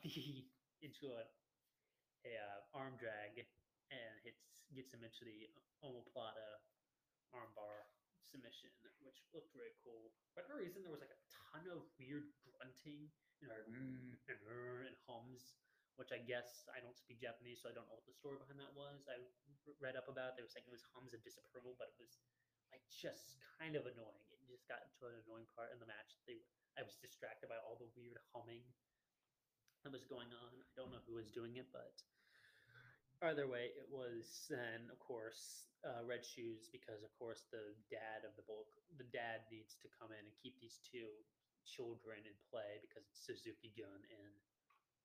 the 0.00 0.48
into 0.80 1.12
a, 1.12 1.28
a 2.24 2.32
uh, 2.32 2.58
arm 2.72 2.96
drag 2.96 3.44
and 3.92 4.14
hits 4.24 4.40
gets 4.72 4.90
him 4.96 5.04
into 5.04 5.22
the 5.28 5.46
omoplata 5.84 6.64
armbar 7.36 7.84
submission, 8.24 8.72
which 9.04 9.20
looked 9.36 9.52
really 9.52 9.76
cool. 9.84 10.10
For 10.32 10.42
whatever 10.42 10.58
reason, 10.58 10.82
there 10.82 10.90
was 10.90 11.04
like 11.04 11.12
a 11.12 11.20
ton 11.54 11.70
of 11.70 11.86
weird 12.02 12.26
grunting 12.42 13.06
and, 13.46 13.50
mm, 13.70 14.10
and, 14.26 14.40
and 14.90 14.96
hums, 15.06 15.54
which 15.94 16.10
I 16.10 16.18
guess 16.18 16.66
I 16.74 16.82
don't 16.82 16.98
speak 16.98 17.22
Japanese, 17.22 17.62
so 17.62 17.70
I 17.70 17.74
don't 17.78 17.86
know 17.86 17.94
what 17.94 18.10
the 18.10 18.18
story 18.18 18.42
behind 18.42 18.58
that 18.58 18.74
was. 18.74 19.06
I 19.06 19.22
read 19.78 19.94
up 19.94 20.10
about 20.10 20.34
it. 20.34 20.42
They 20.42 20.42
were 20.42 20.50
saying 20.50 20.66
it 20.66 20.74
was 20.74 20.82
hums 20.90 21.14
of 21.14 21.22
disapproval, 21.22 21.78
but 21.78 21.94
it 21.94 21.98
was 22.02 22.18
like 22.74 22.82
just 22.90 23.38
kind 23.54 23.78
of 23.78 23.86
annoying. 23.86 24.26
It 24.34 24.50
just 24.50 24.66
got 24.66 24.82
to 24.82 25.02
an 25.06 25.22
annoying 25.22 25.46
part 25.54 25.70
in 25.70 25.78
the 25.78 25.86
match. 25.86 26.18
They 26.26 26.42
I 26.74 26.82
was 26.82 26.98
distracted 26.98 27.46
by 27.46 27.62
all 27.62 27.78
the 27.78 27.86
weird 27.94 28.18
humming 28.34 28.66
that 29.86 29.94
was 29.94 30.02
going 30.10 30.34
on. 30.34 30.50
I 30.58 30.66
don't 30.74 30.90
know 30.90 30.98
who 31.06 31.14
was 31.14 31.30
doing 31.30 31.54
it, 31.54 31.70
but 31.70 31.94
either 33.30 33.46
way, 33.46 33.70
it 33.78 33.86
was 33.86 34.50
then, 34.50 34.90
of 34.90 34.98
course, 34.98 35.70
uh, 35.86 36.02
Red 36.02 36.26
Shoes 36.26 36.66
because, 36.74 37.06
of 37.06 37.14
course, 37.14 37.46
the 37.54 37.78
dad 37.94 38.26
of 38.26 38.34
the 38.34 38.42
bulk, 38.42 38.66
the 38.98 39.06
dad 39.14 39.46
needs 39.54 39.78
to 39.80 39.88
come 39.94 40.10
in 40.10 40.18
and 40.18 40.34
keep 40.42 40.58
these 40.58 40.82
two 40.82 41.14
children 41.64 42.22
in 42.24 42.36
play 42.52 42.78
because 42.84 43.08
it's 43.08 43.24
Suzuki 43.24 43.72
Gun 43.74 44.00
and 44.08 44.34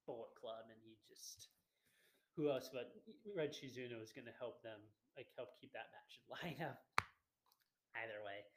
Bullet 0.06 0.32
Club, 0.36 0.68
and 0.68 0.80
he 0.84 1.00
just 1.08 1.50
who 2.40 2.48
else 2.48 2.72
but 2.72 2.96
Red 3.36 3.52
Shoes 3.52 3.76
Unno 3.76 4.00
is 4.00 4.16
going 4.16 4.30
to 4.30 4.38
help 4.40 4.64
them, 4.64 4.80
like 5.20 5.28
help 5.36 5.60
keep 5.60 5.76
that 5.76 5.92
match 5.92 6.12
in 6.20 6.26
line 6.40 6.62
up. 6.64 6.80
Either 7.98 8.24
way, 8.24 8.48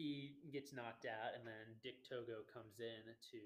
he 0.00 0.40
gets 0.48 0.72
knocked 0.72 1.04
out, 1.04 1.36
and 1.36 1.44
then 1.44 1.76
Dick 1.84 2.00
Togo 2.08 2.46
comes 2.48 2.80
in 2.80 3.04
to 3.34 3.40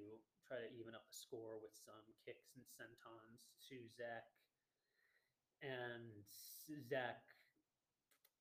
try 0.47 0.63
to 0.63 0.71
even 0.71 0.95
up 0.95 1.03
the 1.11 1.19
score 1.19 1.59
with 1.59 1.75
some 1.75 2.07
kicks 2.23 2.55
and 2.55 2.63
sentons 2.63 3.59
to 3.67 3.77
Zack. 3.91 4.31
And 5.65 6.15
Zack 6.87 7.27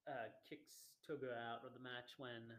uh, 0.06 0.30
kicks 0.46 0.94
Togo 1.02 1.34
out 1.34 1.66
of 1.66 1.74
the 1.74 1.82
match 1.82 2.14
when 2.22 2.54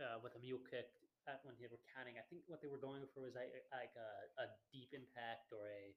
uh, 0.00 0.20
with 0.20 0.36
a 0.36 0.42
mule 0.44 0.60
kick 0.68 0.92
at 1.30 1.42
when 1.46 1.54
they 1.58 1.70
were 1.70 1.80
counting. 1.94 2.18
I 2.18 2.26
think 2.26 2.46
what 2.50 2.58
they 2.62 2.70
were 2.70 2.80
going 2.80 3.06
for 3.14 3.22
was 3.22 3.34
like, 3.38 3.52
like 3.70 3.94
a, 3.94 4.10
a 4.42 4.46
deep 4.74 4.90
impact 4.90 5.54
or 5.54 5.70
a, 5.70 5.94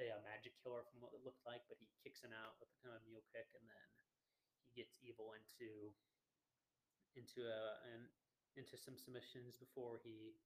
a, 0.00 0.14
a 0.14 0.18
magic 0.24 0.56
killer 0.62 0.84
from 0.88 1.04
what 1.04 1.12
it 1.12 1.20
looked 1.24 1.44
like, 1.44 1.64
but 1.68 1.76
he 1.80 1.88
kicks 2.00 2.24
him 2.24 2.32
out 2.32 2.56
with 2.62 2.72
a 2.72 2.78
kind 2.80 2.96
of 2.96 3.02
mule 3.04 3.24
kick, 3.34 3.48
and 3.56 3.64
then 3.66 3.88
he 4.68 4.84
gets 4.84 4.96
evil 5.04 5.36
into 5.36 5.92
into 7.16 7.42
a 7.48 7.60
and 7.92 8.06
into 8.54 8.78
some 8.78 8.94
submissions 8.94 9.58
before 9.58 9.98
he 10.02 10.38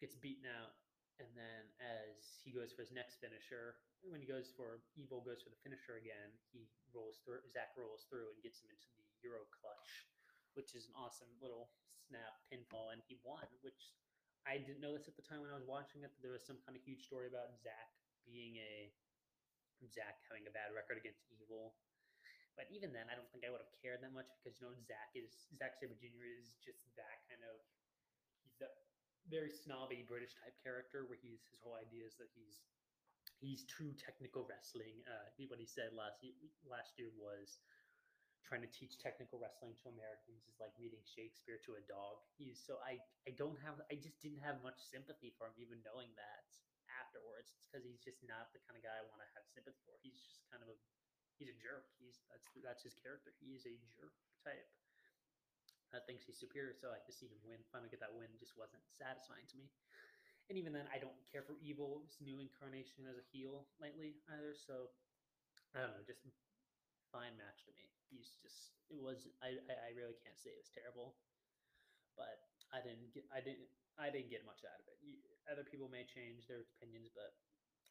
gets 0.00 0.16
beaten 0.16 0.48
out, 0.48 0.76
and 1.20 1.28
then 1.36 1.68
as 1.80 2.40
he 2.40 2.52
goes 2.52 2.72
for 2.72 2.80
his 2.80 2.92
next 2.92 3.20
finisher, 3.20 3.76
when 4.08 4.20
he 4.20 4.28
goes 4.28 4.48
for 4.56 4.80
Evil 4.96 5.20
goes 5.20 5.44
for 5.44 5.52
the 5.52 5.60
finisher 5.60 6.00
again, 6.00 6.32
he 6.52 6.64
rolls 6.96 7.20
through. 7.20 7.44
Zack 7.52 7.76
rolls 7.76 8.08
through 8.08 8.32
and 8.32 8.40
gets 8.40 8.64
him 8.64 8.72
into 8.72 8.88
the 8.96 9.04
Euro 9.28 9.44
clutch, 9.52 10.08
which 10.56 10.72
is 10.72 10.88
an 10.88 10.96
awesome 10.96 11.28
little 11.44 11.68
snap 12.10 12.34
pinfall, 12.50 12.90
and 12.90 12.98
he 13.06 13.14
won. 13.22 13.46
Which 13.62 13.94
I 14.42 14.58
didn't 14.58 14.82
notice 14.82 15.06
at 15.06 15.14
the 15.14 15.22
time 15.22 15.38
when 15.38 15.54
I 15.54 15.56
was 15.56 15.66
watching 15.66 16.02
it 16.02 16.10
that 16.10 16.20
there 16.20 16.34
was 16.34 16.42
some 16.42 16.58
kind 16.66 16.74
of 16.74 16.82
huge 16.82 17.06
story 17.06 17.30
about 17.30 17.54
Zack 17.62 17.94
being 18.26 18.58
a 18.58 18.90
Zack 19.88 20.20
having 20.26 20.44
a 20.44 20.52
bad 20.52 20.74
record 20.74 20.98
against 20.98 21.22
Evil. 21.30 21.78
But 22.58 22.68
even 22.68 22.92
then, 22.92 23.08
I 23.08 23.16
don't 23.16 23.30
think 23.32 23.46
I 23.46 23.50
would 23.54 23.62
have 23.62 23.72
cared 23.80 24.02
that 24.04 24.12
much 24.12 24.28
because 24.36 24.58
you 24.58 24.68
know 24.68 24.74
Zack 24.84 25.14
is 25.16 25.48
Zack 25.54 25.78
Sabre 25.78 25.96
Jr. 25.96 26.36
is 26.36 26.58
just 26.60 26.84
that 26.98 27.24
kind 27.30 27.40
of 27.46 27.56
he's 28.44 28.58
the 28.60 28.68
very 29.30 29.48
snobby 29.48 30.04
British 30.04 30.36
type 30.36 30.58
character 30.60 31.06
where 31.06 31.16
he's 31.16 31.46
his 31.48 31.62
whole 31.62 31.78
idea 31.78 32.04
is 32.04 32.18
that 32.20 32.28
he's 32.36 32.60
he's 33.40 33.64
true 33.64 33.96
technical 33.96 34.44
wrestling. 34.44 35.00
Uh, 35.08 35.32
what 35.48 35.56
he 35.56 35.64
said 35.64 35.96
last 35.96 36.20
last 36.68 37.00
year 37.00 37.08
was 37.16 37.64
trying 38.46 38.64
to 38.64 38.70
teach 38.70 38.98
technical 38.98 39.38
wrestling 39.38 39.76
to 39.80 39.92
Americans 39.92 40.46
is 40.48 40.58
like 40.58 40.74
reading 40.80 41.00
Shakespeare 41.06 41.60
to 41.66 41.78
a 41.78 41.82
dog. 41.86 42.20
He's 42.34 42.58
so 42.58 42.80
I 42.82 42.98
I 43.28 43.32
don't 43.36 43.58
have 43.62 43.78
I 43.92 43.96
just 44.00 44.18
didn't 44.20 44.42
have 44.42 44.64
much 44.64 44.80
sympathy 44.80 45.32
for 45.36 45.48
him 45.50 45.56
even 45.60 45.80
knowing 45.86 46.10
that 46.16 46.44
afterwards. 46.90 47.54
It's 47.54 47.64
because 47.68 47.84
he's 47.86 48.02
just 48.02 48.20
not 48.26 48.50
the 48.52 48.62
kind 48.66 48.74
of 48.74 48.82
guy 48.82 48.96
I 48.96 49.06
want 49.06 49.22
to 49.22 49.30
have 49.36 49.46
sympathy 49.50 49.80
for. 49.86 49.96
He's 50.02 50.18
just 50.18 50.42
kind 50.50 50.64
of 50.64 50.72
a 50.72 50.76
he's 51.38 51.52
a 51.52 51.56
jerk. 51.56 51.88
He's 52.00 52.20
that's 52.28 52.48
that's 52.60 52.82
his 52.84 52.96
character. 52.98 53.32
He 53.38 53.54
is 53.54 53.64
a 53.68 53.74
jerk 53.94 54.16
type 54.42 54.68
that 55.92 56.06
thinks 56.06 56.22
he's 56.26 56.38
superior. 56.38 56.74
So 56.74 56.90
like 56.90 57.06
to 57.06 57.14
see 57.14 57.26
him 57.26 57.38
win, 57.42 57.58
finally 57.70 57.90
get 57.90 58.02
that 58.02 58.14
win, 58.14 58.30
just 58.38 58.54
wasn't 58.54 58.82
satisfying 58.94 59.46
to 59.50 59.56
me. 59.58 59.66
And 60.50 60.58
even 60.58 60.74
then, 60.74 60.90
I 60.90 60.98
don't 60.98 61.14
care 61.30 61.46
for 61.46 61.54
Evil's 61.62 62.18
new 62.18 62.42
incarnation 62.42 63.06
as 63.06 63.14
a 63.14 63.26
heel 63.30 63.70
lately 63.78 64.18
either. 64.34 64.54
So 64.54 64.90
I 65.74 65.86
don't 65.86 65.94
know, 65.94 66.02
just 66.02 66.26
fine 67.14 67.34
match 67.38 67.62
to 67.66 67.72
me. 67.74 67.86
He's 68.10 68.34
just 68.42 68.74
it 68.90 68.98
was 68.98 69.30
I 69.40 69.56
I 69.70 69.94
really 69.94 70.18
can't 70.18 70.36
say 70.36 70.50
it 70.50 70.58
was 70.58 70.70
terrible, 70.74 71.14
but 72.18 72.42
I 72.74 72.82
didn't 72.82 73.14
get 73.14 73.24
I 73.30 73.38
didn't 73.38 73.70
I 73.94 74.10
didn't 74.10 74.30
get 74.34 74.42
much 74.44 74.66
out 74.66 74.82
of 74.82 74.86
it. 74.90 74.98
Other 75.46 75.66
people 75.66 75.86
may 75.90 76.06
change 76.06 76.46
their 76.46 76.66
opinions, 76.76 77.10
but 77.14 77.34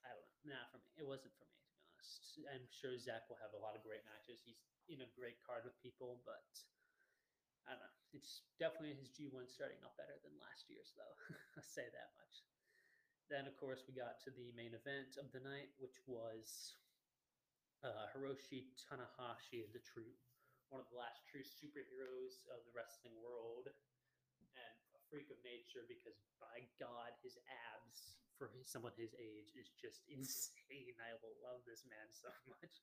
I 0.04 0.12
don't 0.16 0.28
know. 0.44 0.60
Not 0.60 0.72
for 0.72 0.80
me. 0.80 0.92
It 1.00 1.08
wasn't 1.08 1.36
for 1.40 1.48
me 1.48 1.56
to 1.60 1.72
be 1.72 1.84
honest. 1.88 2.40
I'm 2.52 2.68
sure 2.72 2.96
Zack 2.96 3.28
will 3.28 3.40
have 3.40 3.56
a 3.56 3.62
lot 3.62 3.76
of 3.76 3.84
great 3.84 4.04
matches. 4.08 4.44
He's 4.44 4.60
in 4.88 5.04
a 5.04 5.10
great 5.16 5.40
card 5.44 5.68
with 5.68 5.76
people, 5.84 6.24
but 6.24 6.48
I 7.70 7.78
don't 7.78 7.84
know. 7.84 7.96
It's 8.16 8.42
definitely 8.58 8.98
his 8.98 9.14
G1 9.14 9.46
starting 9.46 9.78
off 9.86 9.94
better 10.00 10.18
than 10.26 10.34
last 10.42 10.66
year's, 10.66 10.90
though. 10.98 11.16
I'll 11.54 11.62
say 11.62 11.86
that 11.86 12.10
much. 12.18 12.42
Then, 13.30 13.46
of 13.46 13.54
course, 13.62 13.86
we 13.86 13.94
got 13.94 14.18
to 14.26 14.34
the 14.34 14.50
main 14.58 14.74
event 14.74 15.22
of 15.22 15.30
the 15.30 15.46
night, 15.46 15.70
which 15.78 16.02
was 16.10 16.74
uh, 17.84 18.12
Hiroshi 18.12 18.72
Tanahashi, 18.76 19.64
is 19.64 19.72
the 19.72 19.84
true 19.84 20.10
one 20.70 20.78
of 20.78 20.90
the 20.94 21.02
last 21.02 21.26
true 21.26 21.42
superheroes 21.42 22.46
of 22.54 22.62
the 22.62 22.74
wrestling 22.78 23.18
world, 23.18 23.66
and 24.54 24.78
a 24.94 25.00
freak 25.10 25.34
of 25.34 25.42
nature. 25.42 25.86
Because 25.90 26.22
by 26.38 26.70
God, 26.78 27.18
his 27.26 27.42
abs 27.74 28.20
for 28.38 28.54
someone 28.64 28.96
his 28.96 29.12
age 29.20 29.58
is 29.60 29.74
just 29.76 30.08
insane. 30.12 30.96
I 31.02 31.18
will 31.20 31.36
love 31.44 31.66
this 31.68 31.84
man 31.90 32.08
so 32.14 32.32
much. 32.56 32.80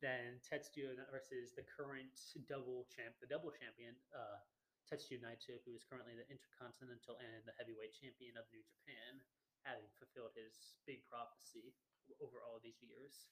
Then 0.00 0.40
Tetsuya 0.44 0.96
versus 1.08 1.56
the 1.56 1.64
current 1.64 2.12
double 2.48 2.88
champ, 2.92 3.16
the 3.20 3.28
double 3.28 3.52
champion, 3.52 3.96
uh, 4.12 4.40
Tetsuya 4.86 5.18
Naito, 5.18 5.58
who 5.64 5.74
is 5.74 5.82
currently 5.82 6.14
the 6.14 6.26
Intercontinental 6.30 7.18
and 7.18 7.42
the 7.42 7.56
Heavyweight 7.58 7.96
Champion 7.96 8.38
of 8.38 8.46
New 8.54 8.62
Japan, 8.62 9.18
having 9.66 9.88
fulfilled 9.98 10.36
his 10.36 10.78
big 10.86 11.02
prophecy 11.08 11.74
over 12.22 12.38
all 12.44 12.62
these 12.62 12.78
years. 12.78 13.26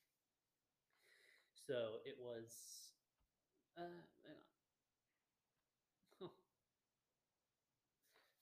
So 1.64 2.04
it 2.04 2.20
was. 2.20 2.52
Uh. 3.72 4.04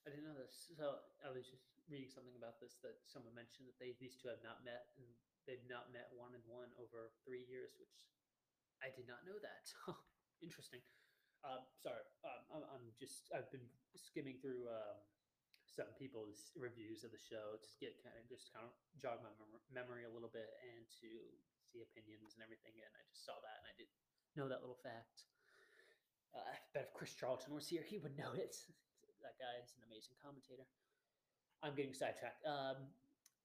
I 0.02 0.10
didn't 0.10 0.26
know 0.26 0.34
this. 0.34 0.74
So 0.74 1.06
I 1.22 1.30
was 1.30 1.46
just 1.46 1.70
reading 1.86 2.10
something 2.10 2.34
about 2.34 2.58
this 2.58 2.82
that 2.82 2.98
someone 3.06 3.30
mentioned 3.38 3.70
that 3.70 3.78
they 3.78 3.94
these 4.02 4.18
two 4.18 4.26
have 4.26 4.42
not 4.42 4.66
met 4.66 4.90
and 4.98 5.06
they've 5.46 5.62
not 5.70 5.94
met 5.94 6.10
one 6.18 6.34
and 6.34 6.42
one 6.50 6.74
over 6.82 7.14
three 7.22 7.46
years, 7.46 7.78
which 7.78 8.10
I 8.82 8.90
did 8.90 9.06
not 9.06 9.22
know 9.22 9.38
that. 9.38 9.70
Interesting. 10.46 10.82
Uh, 11.46 11.62
sorry, 11.78 12.02
um, 12.22 12.42
I'm, 12.54 12.64
I'm, 12.70 12.86
just 12.98 13.30
I've 13.34 13.50
been 13.50 13.66
skimming 13.98 14.38
through 14.38 14.66
um, 14.70 14.98
some 15.66 15.90
people's 15.98 16.54
reviews 16.54 17.02
of 17.02 17.10
the 17.10 17.18
show 17.18 17.58
to 17.58 17.70
get 17.82 17.98
kind 18.02 18.14
of 18.14 18.26
just 18.30 18.54
kind 18.54 18.62
of 18.62 18.74
jog 18.94 19.18
my 19.26 19.30
mem- 19.38 19.66
memory 19.70 20.06
a 20.06 20.12
little 20.14 20.30
bit 20.30 20.54
and 20.62 20.86
to 21.02 21.10
see 21.72 21.80
opinions 21.80 22.36
and 22.36 22.44
everything. 22.44 22.76
And 22.76 22.92
I 22.92 23.02
just 23.08 23.24
saw 23.24 23.40
that 23.40 23.64
and 23.64 23.66
I 23.66 23.74
didn't 23.80 23.96
know 24.36 24.52
that 24.52 24.60
little 24.60 24.78
fact. 24.84 25.24
Uh, 26.36 26.44
I 26.44 26.56
bet 26.76 26.88
if 26.88 26.92
Chris 26.92 27.16
Charlton 27.16 27.56
was 27.56 27.64
here, 27.64 27.84
he 27.84 27.96
would 27.96 28.16
know 28.20 28.36
it. 28.36 28.52
that 29.24 29.40
guy 29.40 29.56
is 29.64 29.72
an 29.80 29.88
amazing 29.88 30.20
commentator. 30.20 30.68
I'm 31.64 31.72
getting 31.72 31.96
sidetracked. 31.96 32.44
Um, 32.44 32.92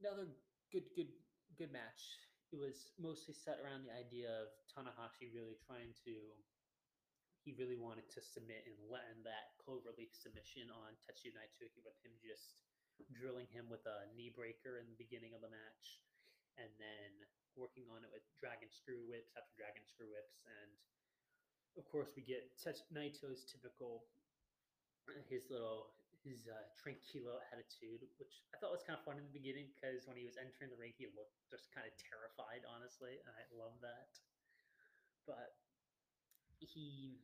another 0.04 0.28
good, 0.72 0.92
good 0.98 1.12
good 1.56 1.72
match. 1.72 2.20
It 2.52 2.60
was 2.60 2.96
mostly 2.96 3.36
set 3.36 3.60
around 3.60 3.84
the 3.84 3.96
idea 3.96 4.30
of 4.30 4.52
Tanahashi 4.72 5.32
really 5.32 5.56
trying 5.64 5.96
to. 6.06 6.16
He 7.44 7.56
really 7.56 7.80
wanted 7.80 8.12
to 8.12 8.20
submit 8.20 8.68
and 8.68 8.76
land 8.92 9.24
that 9.24 9.56
cloverleaf 9.56 10.12
submission 10.12 10.68
on 10.68 11.00
Tetsuya 11.00 11.32
Naitoki 11.32 11.80
with 11.80 11.96
him 12.04 12.12
just 12.20 12.60
drilling 13.16 13.48
him 13.56 13.72
with 13.72 13.88
a 13.88 14.12
knee 14.20 14.34
breaker 14.34 14.76
in 14.82 14.90
the 14.92 15.00
beginning 15.00 15.32
of 15.32 15.40
the 15.40 15.48
match, 15.48 16.04
and 16.60 16.68
then 16.76 17.12
working 17.58 17.90
on 17.92 18.06
it 18.06 18.10
with 18.14 18.24
dragon 18.38 18.70
screw 18.70 19.02
whips 19.10 19.34
after 19.34 19.52
dragon 19.58 19.84
screw 19.84 20.08
whips, 20.08 20.40
and 20.46 20.72
of 21.76 21.86
course 21.90 22.14
we 22.14 22.22
get 22.22 22.48
Naito's 22.94 23.46
typical 23.46 24.06
his 25.28 25.50
little 25.50 25.94
his 26.26 26.50
uh, 26.50 26.66
tranquilo 26.76 27.40
attitude, 27.54 28.04
which 28.20 28.44
I 28.52 28.60
thought 28.60 28.76
was 28.76 28.84
kind 28.84 29.00
of 29.00 29.06
fun 29.08 29.16
in 29.16 29.24
the 29.24 29.36
beginning 29.36 29.72
because 29.72 30.04
when 30.10 30.20
he 30.20 30.28
was 30.28 30.36
entering 30.36 30.68
the 30.68 30.80
ring, 30.80 30.92
he 30.98 31.08
looked 31.16 31.40
just 31.48 31.72
kind 31.72 31.88
of 31.88 31.94
terrified, 31.96 32.68
honestly, 32.68 33.22
and 33.24 33.32
I 33.32 33.48
love 33.56 33.80
that. 33.80 34.12
But 35.24 35.56
he, 36.60 37.22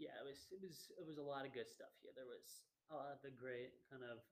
yeah, 0.00 0.16
it 0.22 0.24
was 0.24 0.48
it 0.48 0.60
was 0.60 0.92
it 0.96 1.04
was 1.04 1.20
a 1.20 1.26
lot 1.26 1.44
of 1.44 1.52
good 1.52 1.68
stuff 1.68 1.92
here. 2.00 2.14
There 2.16 2.28
was 2.28 2.64
a 2.88 2.96
lot 2.96 3.12
of 3.12 3.20
the 3.20 3.34
great 3.34 3.76
kind 3.92 4.06
of 4.06 4.22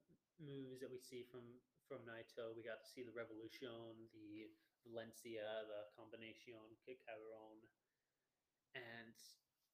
moves 0.40 0.80
that 0.80 0.88
we 0.88 1.00
see 1.00 1.26
from 1.28 1.44
from 1.84 2.04
Naito. 2.08 2.56
We 2.56 2.64
got 2.64 2.80
to 2.80 2.88
see 2.88 3.04
the 3.04 3.12
Revolution, 3.12 4.00
the 4.16 4.48
Valencia, 4.84 5.64
the 5.66 5.88
Combination, 5.96 6.60
Kick 6.84 7.00
and 8.74 9.16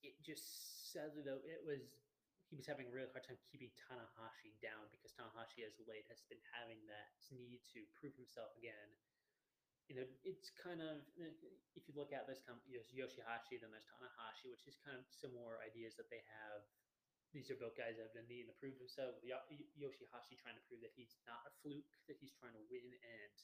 it 0.00 0.16
just 0.24 0.90
said 0.92 1.12
that 1.16 1.26
it 1.44 1.60
was 1.64 1.84
he 2.50 2.58
was 2.58 2.66
having 2.66 2.90
a 2.90 2.92
really 2.92 3.06
hard 3.14 3.22
time 3.22 3.38
keeping 3.46 3.70
Tanahashi 3.78 4.58
down 4.58 4.90
because 4.90 5.14
Tanahashi, 5.14 5.62
as 5.62 5.78
late, 5.86 6.02
has 6.10 6.26
been 6.26 6.42
having 6.50 6.82
that 6.90 7.14
need 7.30 7.62
to 7.70 7.86
prove 7.94 8.10
himself 8.18 8.50
again. 8.58 8.90
You 9.86 10.02
know, 10.02 10.06
it's 10.26 10.50
kind 10.58 10.82
of 10.82 11.06
if 11.14 11.86
you 11.86 11.94
look 11.94 12.10
at 12.10 12.26
this, 12.26 12.42
there's 12.66 12.90
Yoshihashi, 12.90 13.62
then 13.62 13.70
there's 13.70 13.86
Tanahashi, 13.86 14.50
which 14.50 14.66
is 14.66 14.78
kind 14.82 14.98
of 14.98 15.06
similar 15.06 15.62
ideas 15.62 15.94
that 15.94 16.10
they 16.10 16.22
have. 16.26 16.66
These 17.30 17.46
are 17.54 17.58
both 17.58 17.78
guys 17.78 17.94
that 17.98 18.10
have 18.10 18.16
been 18.18 18.26
needing 18.26 18.50
to 18.50 18.58
prove 18.58 18.74
themselves. 18.82 19.22
Yoshihashi 19.22 20.34
trying 20.42 20.58
to 20.58 20.64
prove 20.66 20.82
that 20.82 20.94
he's 20.98 21.14
not 21.30 21.46
a 21.46 21.54
fluke, 21.62 21.94
that 22.10 22.18
he's 22.18 22.34
trying 22.34 22.58
to 22.58 22.64
win 22.66 22.90
and 22.98 23.34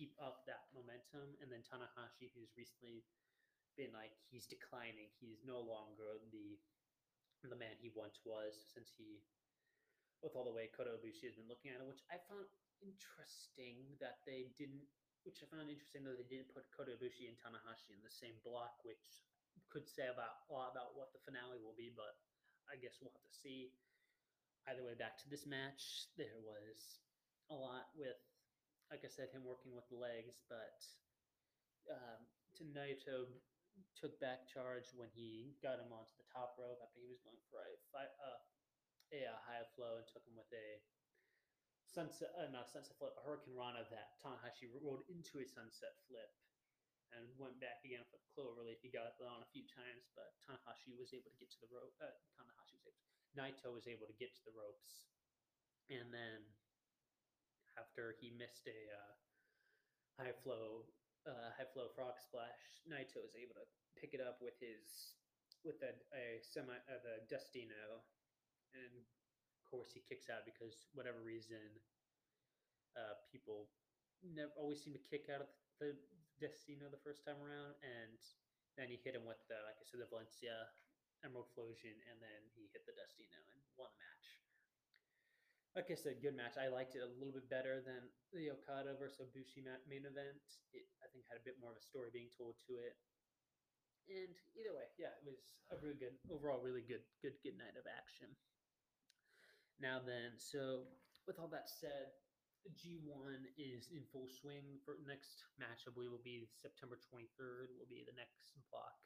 keep 0.00 0.16
up 0.16 0.48
that 0.48 0.72
momentum, 0.72 1.36
and 1.44 1.52
then 1.52 1.60
Tanahashi, 1.60 2.32
who's 2.32 2.56
recently 2.56 3.04
been 3.76 3.92
like 3.92 4.16
he's 4.32 4.48
declining. 4.48 5.12
He's 5.20 5.44
no 5.44 5.60
longer 5.60 6.24
the 6.32 6.56
the 7.44 7.56
man 7.56 7.76
he 7.80 7.92
once 7.96 8.20
was 8.24 8.52
since 8.72 8.92
he, 8.96 9.24
with 10.20 10.36
all 10.36 10.44
the 10.44 10.52
way 10.52 10.68
Kota 10.72 10.92
Ibushi 10.96 11.24
has 11.24 11.36
been 11.36 11.48
looking 11.48 11.72
at 11.72 11.80
him, 11.80 11.88
which 11.88 12.04
I 12.12 12.20
found 12.28 12.48
interesting 12.84 13.96
that 14.00 14.20
they 14.28 14.52
didn't, 14.60 14.84
which 15.24 15.40
I 15.40 15.48
found 15.48 15.72
interesting 15.72 16.04
that 16.04 16.16
they 16.20 16.28
didn't 16.28 16.52
put 16.52 16.68
Kota 16.72 16.96
Ibushi 16.96 17.28
and 17.28 17.36
Tanahashi 17.40 17.96
in 17.96 18.04
the 18.04 18.12
same 18.12 18.36
block, 18.44 18.80
which 18.84 19.24
could 19.72 19.88
say 19.88 20.08
about 20.12 20.44
a 20.48 20.52
lot 20.52 20.72
about 20.72 20.96
what 20.96 21.12
the 21.16 21.22
finale 21.24 21.60
will 21.60 21.76
be, 21.76 21.92
but 21.92 22.16
I 22.68 22.76
guess 22.76 23.00
we'll 23.00 23.12
have 23.12 23.24
to 23.28 23.40
see. 23.40 23.72
Either 24.68 24.84
way, 24.84 24.92
back 24.92 25.16
to 25.16 25.28
this 25.32 25.48
match, 25.48 26.12
there 26.20 26.36
was 26.44 27.00
a 27.48 27.56
lot 27.56 27.88
with, 27.96 28.20
like 28.90 29.06
I 29.06 29.10
said, 29.10 29.30
him 29.30 29.46
working 29.46 29.70
with 29.70 29.86
legs, 29.94 30.42
but 30.50 30.82
um, 31.88 32.26
to 32.58 32.66
Naito 32.74 33.30
took 33.94 34.18
back 34.18 34.50
charge 34.50 34.90
when 34.98 35.08
he 35.14 35.54
got 35.62 35.78
him 35.78 35.94
onto 35.94 36.12
the 36.18 36.26
top 36.26 36.58
rope 36.58 36.82
after 36.82 36.98
he 36.98 37.08
was 37.08 37.22
going 37.22 37.38
for 37.48 37.62
a 37.62 37.70
fight, 37.94 38.10
uh, 38.18 38.42
a, 39.14 39.30
a 39.30 39.38
high 39.46 39.64
flow 39.78 40.02
and 40.02 40.06
took 40.10 40.26
him 40.26 40.34
with 40.34 40.50
a 40.50 40.82
sunset, 41.86 42.34
uh, 42.34 42.50
not 42.50 42.66
sunset 42.70 42.98
flip, 42.98 43.14
a 43.14 43.22
hurricane 43.22 43.54
rana 43.54 43.86
that 43.94 44.18
Tanahashi 44.18 44.66
rolled 44.70 45.06
into 45.06 45.38
a 45.38 45.46
sunset 45.46 45.94
flip 46.10 46.30
and 47.10 47.26
went 47.38 47.58
back 47.58 47.82
again 47.82 48.06
for 48.06 48.18
the 48.22 48.30
clover. 48.30 48.62
He 48.66 48.90
got 48.90 49.18
on 49.22 49.42
a 49.42 49.50
few 49.50 49.66
times, 49.66 50.10
but 50.14 50.34
Tanahashi 50.46 50.94
was 50.94 51.10
able 51.10 51.30
to 51.30 51.38
get 51.42 51.50
to 51.50 51.60
the 51.62 51.70
rope. 51.70 51.94
Uh, 51.98 52.14
Tanahashi 52.38 52.78
was 52.78 52.86
able. 52.86 52.98
To, 52.98 53.10
Naito 53.34 53.70
was 53.70 53.86
able 53.86 54.06
to 54.10 54.16
get 54.18 54.34
to 54.34 54.42
the 54.46 54.54
ropes, 54.54 55.10
and 55.90 56.10
then 56.14 56.42
after 57.78 58.16
he 58.18 58.32
missed 58.34 58.66
a 58.66 58.80
uh, 58.90 59.12
high 60.18 60.36
flow 60.42 60.88
uh, 61.28 61.52
high 61.52 61.68
flow 61.76 61.92
frog 61.92 62.16
splash, 62.16 62.80
Naito 62.88 63.20
is 63.20 63.36
able 63.36 63.52
to 63.58 63.66
pick 64.00 64.16
it 64.16 64.24
up 64.24 64.40
with 64.40 64.56
his 64.56 65.14
with 65.60 65.76
a, 65.84 65.92
a 66.16 66.40
semi 66.40 66.72
uh, 66.72 67.00
the 67.04 67.20
Destino, 67.28 68.00
and 68.72 68.94
of 68.96 69.62
course 69.68 69.92
he 69.92 70.00
kicks 70.00 70.32
out 70.32 70.48
because 70.48 70.88
whatever 70.96 71.20
reason, 71.20 71.60
uh, 72.96 73.20
people 73.28 73.68
never 74.24 74.52
always 74.56 74.80
seem 74.80 74.96
to 74.96 75.04
kick 75.12 75.28
out 75.28 75.44
of 75.44 75.50
the 75.76 75.92
Destino 76.40 76.88
the 76.88 77.04
first 77.04 77.28
time 77.28 77.38
around, 77.44 77.76
and 77.84 78.16
then 78.80 78.88
he 78.88 78.96
hit 79.04 79.12
him 79.12 79.28
with 79.28 79.40
the 79.52 79.60
like 79.68 79.76
I 79.76 79.84
said 79.84 80.00
the 80.00 80.08
Valencia 80.08 80.72
Emerald 81.20 81.52
Flowsion, 81.52 81.92
and 82.08 82.16
then 82.16 82.40
he 82.56 82.72
hit 82.72 82.88
the 82.88 82.96
Destino 82.96 83.36
and 83.52 83.60
won 83.76 83.92
the 83.92 84.00
match. 84.00 84.39
Like 85.78 85.86
I 85.86 85.94
said, 85.94 86.18
good 86.18 86.34
match. 86.34 86.58
I 86.58 86.66
liked 86.66 86.98
it 86.98 87.06
a 87.06 87.14
little 87.14 87.34
bit 87.34 87.46
better 87.46 87.78
than 87.78 88.10
the 88.34 88.50
Okada 88.50 88.98
versus 88.98 89.30
Ibushi 89.30 89.62
main 89.86 90.02
event. 90.02 90.42
It 90.74 90.90
I 90.98 91.06
think 91.14 91.30
had 91.30 91.38
a 91.38 91.46
bit 91.46 91.62
more 91.62 91.70
of 91.70 91.78
a 91.78 91.84
story 91.84 92.10
being 92.10 92.32
told 92.34 92.58
to 92.66 92.82
it. 92.82 92.98
And 94.10 94.34
either 94.58 94.74
way, 94.74 94.90
yeah, 94.98 95.14
it 95.14 95.22
was 95.22 95.54
a 95.70 95.78
really 95.78 95.94
good 95.94 96.18
overall, 96.26 96.58
really 96.58 96.82
good, 96.82 97.06
good, 97.22 97.38
good 97.46 97.54
night 97.54 97.78
of 97.78 97.86
action. 97.86 98.34
Now 99.78 100.02
then, 100.02 100.34
so 100.42 100.90
with 101.30 101.38
all 101.38 101.48
that 101.54 101.70
said, 101.70 102.10
G1 102.74 103.54
is 103.56 103.88
in 103.88 104.04
full 104.10 104.28
swing 104.28 104.82
for 104.84 104.98
next 105.06 105.46
match. 105.56 105.86
I 105.86 105.94
believe 105.94 106.10
will 106.10 106.26
be 106.26 106.50
September 106.60 106.98
23rd. 106.98 107.72
Will 107.78 107.88
be 107.88 108.04
the 108.04 108.18
next 108.18 108.58
block. 108.68 108.98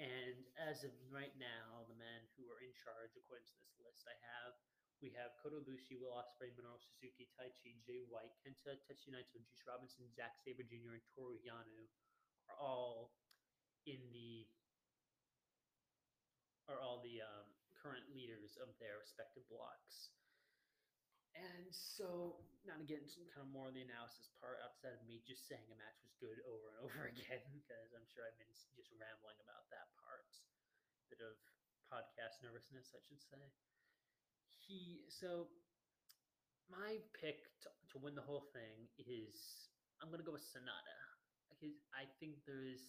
And 0.00 0.46
as 0.56 0.86
of 0.86 0.94
right 1.12 1.34
now, 1.36 1.84
the 1.90 1.98
men 1.98 2.24
who 2.38 2.48
are 2.48 2.62
in 2.64 2.72
charge, 2.72 3.12
according 3.18 3.44
to 3.50 3.56
this 3.60 3.76
list 3.82 4.08
I 4.08 4.16
have, 4.24 4.56
we 5.02 5.10
have 5.18 5.34
Kota 5.42 5.58
Ibushi, 5.58 5.98
Will 5.98 6.14
Ospreay, 6.14 6.54
Minoru 6.54 6.78
Suzuki, 6.78 7.26
Taichi, 7.34 7.82
Jay 7.82 8.06
White, 8.06 8.30
Kenta, 8.38 8.78
Tetsuya 8.86 9.18
Naito, 9.18 9.42
Juice 9.42 9.66
Robinson, 9.66 10.06
Zack 10.14 10.38
Sabre 10.46 10.62
Jr., 10.62 10.94
and 10.94 11.04
Toru 11.10 11.42
Yano 11.42 11.90
are 12.46 12.58
all 12.62 13.10
in 13.84 13.98
the 14.14 14.46
are 16.70 16.78
all 16.78 17.02
the 17.02 17.18
um, 17.18 17.50
current 17.74 18.06
leaders 18.14 18.54
of 18.62 18.70
their 18.78 19.02
respective 19.02 19.42
blocks. 19.50 20.14
And 21.34 21.66
so, 21.74 22.38
not 22.62 22.78
into 22.78 23.26
kind 23.34 23.42
of 23.42 23.50
more 23.50 23.66
of 23.66 23.74
the 23.74 23.82
analysis 23.82 24.30
part 24.38 24.62
outside 24.62 24.94
of 24.94 25.02
me 25.02 25.18
just 25.26 25.50
saying 25.50 25.66
a 25.66 25.76
match 25.80 25.98
was 26.06 26.14
good 26.22 26.38
over 26.46 26.70
and 26.70 26.78
over 26.86 27.10
again, 27.10 27.42
because 27.50 27.90
I'm 27.90 28.06
sure 28.06 28.22
I've 28.22 28.38
been 28.38 28.54
just 28.54 28.70
rambling 28.94 29.40
about 29.42 29.66
that 29.74 29.90
part. 29.98 30.30
Bit 31.10 31.26
of 31.26 31.34
podcast 31.90 32.38
nervousness, 32.46 32.94
I 32.94 33.02
should 33.02 33.18
say. 33.18 33.50
He, 34.72 35.04
so 35.12 35.52
my 36.72 36.96
pick 37.12 37.44
to, 37.60 37.68
to 37.92 37.96
win 38.00 38.16
the 38.16 38.24
whole 38.24 38.48
thing 38.56 38.88
is 38.96 39.68
I'm 40.00 40.08
to 40.08 40.24
go 40.24 40.32
with 40.32 40.48
Sanada. 40.48 40.96
Because 41.52 41.76
I 41.92 42.08
think 42.16 42.40
there 42.48 42.64
is 42.64 42.80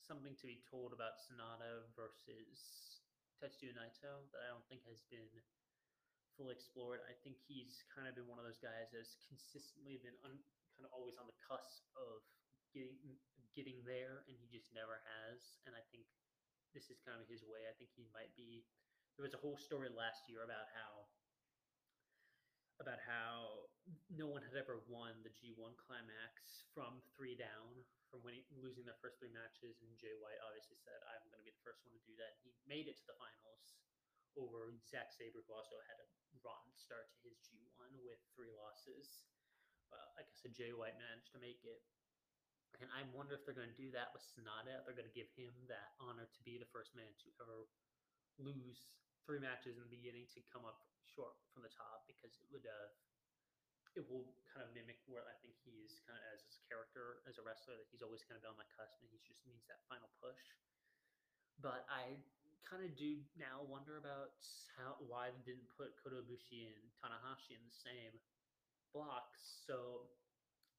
something 0.00 0.32
to 0.32 0.46
be 0.48 0.64
told 0.64 0.96
about 0.96 1.20
Sanada 1.20 1.84
versus 1.92 3.04
Tetsuya 3.36 3.76
Naito 3.76 4.24
that 4.32 4.40
I 4.40 4.48
don't 4.48 4.64
think 4.72 4.80
has 4.88 5.04
been 5.12 5.28
fully 6.40 6.56
explored. 6.56 7.04
I 7.04 7.12
think 7.20 7.36
he's 7.44 7.84
kind 7.92 8.08
of 8.08 8.16
been 8.16 8.24
one 8.24 8.40
of 8.40 8.48
those 8.48 8.58
guys 8.58 8.88
that's 8.88 9.20
consistently 9.28 10.00
been 10.00 10.16
un, 10.24 10.40
kind 10.72 10.88
of 10.88 10.92
always 10.96 11.20
on 11.20 11.28
the 11.28 11.36
cusp 11.44 11.84
of 12.00 12.24
getting 12.72 12.96
getting 13.52 13.80
there, 13.84 14.24
and 14.28 14.36
he 14.40 14.48
just 14.48 14.72
never 14.72 15.00
has. 15.04 15.60
And 15.68 15.76
I 15.76 15.84
think 15.92 16.08
this 16.72 16.88
is 16.88 17.00
kind 17.04 17.20
of 17.20 17.28
his 17.28 17.44
way. 17.44 17.68
I 17.68 17.76
think 17.76 17.92
he 17.92 18.08
might 18.16 18.32
be. 18.32 18.64
There 19.16 19.24
was 19.24 19.32
a 19.32 19.40
whole 19.40 19.56
story 19.56 19.88
last 19.88 20.28
year 20.28 20.44
about 20.44 20.68
how 20.76 21.08
about 22.78 23.00
how 23.02 23.66
no 24.12 24.28
one 24.28 24.44
had 24.44 24.58
ever 24.58 24.82
won 24.90 25.16
the 25.22 25.32
G1 25.32 25.78
climax 25.80 26.66
from 26.74 27.00
three 27.16 27.38
down 27.38 27.72
from 28.12 28.22
winning, 28.22 28.44
losing 28.60 28.84
their 28.86 28.98
first 29.00 29.18
three 29.18 29.32
matches, 29.32 29.80
and 29.82 29.90
Jay 29.98 30.14
White 30.20 30.38
obviously 30.44 30.78
said, 30.78 31.00
"I'm 31.08 31.24
going 31.30 31.40
to 31.42 31.48
be 31.48 31.54
the 31.54 31.66
first 31.66 31.82
one 31.82 31.94
to 31.96 32.02
do 32.06 32.14
that." 32.20 32.36
He 32.44 32.54
made 32.68 32.86
it 32.86 32.98
to 33.00 33.06
the 33.08 33.18
finals 33.18 33.74
over 34.36 34.76
Zack 34.84 35.10
Sabre, 35.10 35.42
who 35.42 35.52
also 35.56 35.80
had 35.88 35.98
a 35.98 36.08
rotten 36.44 36.72
start 36.76 37.08
to 37.16 37.18
his 37.24 37.40
G1 37.48 37.96
with 38.04 38.20
three 38.36 38.52
losses. 38.52 39.24
But 39.88 40.12
like 40.14 40.28
I 40.28 40.36
said, 40.36 40.52
Jay 40.52 40.76
White 40.76 41.00
managed 41.00 41.32
to 41.32 41.40
make 41.40 41.64
it. 41.64 41.80
And 42.76 42.92
I 42.92 43.08
wonder 43.16 43.32
if 43.32 43.48
they're 43.48 43.56
going 43.56 43.72
to 43.72 43.80
do 43.80 43.88
that 43.96 44.12
with 44.12 44.20
Sanada. 44.20 44.84
They're 44.84 44.98
going 44.98 45.08
to 45.08 45.16
give 45.16 45.32
him 45.32 45.54
that 45.72 45.96
honor 45.96 46.28
to 46.28 46.40
be 46.44 46.60
the 46.60 46.68
first 46.68 46.92
man 46.92 47.08
to 47.08 47.28
ever 47.40 47.64
lose 48.36 48.84
three 49.26 49.42
matches 49.42 49.74
in 49.76 49.82
the 49.82 49.90
beginning 49.90 50.30
to 50.32 50.40
come 50.54 50.62
up 50.62 50.86
short 51.02 51.34
from 51.50 51.66
the 51.66 51.72
top 51.74 52.06
because 52.06 52.38
it 52.38 52.46
would 52.54 52.64
uh, 52.64 52.88
it 53.98 54.06
will 54.06 54.28
kind 54.46 54.62
of 54.62 54.70
mimic 54.76 55.02
where 55.10 55.26
I 55.26 55.34
think 55.42 55.58
he's 55.66 55.98
kind 56.06 56.14
of 56.14 56.24
as 56.30 56.46
his 56.46 56.62
character 56.70 57.24
as 57.26 57.36
a 57.40 57.42
wrestler 57.42 57.74
that 57.74 57.90
he's 57.90 58.04
always 58.04 58.22
kind 58.22 58.38
of 58.38 58.46
been 58.46 58.54
on 58.54 58.60
the 58.60 58.70
cusp 58.70 59.02
and 59.02 59.10
he 59.10 59.18
just 59.26 59.42
needs 59.48 59.66
that 59.66 59.82
final 59.90 60.08
push. 60.22 60.38
But 61.58 61.88
I 61.88 62.20
kind 62.68 62.84
of 62.84 62.92
do 62.94 63.22
now 63.34 63.64
wonder 63.66 63.96
about 63.96 64.36
how 64.76 65.00
why 65.02 65.32
they 65.32 65.42
didn't 65.42 65.66
put 65.74 65.96
Kota 65.98 66.22
Ibushi 66.22 66.70
and 66.70 66.78
Tanahashi 67.00 67.56
in 67.56 67.64
the 67.64 67.72
same 67.72 68.14
blocks. 68.92 69.64
So 69.64 70.06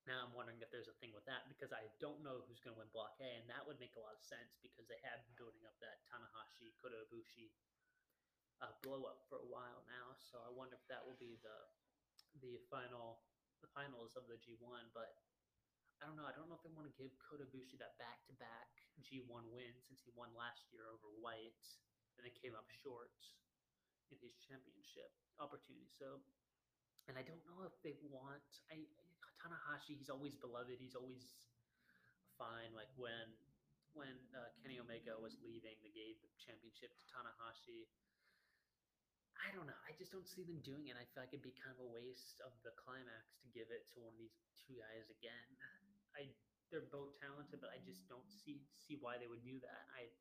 now 0.05 0.23
I'm 0.23 0.31
wondering 0.37 0.61
if 0.63 0.69
there's 0.69 0.87
a 0.87 0.95
thing 1.03 1.11
with 1.11 1.25
that 1.25 1.49
because 1.51 1.73
I 1.73 1.89
don't 1.99 2.21
know 2.23 2.45
who's 2.45 2.63
going 2.63 2.77
to 2.77 2.79
win 2.79 2.87
Block 2.95 3.17
A, 3.19 3.27
and 3.27 3.49
that 3.51 3.65
would 3.67 3.81
make 3.81 3.97
a 3.97 4.03
lot 4.03 4.15
of 4.15 4.23
sense 4.23 4.55
because 4.63 4.87
they 4.87 5.01
have 5.03 5.19
been 5.25 5.35
building 5.35 5.65
up 5.67 5.75
that 5.83 6.05
Tanahashi 6.07 6.71
Kota 6.79 7.01
Ibushi 7.09 7.51
uh, 8.61 8.73
blow 8.81 9.05
up 9.05 9.25
for 9.29 9.37
a 9.41 9.47
while 9.49 9.85
now. 9.85 10.17
So 10.17 10.41
I 10.41 10.49
wonder 10.49 10.77
if 10.77 10.85
that 10.89 11.05
will 11.05 11.19
be 11.19 11.37
the 11.41 11.57
the 12.41 12.61
final 12.69 13.21
the 13.61 13.69
finals 13.73 14.13
of 14.13 14.29
the 14.29 14.37
G1, 14.37 14.93
but 14.93 15.17
I 16.01 16.05
don't 16.05 16.17
know. 16.17 16.29
I 16.29 16.33
don't 16.37 16.45
know 16.45 16.57
if 16.57 16.61
they 16.61 16.73
want 16.73 16.85
to 16.85 16.93
give 16.93 17.09
Kota 17.17 17.49
Ibushi 17.49 17.81
that 17.81 17.97
back 17.97 18.21
to 18.29 18.33
back 18.37 18.69
G1 19.01 19.49
win 19.49 19.73
since 19.81 20.05
he 20.05 20.13
won 20.13 20.29
last 20.37 20.69
year 20.69 20.85
over 20.93 21.09
White 21.17 21.65
and 22.17 22.25
then 22.25 22.33
came 22.37 22.53
up 22.53 22.69
short 22.69 23.13
in 24.13 24.17
his 24.21 24.37
championship 24.45 25.09
opportunity. 25.41 25.89
So, 25.89 26.21
and 27.09 27.17
I 27.17 27.25
don't 27.25 27.41
know 27.49 27.65
if 27.65 27.73
they 27.81 27.97
want 28.09 28.45
I 28.69 28.85
Tanahashi. 29.41 29.97
He's 29.97 30.09
always 30.09 30.37
beloved. 30.37 30.77
He's 30.77 30.97
always 30.97 31.49
fine. 32.37 32.73
Like 32.77 32.89
when 32.97 33.33
when 33.97 34.13
uh, 34.37 34.53
Kenny 34.61 34.77
Omega 34.77 35.17
was 35.17 35.33
leaving, 35.41 35.73
they 35.81 35.93
gave 35.93 36.21
the 36.21 36.29
championship 36.37 36.93
to 36.93 37.03
Tanahashi 37.09 37.89
I 39.41 39.53
don't 39.53 39.69
know. 39.69 39.81
I 39.85 39.93
just 39.95 40.11
don't 40.11 40.27
see 40.27 40.43
them 40.43 40.59
doing 40.65 40.89
it. 40.89 40.97
I 40.97 41.05
feel 41.13 41.21
like 41.23 41.33
it'd 41.33 41.45
be 41.45 41.55
kind 41.55 41.71
of 41.73 41.79
a 41.81 41.89
waste 41.89 42.41
of 42.41 42.53
the 42.65 42.73
climax 42.77 43.37
to 43.41 43.47
give 43.53 43.69
it 43.69 43.87
to 43.93 44.01
one 44.01 44.13
of 44.13 44.19
these 44.19 44.37
two 44.57 44.77
guys 44.77 45.07
again. 45.13 45.47
I 46.17 46.33
they're 46.67 46.91
both 46.91 47.15
talented, 47.23 47.63
but 47.63 47.71
I 47.71 47.79
just 47.87 48.03
don't 48.11 48.27
see 48.27 48.65
see 48.75 48.99
why 48.99 49.15
they 49.15 49.29
would 49.31 49.45
do 49.45 49.61
that. 49.63 49.83
I 49.93 50.11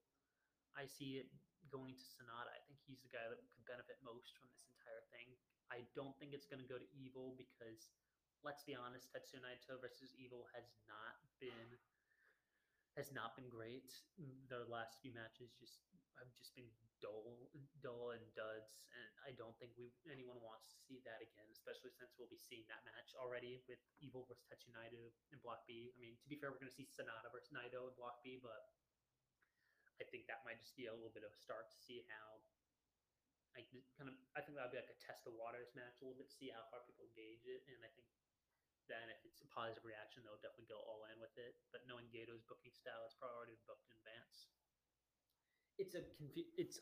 I 0.79 0.87
see 0.87 1.19
it 1.19 1.33
going 1.73 1.99
to 1.99 2.07
Sanada. 2.07 2.53
I 2.53 2.63
think 2.69 2.79
he's 2.87 3.03
the 3.03 3.11
guy 3.11 3.27
that 3.27 3.41
could 3.41 3.67
benefit 3.67 3.99
most 4.07 4.37
from 4.39 4.47
this 4.55 4.63
entire 4.71 5.03
thing. 5.11 5.35
I 5.73 5.83
don't 5.99 6.15
think 6.23 6.31
it's 6.31 6.47
going 6.47 6.63
to 6.63 6.71
go 6.71 6.79
to 6.79 6.89
Evil 6.95 7.35
because 7.35 7.91
let's 8.47 8.63
be 8.63 8.79
honest, 8.79 9.11
Tetsuya 9.11 9.43
Naito 9.43 9.81
versus 9.83 10.15
Evil 10.15 10.47
has 10.55 10.71
not 10.87 11.19
been 11.43 11.75
has 12.95 13.11
not 13.11 13.35
been 13.35 13.51
great. 13.51 13.91
The 14.49 14.65
last 14.71 15.03
few 15.03 15.13
matches 15.13 15.53
just 15.59 15.83
have 16.19 16.33
just 16.37 16.57
been 16.57 16.69
dull, 17.05 17.49
dull 17.85 18.17
and 18.17 18.25
duds, 18.33 18.81
and 18.93 19.09
I 19.25 19.37
don't 19.37 19.53
think 19.61 19.77
we 19.77 19.93
anyone 20.09 20.41
wants 20.41 20.73
to 20.73 20.79
see 20.81 21.05
that 21.05 21.21
again. 21.21 21.45
Especially 21.53 21.93
since 21.93 22.17
we'll 22.17 22.31
be 22.31 22.41
seeing 22.41 22.65
that 22.73 22.83
match 22.89 23.13
already 23.19 23.61
with 23.69 23.81
Evil 24.01 24.25
versus 24.25 24.47
Tetsuya 24.49 24.77
Naito 24.77 25.13
in 25.33 25.39
Block 25.45 25.67
B. 25.69 25.93
I 25.93 25.99
mean, 26.01 26.17
to 26.23 26.29
be 26.29 26.41
fair, 26.41 26.53
we're 26.53 26.63
going 26.63 26.73
to 26.73 26.79
see 26.79 26.89
Sanada 26.89 27.29
versus 27.29 27.53
Naito 27.53 27.89
in 27.91 27.95
Block 27.99 28.25
B, 28.25 28.41
but 28.41 28.73
I 30.01 30.05
think 30.09 30.29
that 30.29 30.45
might 30.45 30.61
just 30.61 30.77
be 30.77 30.89
a 30.89 30.95
little 30.95 31.13
bit 31.13 31.25
of 31.25 31.33
a 31.33 31.41
start 31.41 31.69
to 31.73 31.79
see 31.79 32.05
how. 32.09 32.41
I 33.57 33.65
kind 33.97 34.13
of, 34.13 34.21
I 34.37 34.45
think 34.45 34.61
that 34.61 34.69
would 34.69 34.77
be 34.77 34.81
like 34.85 34.93
a 34.93 35.01
test 35.01 35.25
of 35.25 35.33
waters 35.33 35.73
match 35.73 35.97
a 35.97 36.05
little 36.05 36.21
bit, 36.21 36.29
see 36.29 36.53
how 36.53 36.69
far 36.69 36.85
people 36.85 37.09
gauge 37.17 37.49
it, 37.49 37.65
and 37.65 37.81
I 37.81 37.89
think 37.97 38.05
then 38.85 39.09
if 39.09 39.17
it's 39.25 39.43
a 39.43 39.49
positive 39.49 39.81
reaction, 39.81 40.23
they'll 40.23 40.41
definitely 40.45 40.71
go 40.71 40.79
all 40.85 41.09
in 41.11 41.19
with 41.19 41.35
it. 41.41 41.59
But 41.73 41.89
knowing 41.89 42.07
Gedo's 42.13 42.45
booking 42.47 42.77
style, 42.77 43.09
it's 43.09 43.17
probably 43.19 43.33
already 43.33 43.59
booked 43.67 43.89
in 43.89 43.97
advance. 43.99 44.53
It's 45.79 45.95
a 45.95 46.03
confu- 46.17 46.53
it's 46.57 46.81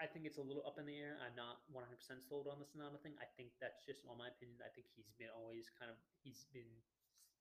I 0.00 0.08
think 0.08 0.24
it's 0.24 0.40
a 0.40 0.44
little 0.44 0.64
up 0.64 0.80
in 0.80 0.88
the 0.88 0.96
air. 0.96 1.20
I'm 1.20 1.36
not 1.36 1.60
100% 1.68 2.24
sold 2.24 2.48
on 2.48 2.56
the 2.56 2.64
Sanada 2.64 2.96
thing. 3.04 3.12
I 3.20 3.28
think 3.36 3.52
that's 3.60 3.84
just, 3.84 4.00
on 4.08 4.16
my 4.16 4.32
opinion, 4.32 4.56
I 4.64 4.72
think 4.72 4.88
he's 4.96 5.12
been 5.20 5.28
always 5.28 5.68
kind 5.76 5.92
of, 5.92 6.00
he's 6.24 6.48
been 6.56 6.72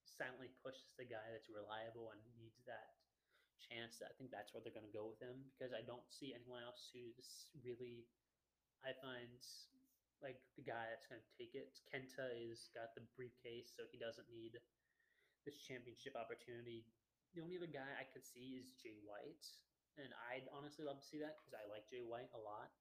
silently 0.04 0.52
pushed 0.60 0.84
as 0.92 0.96
the 1.00 1.08
guy 1.08 1.24
that's 1.32 1.48
reliable 1.48 2.12
and 2.12 2.20
needs 2.36 2.60
that 2.68 3.00
chance. 3.64 4.04
I 4.04 4.12
think 4.20 4.28
that's 4.28 4.52
where 4.52 4.60
they're 4.60 4.76
going 4.76 4.92
to 4.92 4.92
go 4.92 5.08
with 5.08 5.24
him 5.24 5.48
because 5.56 5.72
I 5.72 5.88
don't 5.88 6.04
see 6.12 6.36
anyone 6.36 6.60
else 6.60 6.92
who's 6.92 7.48
really, 7.64 8.04
I 8.84 8.92
find 9.00 9.40
like 10.20 10.44
the 10.60 10.68
guy 10.68 10.92
that's 10.92 11.08
going 11.08 11.24
to 11.24 11.32
take 11.40 11.56
it. 11.56 11.80
Kenta 11.88 12.28
is 12.36 12.68
got 12.76 12.92
the 12.92 13.08
briefcase, 13.16 13.72
so 13.72 13.88
he 13.88 13.96
doesn't 13.96 14.28
need 14.28 14.60
this 15.48 15.64
championship 15.64 16.20
opportunity. 16.20 16.84
The 17.32 17.40
only 17.40 17.56
other 17.56 17.72
guy 17.72 17.88
I 17.96 18.04
could 18.04 18.28
see 18.28 18.60
is 18.60 18.76
Jay 18.76 19.00
White, 19.08 19.48
and 20.00 20.16
I'd 20.32 20.48
honestly 20.56 20.88
love 20.88 21.04
to 21.04 21.08
see 21.08 21.20
that 21.20 21.36
because 21.40 21.52
I 21.52 21.68
like 21.68 21.88
Jay 21.92 22.04
White 22.04 22.32
a 22.32 22.42
lot. 22.42 22.72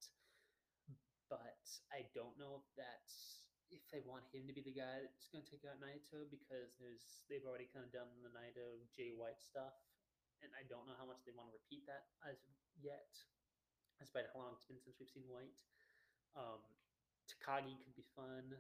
But 1.29 1.61
I 1.93 2.09
don't 2.17 2.39
know 2.41 2.65
if 2.65 2.67
that's 2.73 3.45
if 3.69 3.85
they 3.93 4.01
want 4.09 4.25
him 4.33 4.49
to 4.49 4.55
be 4.57 4.65
the 4.65 4.73
guy 4.73 5.05
that's 5.05 5.29
going 5.29 5.45
to 5.45 5.51
take 5.53 5.69
out 5.69 5.77
Naito 5.77 6.25
because 6.33 6.73
there's 6.81 7.21
they've 7.29 7.45
already 7.45 7.69
kind 7.69 7.85
of 7.85 7.93
done 7.93 8.09
the 8.25 8.33
Naito 8.33 8.81
Jay 8.97 9.13
White 9.13 9.45
stuff, 9.45 9.77
and 10.41 10.49
I 10.57 10.65
don't 10.65 10.89
know 10.89 10.97
how 10.97 11.05
much 11.05 11.21
they 11.29 11.37
want 11.37 11.53
to 11.53 11.59
repeat 11.59 11.85
that 11.85 12.09
as 12.25 12.41
yet, 12.81 13.13
despite 14.01 14.33
how 14.33 14.41
long 14.41 14.57
it's 14.57 14.65
been 14.65 14.81
since 14.81 14.97
we've 14.97 15.13
seen 15.13 15.29
White. 15.29 15.61
Um, 16.33 16.65
Takagi 17.29 17.77
could 17.85 17.93
be 17.93 18.09
fun. 18.17 18.57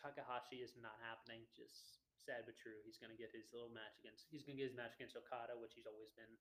Takahashi 0.00 0.64
is 0.64 0.72
not 0.80 0.96
happening. 1.04 1.44
Just 1.52 2.00
sad 2.16 2.48
but 2.48 2.56
true. 2.56 2.80
He's 2.88 2.96
going 2.96 3.12
to 3.12 3.20
get 3.20 3.36
his 3.36 3.52
little 3.52 3.68
match 3.68 4.00
against. 4.00 4.24
He's 4.32 4.48
going 4.48 4.56
to 4.56 4.60
get 4.64 4.72
his 4.72 4.78
match 4.78 4.96
against 4.96 5.20
Okada, 5.20 5.52
which 5.60 5.76
he's 5.76 5.84
always 5.84 6.08
been 6.16 6.32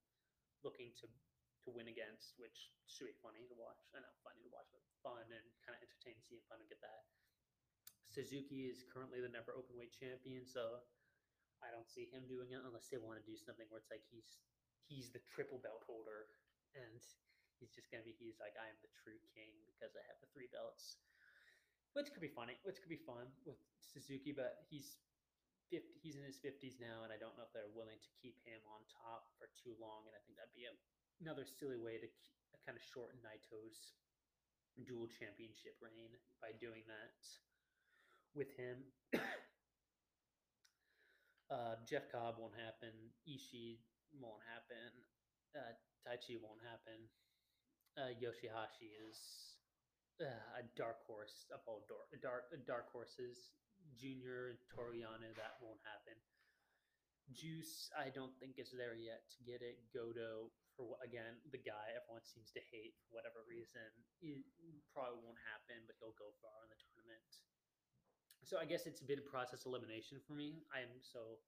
looking 0.63 0.95
to 1.03 1.05
to 1.66 1.74
win 1.74 1.89
against, 1.89 2.38
which 2.38 2.72
should 2.86 3.09
be 3.09 3.18
funny 3.20 3.49
to 3.49 3.55
watch. 3.57 3.82
I 3.91 3.99
uh, 3.99 4.05
know 4.05 4.13
funny 4.22 4.45
to 4.45 4.51
watch, 4.53 4.70
but 4.70 4.82
fun 5.01 5.26
and 5.26 5.45
kind 5.66 5.74
of 5.74 5.82
entertaining. 5.82 6.22
Seeing 6.22 6.45
fun 6.45 6.61
and 6.61 6.70
get 6.70 6.82
that. 6.86 7.09
Suzuki 8.09 8.70
is 8.70 8.86
currently 8.88 9.20
the 9.20 9.30
never 9.34 9.51
open 9.57 9.76
weight 9.76 9.91
champion, 9.91 10.45
so 10.45 10.86
I 11.59 11.74
don't 11.74 11.89
see 11.89 12.07
him 12.07 12.30
doing 12.30 12.53
it 12.53 12.61
unless 12.61 12.88
they 12.88 13.01
want 13.01 13.18
to 13.20 13.26
do 13.26 13.36
something 13.36 13.66
where 13.74 13.82
it's 13.82 13.91
like 13.91 14.05
he's 14.07 14.39
he's 14.86 15.09
the 15.09 15.20
triple 15.34 15.57
belt 15.57 15.82
holder 15.89 16.30
and 16.78 17.01
he's 17.57 17.74
just 17.74 17.89
gonna 17.89 18.05
be 18.05 18.13
he's 18.13 18.38
like 18.38 18.53
I 18.55 18.70
am 18.70 18.78
the 18.86 18.93
true 19.01 19.18
king 19.34 19.51
because 19.66 19.97
I 19.97 20.05
have 20.05 20.22
the 20.22 20.30
three 20.30 20.47
belts, 20.53 21.01
which 21.97 22.13
could 22.13 22.22
be 22.22 22.32
funny, 22.32 22.61
which 22.61 22.78
could 22.80 22.93
be 22.93 23.01
fun 23.01 23.26
with 23.43 23.57
Suzuki, 23.82 24.32
but 24.36 24.63
he's 24.70 25.01
50, 25.74 25.82
he's 26.03 26.18
in 26.18 26.26
his 26.26 26.38
50s 26.38 26.78
now, 26.78 27.01
and 27.01 27.09
I 27.09 27.18
don't 27.18 27.34
know 27.39 27.45
if 27.47 27.53
they're 27.55 27.72
willing 27.74 27.97
to 27.97 28.11
keep 28.22 28.38
him 28.45 28.61
on 28.70 28.86
top 28.86 29.34
for 29.41 29.49
too 29.57 29.74
long. 29.82 30.05
And 30.05 30.13
I 30.13 30.22
think 30.26 30.38
that'd 30.38 30.53
be 30.53 30.70
a, 30.70 30.74
another 31.22 31.45
silly 31.45 31.78
way 31.80 31.97
to 31.97 32.07
kind 32.66 32.78
of 32.78 32.84
shorten 32.84 33.22
Naito's 33.22 33.93
dual 34.84 35.07
championship 35.07 35.80
reign 35.80 36.11
by 36.41 36.51
doing 36.59 36.84
that 36.89 37.16
with 38.36 38.51
him. 38.59 38.84
uh, 41.53 41.80
Jeff 41.88 42.11
Cobb 42.11 42.36
won't 42.41 42.57
happen. 42.59 42.91
Ishii 43.24 43.80
won't 44.20 44.43
happen. 44.43 44.91
Uh, 45.55 45.72
Taichi 46.03 46.36
won't 46.36 46.59
happen. 46.66 47.07
Uh, 47.95 48.11
Yoshihashi 48.20 48.91
is 49.07 49.55
uh, 50.20 50.59
a 50.59 50.63
dark 50.76 50.99
horse 51.07 51.47
of 51.55 51.63
all 51.63 51.88
dark, 51.88 52.11
dark, 52.20 52.43
dark 52.68 52.91
horses. 52.91 53.55
Junior 53.95 54.59
Toru 54.68 54.99
that 54.99 55.55
won't 55.63 55.80
happen. 55.88 56.18
Juice, 57.32 57.89
I 57.95 58.11
don't 58.11 58.36
think 58.41 58.59
is 58.59 58.76
there 58.76 58.97
yet 58.97 59.24
to 59.34 59.39
get 59.47 59.63
it. 59.63 59.80
Goto, 59.93 60.51
for 60.76 60.99
again, 61.01 61.39
the 61.49 61.59
guy 61.59 61.95
everyone 61.95 62.23
seems 62.23 62.51
to 62.55 62.61
hate 62.71 62.95
for 63.03 63.19
whatever 63.19 63.43
reason, 63.47 63.88
it 64.21 64.43
probably 64.91 65.19
won't 65.23 65.39
happen, 65.55 65.84
but 65.88 65.95
he'll 65.99 66.15
go 66.19 66.36
far 66.43 66.67
in 66.67 66.69
the 66.71 66.80
tournament. 66.80 67.32
So 68.45 68.61
I 68.61 68.67
guess 68.69 68.86
it's 68.86 69.01
a 69.01 69.07
bit 69.09 69.17
of 69.17 69.26
process 69.26 69.65
elimination 69.65 70.21
for 70.21 70.38
me. 70.38 70.61
I'm 70.69 71.01
so 71.01 71.41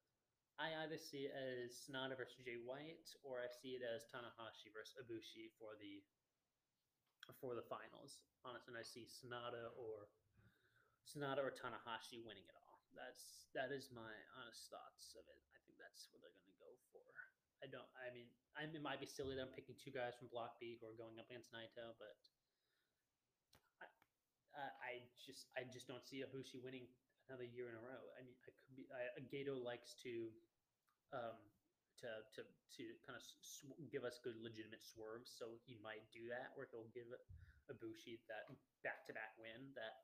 I 0.58 0.74
either 0.82 0.98
see 0.98 1.30
it 1.30 1.34
as 1.38 1.86
Sanada 1.86 2.18
versus 2.18 2.42
Jay 2.42 2.58
White, 2.58 3.06
or 3.22 3.46
I 3.46 3.50
see 3.54 3.78
it 3.78 3.86
as 3.86 4.10
Tanahashi 4.10 4.74
versus 4.74 4.98
Ibushi 4.98 5.54
for 5.62 5.78
the 5.78 6.02
for 7.38 7.54
the 7.54 7.66
finals. 7.70 8.26
Honestly, 8.42 8.74
I 8.74 8.82
see 8.82 9.06
Sanada 9.06 9.70
or 9.78 10.10
Sanada 11.06 11.46
or 11.46 11.54
Tanahashi 11.54 12.26
winning 12.26 12.48
it 12.50 12.58
all. 12.58 12.82
That's 12.98 13.54
that 13.54 13.70
is 13.70 13.94
my 13.94 14.14
honest 14.42 14.74
thoughts 14.74 15.14
of 15.14 15.30
it. 15.30 15.42
I 15.54 15.62
think 15.62 15.78
that's 15.78 16.10
what 16.10 16.26
they're 16.26 16.34
going 16.34 16.50
to 16.50 16.58
go 16.58 16.74
for. 16.90 17.06
I 17.64 17.68
don't. 17.68 17.88
I 17.98 18.14
mean, 18.14 18.30
I, 18.54 18.70
it 18.70 18.84
might 18.86 19.02
be 19.02 19.10
silly 19.10 19.34
that 19.36 19.42
I'm 19.50 19.54
picking 19.56 19.76
two 19.78 19.90
guys 19.90 20.14
from 20.18 20.30
Block 20.30 20.58
B 20.62 20.78
who 20.78 20.86
are 20.86 20.98
going 20.98 21.18
up 21.18 21.30
against 21.30 21.50
Naito, 21.50 21.98
but 21.98 22.18
uh, 24.54 24.74
I 24.82 25.06
just 25.18 25.50
I 25.58 25.66
just 25.70 25.90
don't 25.90 26.06
see 26.06 26.22
Ibushi 26.22 26.62
winning 26.62 26.86
another 27.30 27.46
year 27.46 27.70
in 27.70 27.76
a 27.78 27.84
row. 27.84 28.14
I 28.18 28.22
mean, 28.26 28.38
I 28.38 28.42
could 28.46 28.58
be. 28.78 28.86
I, 28.94 29.22
Gedo 29.30 29.58
likes 29.58 29.98
to, 30.06 30.30
um, 31.14 31.38
to 32.02 32.10
to 32.38 32.42
to 32.46 32.84
kind 33.06 33.18
of 33.18 33.24
sw- 33.26 33.78
give 33.90 34.06
us 34.06 34.22
good 34.22 34.38
legitimate 34.42 34.86
swerves, 34.86 35.34
so 35.34 35.58
he 35.66 35.78
might 35.82 36.06
do 36.14 36.30
that, 36.30 36.54
where 36.54 36.70
he'll 36.70 36.90
give 36.94 37.10
Ibushi 37.74 38.22
that 38.30 38.50
back 38.86 39.06
to 39.10 39.14
back 39.18 39.34
win 39.42 39.74
that 39.74 39.98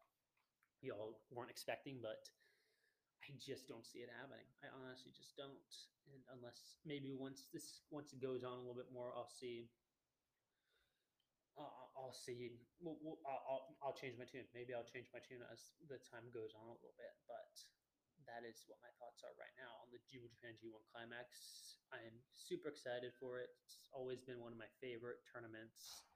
we 0.82 0.90
all 0.90 1.22
weren't 1.30 1.54
expecting, 1.54 2.02
but. 2.02 2.30
I 3.24 3.32
just 3.40 3.72
don't 3.72 3.88
see 3.88 4.04
it 4.04 4.12
happening. 4.12 4.46
I 4.60 4.68
honestly 4.76 5.16
just 5.16 5.40
don't. 5.40 5.56
And 6.12 6.20
unless 6.36 6.84
maybe 6.84 7.16
once 7.16 7.48
this 7.56 7.88
once 7.88 8.12
it 8.12 8.20
goes 8.20 8.44
on 8.44 8.60
a 8.60 8.62
little 8.62 8.76
bit 8.76 8.92
more, 8.92 9.16
I'll 9.16 9.32
see 9.32 9.72
I'll 11.94 12.14
see. 12.14 12.58
We'll, 12.82 12.98
we'll, 13.00 13.22
I'll, 13.24 13.78
I'll 13.80 13.96
change 13.96 14.18
my 14.18 14.26
tune. 14.26 14.50
Maybe 14.58 14.74
I'll 14.74 14.88
change 14.88 15.08
my 15.14 15.22
tune 15.22 15.46
as 15.54 15.78
the 15.86 16.02
time 16.02 16.26
goes 16.34 16.58
on 16.58 16.66
a 16.66 16.76
little 16.76 16.98
bit. 16.98 17.14
But 17.30 17.54
that 18.26 18.44
is 18.44 18.66
what 18.66 18.82
my 18.82 18.90
thoughts 18.98 19.22
are 19.22 19.34
right 19.38 19.54
now 19.56 19.72
on 19.86 19.94
the 19.94 20.02
G 20.10 20.18
Japan 20.20 20.58
G1 20.58 20.84
Climax. 20.90 21.30
I 21.94 22.02
am 22.02 22.18
super 22.34 22.74
excited 22.74 23.14
for 23.22 23.38
it. 23.38 23.54
It's 23.64 23.88
always 23.94 24.26
been 24.26 24.42
one 24.42 24.52
of 24.52 24.60
my 24.60 24.70
favorite 24.82 25.22
tournaments 25.30 26.10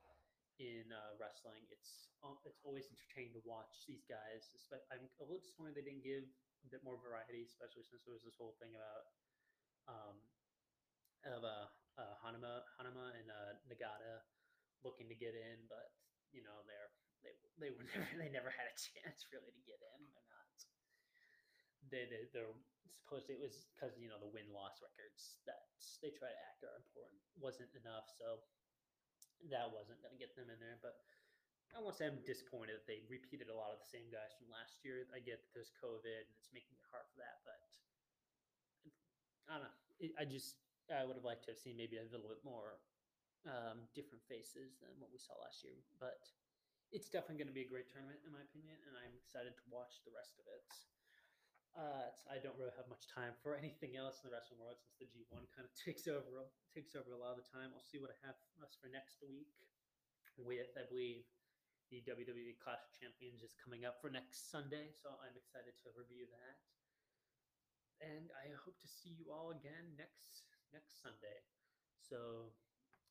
in 0.58 0.90
uh, 0.90 1.14
wrestling. 1.22 1.62
It's 1.70 2.10
uh, 2.26 2.34
it's 2.50 2.66
always 2.66 2.90
entertaining 2.90 3.38
to 3.38 3.44
watch 3.46 3.86
these 3.86 4.02
guys. 4.10 4.50
I'm 4.90 5.06
a 5.06 5.22
little 5.22 5.38
disappointed 5.38 5.78
they 5.78 5.86
didn't 5.86 6.02
give 6.02 6.26
a 6.68 6.76
bit 6.76 6.84
more 6.84 7.00
variety, 7.00 7.48
especially 7.48 7.88
since 7.88 8.04
there 8.04 8.12
was 8.12 8.28
this 8.28 8.36
whole 8.36 8.60
thing 8.60 8.76
about 8.76 9.08
um, 9.88 10.20
of 11.24 11.44
uh, 11.48 11.68
uh, 11.96 12.16
Honma, 12.20 12.68
Honma 12.76 13.16
and 13.16 13.28
uh, 13.32 13.56
Nagata 13.72 14.28
looking 14.84 15.08
to 15.08 15.18
get 15.18 15.34
in, 15.34 15.64
but 15.72 15.96
you 16.36 16.44
know 16.44 16.64
they're 16.68 16.92
they 17.24 17.34
they 17.58 17.72
were 17.72 17.88
never 17.92 18.08
they 18.20 18.30
never 18.30 18.52
had 18.52 18.68
a 18.68 18.76
chance 18.76 19.26
really 19.32 19.52
to 19.56 19.64
get 19.64 19.80
in. 19.80 20.00
They're 20.12 20.32
not. 20.32 20.48
They 21.88 22.04
they 22.12 22.28
they're 22.36 22.52
supposedly 23.00 23.40
it 23.40 23.44
was 23.44 23.72
because 23.72 23.96
you 23.96 24.12
know 24.12 24.20
the 24.20 24.30
win 24.30 24.52
loss 24.52 24.84
records 24.84 25.40
that 25.48 25.72
they 26.04 26.12
try 26.12 26.28
to 26.28 26.42
act 26.52 26.68
are 26.68 26.76
important 26.84 27.24
wasn't 27.40 27.72
enough, 27.80 28.12
so 28.12 28.44
that 29.48 29.72
wasn't 29.72 30.02
going 30.04 30.14
to 30.14 30.20
get 30.20 30.36
them 30.36 30.52
in 30.52 30.60
there. 30.60 30.78
But 30.84 31.00
I 31.76 31.84
won't 31.84 31.96
say 31.96 32.08
I'm 32.08 32.24
disappointed 32.26 32.80
that 32.80 32.88
they 32.88 33.06
repeated 33.08 33.52
a 33.52 33.58
lot 33.58 33.76
of 33.76 33.80
the 33.80 33.90
same 33.90 34.08
guys 34.10 34.34
from 34.38 34.50
last 34.50 34.82
year. 34.82 35.06
I 35.14 35.20
get 35.22 35.44
that 35.44 35.52
there's 35.54 35.74
COVID 35.78 36.26
and 36.26 36.36
it's 36.40 36.52
making 36.52 36.78
it 36.78 36.86
hard 36.90 37.06
for 37.12 37.20
that, 37.22 37.44
but 37.44 37.60
I 39.48 39.60
don't 39.60 39.68
know. 39.68 39.78
I 40.18 40.24
just 40.26 40.58
I 40.88 41.04
would 41.04 41.20
have 41.20 41.28
liked 41.28 41.44
to 41.48 41.52
have 41.52 41.60
seen 41.60 41.76
maybe 41.76 42.00
a 42.00 42.08
little 42.08 42.32
bit 42.32 42.40
more 42.48 42.80
um, 43.48 43.88
different 43.92 44.24
faces 44.28 44.80
than 44.80 44.92
what 45.00 45.12
we 45.12 45.20
saw 45.20 45.36
last 45.40 45.64
year. 45.64 45.76
But 46.00 46.24
it's 46.92 47.12
definitely 47.12 47.44
going 47.44 47.52
to 47.52 47.58
be 47.58 47.68
a 47.68 47.72
great 47.72 47.92
tournament, 47.92 48.24
in 48.24 48.32
my 48.32 48.44
opinion, 48.44 48.80
and 48.88 48.96
I'm 48.96 49.16
excited 49.20 49.56
to 49.60 49.66
watch 49.68 50.00
the 50.08 50.16
rest 50.16 50.40
of 50.40 50.48
it. 50.48 50.64
Uh, 51.76 52.10
I 52.32 52.42
don't 52.42 52.56
really 52.58 52.74
have 52.74 52.90
much 52.90 53.06
time 53.12 53.36
for 53.44 53.54
anything 53.62 54.00
else 54.00 54.24
in 54.24 54.32
the 54.32 54.34
wrestling 54.34 54.58
world 54.58 54.80
since 54.82 54.98
the 54.98 55.08
G1 55.12 55.46
kind 55.54 55.68
of 55.68 55.74
takes 55.86 56.08
over 56.08 56.50
takes 56.74 56.96
over 56.96 57.14
a 57.14 57.20
lot 57.20 57.36
of 57.36 57.40
the 57.44 57.48
time. 57.48 57.70
I'll 57.76 57.86
see 57.86 58.02
what 58.02 58.10
I 58.10 58.18
have 58.26 58.40
for 58.56 58.66
us 58.66 58.74
for 58.80 58.90
next 58.90 59.22
week. 59.22 59.52
With 60.38 60.70
I 60.78 60.86
believe 60.86 61.26
the 61.88 62.04
WWE 62.04 62.60
Clash 62.60 62.84
of 62.84 62.92
Champions 62.92 63.40
is 63.44 63.56
coming 63.56 63.88
up 63.88 64.04
for 64.04 64.12
next 64.12 64.52
Sunday, 64.52 64.92
so 64.92 65.16
I'm 65.24 65.36
excited 65.40 65.76
to 65.84 65.96
review 65.96 66.28
that. 66.28 66.56
And 68.04 68.28
I 68.36 68.52
hope 68.62 68.78
to 68.84 68.90
see 68.90 69.16
you 69.16 69.32
all 69.32 69.56
again 69.56 69.96
next 69.96 70.46
next 70.76 71.00
Sunday. 71.00 71.40
So 71.98 72.52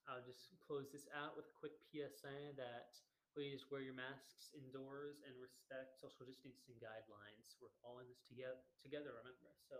I'll 0.06 0.22
just 0.22 0.52
close 0.62 0.92
this 0.92 1.08
out 1.10 1.34
with 1.34 1.48
a 1.48 1.56
quick 1.56 1.74
PSA 1.88 2.54
that 2.60 2.94
please 3.32 3.66
wear 3.68 3.82
your 3.84 3.96
masks 3.96 4.52
indoors 4.56 5.20
and 5.24 5.34
respect 5.40 5.96
social 5.98 6.28
distancing 6.28 6.78
guidelines. 6.78 7.56
We're 7.58 7.74
all 7.82 8.00
in 8.00 8.08
this 8.08 8.22
together, 8.28 8.60
together 8.80 9.12
remember. 9.18 9.56
So 9.66 9.76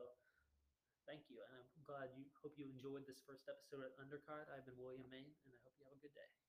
thank 1.07 1.29
you. 1.29 1.41
And 1.41 1.53
I'm 1.63 1.85
glad 1.87 2.13
you 2.17 2.27
hope 2.43 2.59
you 2.59 2.67
enjoyed 2.69 3.07
this 3.07 3.23
first 3.23 3.47
episode 3.47 3.87
of 3.87 3.95
Undercard. 4.01 4.51
I've 4.51 4.67
been 4.67 4.77
William 4.81 5.07
Main, 5.09 5.31
and 5.47 5.53
I 5.53 5.59
hope 5.65 5.77
you 5.79 5.87
have 5.89 5.97
a 5.97 6.03
good 6.03 6.17
day. 6.17 6.46